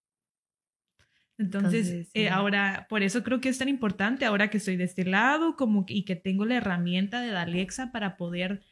Entonces, 1.42 1.86
Entonces, 1.88 2.10
eh, 2.14 2.22
sí. 2.22 2.26
ahora, 2.28 2.86
por 2.88 3.02
eso 3.02 3.22
creo 3.22 3.40
que 3.40 3.48
es 3.48 3.58
tan 3.58 3.68
importante, 3.68 4.24
ahora 4.24 4.48
que 4.50 4.58
estoy 4.58 4.76
de 4.76 4.84
este 4.84 5.04
lado, 5.04 5.56
como 5.56 5.84
que- 5.86 5.94
y 5.94 6.04
que 6.04 6.16
tengo 6.16 6.44
la 6.44 6.56
herramienta 6.56 7.20
de 7.20 7.36
Alexa 7.36 7.92
para 7.92 8.16
poder 8.16 8.62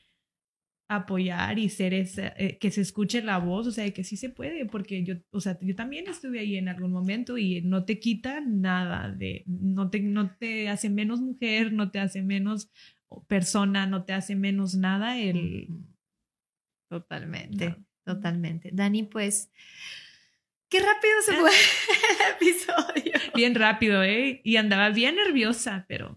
apoyar 0.88 1.59
y 1.61 1.68
ser 1.68 1.94
esa, 1.94 2.28
eh, 2.37 2.59
que 2.59 2.72
se 2.72 2.80
escuche 2.80 3.22
la 3.22 3.38
voz, 3.38 3.66
o 3.68 3.70
sea, 3.70 3.88
que 3.92 4.02
sí 4.02 4.16
se 4.16 4.28
puede, 4.28 4.66
porque 4.66 5.04
yo, 5.04 5.14
o 5.30 5.40
sea, 5.40 5.56
yo 5.61 5.76
también 5.76 6.09
estuve 6.09 6.40
ahí 6.40 6.56
en 6.56 6.68
algún 6.68 6.90
momento 6.90 7.38
y 7.38 7.61
no 7.62 7.85
te 7.85 8.00
quita 8.00 8.40
nada 8.40 9.09
de, 9.12 9.44
no 9.46 9.88
te, 9.88 10.00
no 10.00 10.30
te 10.37 10.68
hace 10.68 10.90
menos 10.90 11.20
mujer, 11.20 11.72
no 11.72 11.92
te 11.92 12.00
hace 12.00 12.22
menos 12.22 12.70
persona, 13.28 13.87
no 13.87 14.02
te 14.04 14.12
hace 14.14 14.35
menos 14.35 14.74
nada 14.74 15.16
el... 15.18 15.68
Totalmente, 16.88 17.68
No. 17.68 17.76
totalmente. 18.04 18.70
Dani, 18.72 19.04
pues, 19.04 19.50
qué 20.70 20.80
rápido 20.80 21.14
se 21.24 21.35
fue 21.35 21.50
el 21.50 22.35
episodio. 22.37 23.12
Bien 23.35 23.54
rápido, 23.54 24.02
¿eh? 24.02 24.40
Y 24.44 24.56
andaba 24.56 24.90
bien 24.90 25.16
nerviosa, 25.16 25.85
pero... 25.88 26.16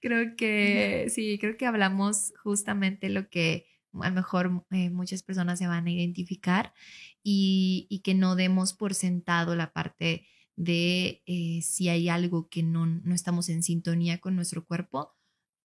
Creo 0.00 0.36
que 0.36 1.06
sí, 1.08 1.38
creo 1.38 1.56
que 1.56 1.64
hablamos 1.64 2.34
justamente 2.42 3.08
lo 3.08 3.30
que 3.30 3.66
a 4.02 4.08
lo 4.10 4.14
mejor 4.14 4.66
eh, 4.70 4.90
muchas 4.90 5.22
personas 5.22 5.58
se 5.58 5.66
van 5.66 5.86
a 5.86 5.90
identificar 5.90 6.74
y, 7.22 7.86
y 7.88 8.00
que 8.00 8.14
no 8.14 8.36
demos 8.36 8.74
por 8.74 8.92
sentado 8.92 9.54
la 9.54 9.72
parte 9.72 10.26
de 10.56 11.22
eh, 11.26 11.62
si 11.62 11.88
hay 11.88 12.08
algo 12.08 12.48
que 12.48 12.62
no, 12.62 12.84
no 12.86 13.14
estamos 13.14 13.48
en 13.48 13.62
sintonía 13.62 14.18
con 14.18 14.36
nuestro 14.36 14.66
cuerpo, 14.66 15.14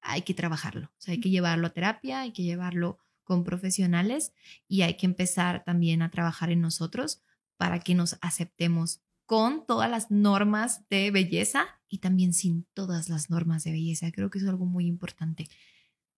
hay 0.01 0.21
que 0.21 0.33
trabajarlo. 0.33 0.87
O 0.87 1.01
sea, 1.01 1.13
hay 1.13 1.19
que 1.19 1.29
llevarlo 1.29 1.67
a 1.67 1.73
terapia, 1.73 2.21
hay 2.21 2.31
que 2.31 2.43
llevarlo 2.43 2.99
con 3.23 3.43
profesionales 3.43 4.33
y 4.67 4.83
hay 4.83 4.95
que 4.95 5.05
empezar 5.05 5.63
también 5.63 6.01
a 6.01 6.11
trabajar 6.11 6.49
en 6.49 6.61
nosotros 6.61 7.21
para 7.59 7.79
que 7.81 7.93
nos 7.93 8.17
aceptemos 8.21 9.01
con 9.25 9.65
todas 9.67 9.91
las 9.91 10.09
normas 10.09 10.87
de 10.89 11.11
belleza 11.11 11.65
y 11.89 11.97
también 11.97 12.31
sin 12.31 12.65
todas 12.73 13.09
las 13.09 13.29
normas 13.29 13.65
de 13.65 13.71
belleza. 13.73 14.11
Creo 14.13 14.29
que 14.29 14.39
es 14.39 14.47
algo 14.47 14.65
muy 14.65 14.85
importante. 14.87 15.45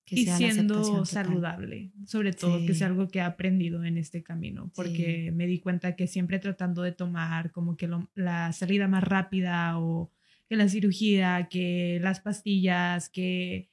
Que 0.06 0.20
y 0.20 0.26
sea 0.26 0.34
la 0.40 0.52
siendo 0.54 0.76
saludable, 1.06 1.92
sobre 2.06 2.32
todo, 2.34 2.60
que 2.66 2.74
es 2.74 2.82
algo 2.84 3.08
que 3.08 3.20
he 3.20 3.22
aprendido 3.24 3.84
en 3.84 3.98
este 3.98 4.22
camino, 4.22 4.72
porque 4.76 5.32
me 5.34 5.48
di 5.48 5.60
cuenta 5.60 5.96
que 5.96 6.06
siempre 6.06 6.38
tratando 6.38 6.84
de 6.84 6.92
tomar 6.92 7.52
como 7.52 7.76
que 7.76 7.88
lo- 7.88 8.08
la 8.14 8.52
salida 8.54 8.88
más 8.88 9.04
rápida 9.04 9.80
o 9.80 10.12
que 10.48 10.56
la 10.58 10.70
cirugía, 10.70 11.48
que 11.50 12.00
las 12.04 12.20
pastillas, 12.20 13.10
que 13.10 13.70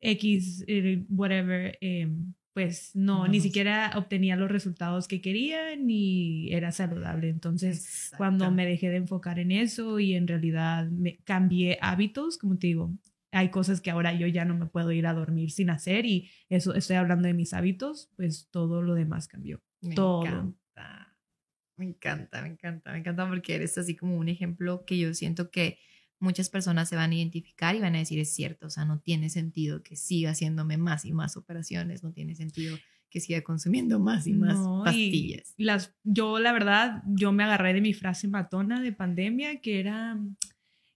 X, 0.00 0.64
eh, 0.68 1.04
whatever, 1.08 1.76
eh, 1.80 2.08
pues 2.54 2.92
no, 2.94 3.26
ni 3.26 3.40
siquiera 3.40 3.90
obtenía 3.96 4.36
los 4.36 4.48
resultados 4.48 5.08
que 5.08 5.20
quería 5.20 5.74
ni 5.74 6.52
era 6.52 6.70
saludable. 6.70 7.28
Entonces, 7.28 8.12
cuando 8.16 8.52
me 8.52 8.64
dejé 8.64 8.90
de 8.90 8.96
enfocar 8.98 9.40
en 9.40 9.50
eso 9.50 9.98
y 9.98 10.14
en 10.14 10.28
realidad 10.28 10.88
me 10.88 11.16
cambié 11.24 11.78
hábitos, 11.82 12.38
como 12.38 12.56
te 12.56 12.68
digo, 12.68 12.94
hay 13.32 13.50
cosas 13.50 13.80
que 13.80 13.90
ahora 13.90 14.14
yo 14.14 14.28
ya 14.28 14.44
no 14.44 14.56
me 14.56 14.66
puedo 14.66 14.92
ir 14.92 15.08
a 15.08 15.14
dormir 15.14 15.50
sin 15.50 15.68
hacer 15.68 16.06
y 16.06 16.30
eso 16.48 16.74
estoy 16.74 16.94
hablando 16.94 17.26
de 17.26 17.34
mis 17.34 17.52
hábitos, 17.52 18.12
pues 18.14 18.48
todo 18.52 18.82
lo 18.82 18.94
demás 18.94 19.26
cambió. 19.26 19.60
Me 19.80 19.96
todo. 19.96 20.24
encanta. 20.24 21.18
Me 21.76 21.86
encanta, 21.86 22.40
me 22.40 22.48
encanta, 22.50 22.92
me 22.92 22.98
encanta 22.98 23.28
porque 23.28 23.56
eres 23.56 23.76
así 23.78 23.96
como 23.96 24.16
un 24.16 24.28
ejemplo 24.28 24.84
que 24.84 24.96
yo 24.96 25.12
siento 25.12 25.50
que 25.50 25.78
muchas 26.18 26.48
personas 26.50 26.88
se 26.88 26.96
van 26.96 27.10
a 27.10 27.14
identificar 27.14 27.74
y 27.74 27.80
van 27.80 27.94
a 27.94 27.98
decir 27.98 28.18
es 28.18 28.34
cierto, 28.34 28.66
o 28.66 28.70
sea, 28.70 28.84
no 28.84 29.00
tiene 29.00 29.30
sentido 29.30 29.82
que 29.82 29.96
siga 29.96 30.30
haciéndome 30.30 30.76
más 30.76 31.04
y 31.04 31.12
más 31.12 31.36
operaciones, 31.36 32.02
no 32.02 32.12
tiene 32.12 32.34
sentido 32.34 32.76
que 33.10 33.20
siga 33.20 33.42
consumiendo 33.42 34.00
más 34.00 34.26
y 34.26 34.32
más 34.32 34.56
No, 34.56 34.82
y 34.82 34.84
pastillas. 34.84 35.54
las, 35.56 35.94
yo 36.02 36.38
la 36.40 36.52
verdad, 36.52 37.02
yo 37.06 37.30
me 37.30 37.44
agarré 37.44 37.72
de 37.72 37.80
mi 37.80 37.92
frase 37.92 38.26
matona 38.26 38.80
de 38.80 38.92
pandemia 38.92 39.60
que 39.60 39.78
era, 39.78 40.18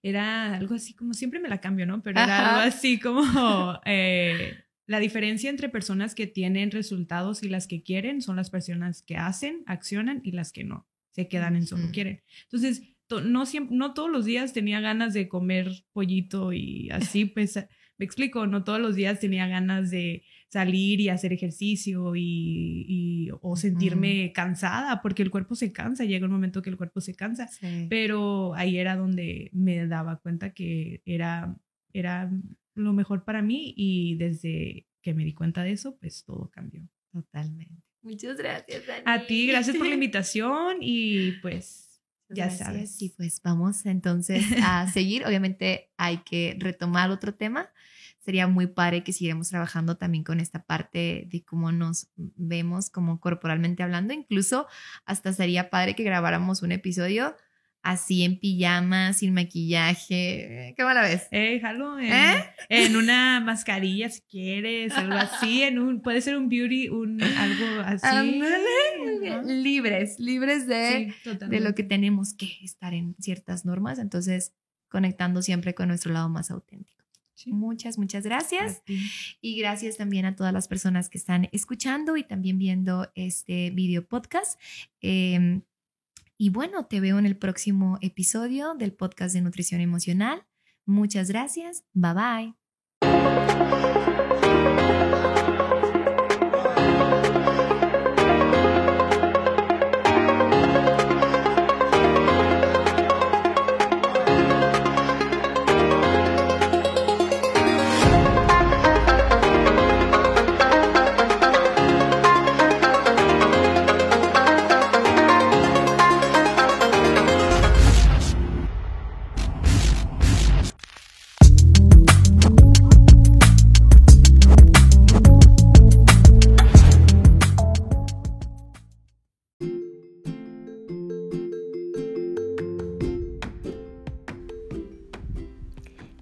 era 0.03 0.57
algo 0.57 0.75
así 0.75 0.95
como, 0.95 1.15
siempre 1.15 1.39
me 1.39 1.49
la 1.49 1.61
cambio, 1.61 1.87
¿no? 1.87 2.03
Pero 2.03 2.21
era 2.21 2.39
Ajá. 2.39 2.49
algo 2.57 2.77
así 2.77 2.99
como, 2.99 3.23
eh, 3.85 4.65
la 4.87 4.99
diferencia 4.99 5.51
entre 5.51 5.69
personas 5.69 6.15
que 6.15 6.27
tienen 6.27 6.71
resultados 6.71 7.43
y 7.43 7.49
las 7.49 7.67
que 7.67 7.83
quieren 7.83 8.23
son 8.23 8.37
las 8.37 8.51
personas 8.51 9.03
que 9.03 9.17
hacen, 9.17 9.63
accionan 9.67 10.21
y 10.25 10.33
las 10.33 10.51
que 10.51 10.65
no, 10.65 10.89
se 11.13 11.29
quedan 11.29 11.57
en 11.57 11.67
solo 11.67 11.91
quieren. 11.93 12.23
Entonces, 12.45 12.83
no, 13.11 13.47
siempre, 13.47 13.77
no 13.77 13.95
todos 13.95 14.11
los 14.11 14.25
días 14.25 14.53
tenía 14.53 14.81
ganas 14.81 15.15
de 15.15 15.29
comer 15.29 15.71
pollito 15.93 16.53
y 16.53 16.91
así, 16.91 17.25
pues, 17.35 17.57
me 17.99 18.05
explico, 18.05 18.47
no 18.47 18.65
todos 18.65 18.81
los 18.81 18.95
días 18.95 19.19
tenía 19.19 19.49
ganas 19.49 19.91
de 19.91 20.25
salir 20.49 21.01
y 21.01 21.09
hacer 21.09 21.33
ejercicio 21.33 22.13
y, 22.15 23.29
o 23.43 23.57
sentirme 23.57 24.33
cansada, 24.33 25.03
porque 25.03 25.23
el 25.23 25.31
cuerpo 25.31 25.55
se 25.55 25.73
cansa, 25.73 26.05
llega 26.05 26.27
un 26.27 26.33
momento 26.33 26.63
que 26.63 26.71
el 26.71 26.77
cuerpo 26.77 27.01
se 27.01 27.15
cansa, 27.15 27.51
pero 27.91 28.55
ahí 28.55 28.79
era 28.79 28.97
donde 28.97 29.51
me 29.53 29.87
daba 29.87 30.21
cuenta 30.21 30.55
que 30.55 31.03
era, 31.05 31.57
era 31.93 32.31
lo 32.75 32.93
mejor 32.93 33.25
para 33.25 33.43
mí 33.43 33.75
y 33.77 34.15
desde 34.17 34.87
que 35.03 35.13
me 35.13 35.25
di 35.25 35.35
cuenta 35.35 35.63
de 35.65 35.73
eso, 35.73 35.99
pues 35.99 36.25
todo 36.25 36.51
cambió. 36.51 36.89
Totalmente. 37.13 37.83
Muchas 38.03 38.39
gracias, 38.39 38.87
Dani. 38.87 39.03
A 39.05 39.27
ti, 39.27 39.47
gracias 39.47 39.77
por 39.77 39.87
la 39.87 39.95
invitación 39.95 40.79
y 40.81 41.33
pues 41.43 41.88
ya 42.31 42.51
sabes. 42.51 43.01
Y 43.01 43.11
pues 43.11 43.41
vamos 43.43 43.87
entonces 43.87 44.45
a 44.63 44.89
seguir. 44.93 45.27
Obviamente 45.27 45.91
hay 45.97 46.19
que 46.19 46.57
retomar 46.59 47.11
otro 47.11 47.35
tema. 47.35 47.71
Sería 48.19 48.47
muy 48.47 48.67
padre 48.67 49.05
que 49.05 49.13
siguiéramos 49.13 49.49
trabajando 49.49 49.97
también 49.97 50.23
con 50.23 50.39
esta 50.41 50.65
parte 50.65 51.27
de 51.31 51.45
cómo 51.45 51.73
nos 51.73 52.09
vemos 52.17 52.91
como 52.91 53.21
corporalmente 53.21 53.83
hablando. 53.83 54.13
Incluso 54.13 54.67
hasta 55.07 55.33
sería 55.33 55.71
padre 55.71 55.95
que 55.95 56.03
grabáramos 56.03 56.63
un 56.63 56.73
episodio 56.73 57.35
así 57.89 58.23
en 58.23 58.39
pijama, 58.39 59.15
sin 59.15 59.33
maquillaje. 59.33 60.75
¿Qué 60.77 60.85
mala 60.85 61.01
vez? 61.01 61.27
Eh, 61.31 61.59
jalo, 61.59 61.99
en, 61.99 62.13
¿Eh? 62.13 62.45
en 62.69 62.97
una 62.97 63.41
mascarilla 63.41 64.11
si 64.11 64.21
quieres, 64.21 64.93
algo 64.93 65.15
así, 65.15 65.63
en 65.63 65.79
un, 65.79 66.03
puede 66.03 66.21
ser 66.21 66.37
un 66.37 66.51
beauty, 66.51 66.91
un 66.91 67.23
algo 67.23 67.81
así. 67.85 68.43
Libres, 69.47 70.19
libres 70.19 70.67
de, 70.67 71.15
de 71.49 71.61
lo 71.61 71.75
que 71.75 71.83
tenemos 71.83 72.35
que 72.35 72.51
estar 72.63 72.93
en 72.93 73.17
ciertas 73.21 73.65
normas, 73.65 73.99
entonces 73.99 74.53
conectando 74.89 75.41
siempre 75.41 75.75
con 75.75 75.89
nuestro 75.89 76.13
lado 76.13 76.29
más 76.29 76.51
auténtico. 76.51 77.05
Muchas, 77.47 77.97
muchas 77.97 78.25
gracias. 78.25 78.83
Y 79.41 79.59
gracias 79.61 79.97
también 79.97 80.27
a 80.27 80.37
todas 80.37 80.53
las 80.53 80.69
personas 80.69 81.09
que 81.09 81.17
están 81.17 81.49
escuchando 81.53 82.17
y 82.17 82.25
también 82.25 82.59
viendo 82.59 83.11
este 83.15 83.71
video 83.71 84.05
podcast. 84.05 84.61
Eh, 85.01 85.63
y 86.39 86.51
bueno, 86.51 86.87
te 86.87 87.01
veo 87.01 87.19
en 87.19 87.27
el 87.27 87.37
próximo 87.37 87.99
episodio 88.01 88.75
del 88.75 88.95
podcast 88.95 89.35
de 89.35 89.43
nutrición 89.43 89.81
emocional. 89.81 90.47
Muchas 90.87 91.29
gracias. 91.29 91.85
Bye 91.93 92.55
bye. 93.03 93.98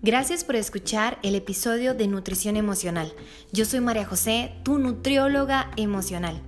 Gracias 0.06 0.44
por 0.44 0.54
escuchar 0.54 1.18
el 1.24 1.34
episodio 1.34 1.92
de 1.92 2.06
Nutrición 2.06 2.56
Emocional. 2.56 3.12
Yo 3.50 3.64
soy 3.64 3.80
María 3.80 4.04
José, 4.04 4.54
tu 4.62 4.78
nutrióloga 4.78 5.72
emocional. 5.76 6.40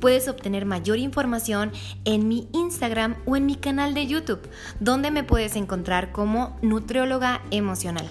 Puedes 0.00 0.26
obtener 0.26 0.64
mayor 0.64 0.96
información 0.96 1.70
en 2.06 2.28
mi 2.28 2.48
Instagram 2.54 3.16
o 3.26 3.36
en 3.36 3.44
mi 3.44 3.56
canal 3.56 3.92
de 3.92 4.06
YouTube, 4.06 4.40
donde 4.80 5.10
me 5.10 5.22
puedes 5.22 5.54
encontrar 5.54 6.12
como 6.12 6.58
nutrióloga 6.62 7.42
emocional. 7.50 8.08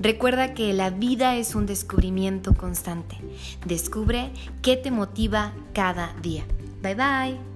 Recuerda 0.00 0.52
que 0.52 0.72
la 0.72 0.90
vida 0.90 1.36
es 1.36 1.54
un 1.54 1.66
descubrimiento 1.66 2.54
constante. 2.54 3.16
Descubre 3.64 4.32
qué 4.62 4.76
te 4.76 4.90
motiva 4.90 5.52
cada 5.74 6.12
día. 6.22 6.44
Bye 6.82 6.94
bye. 6.96 7.53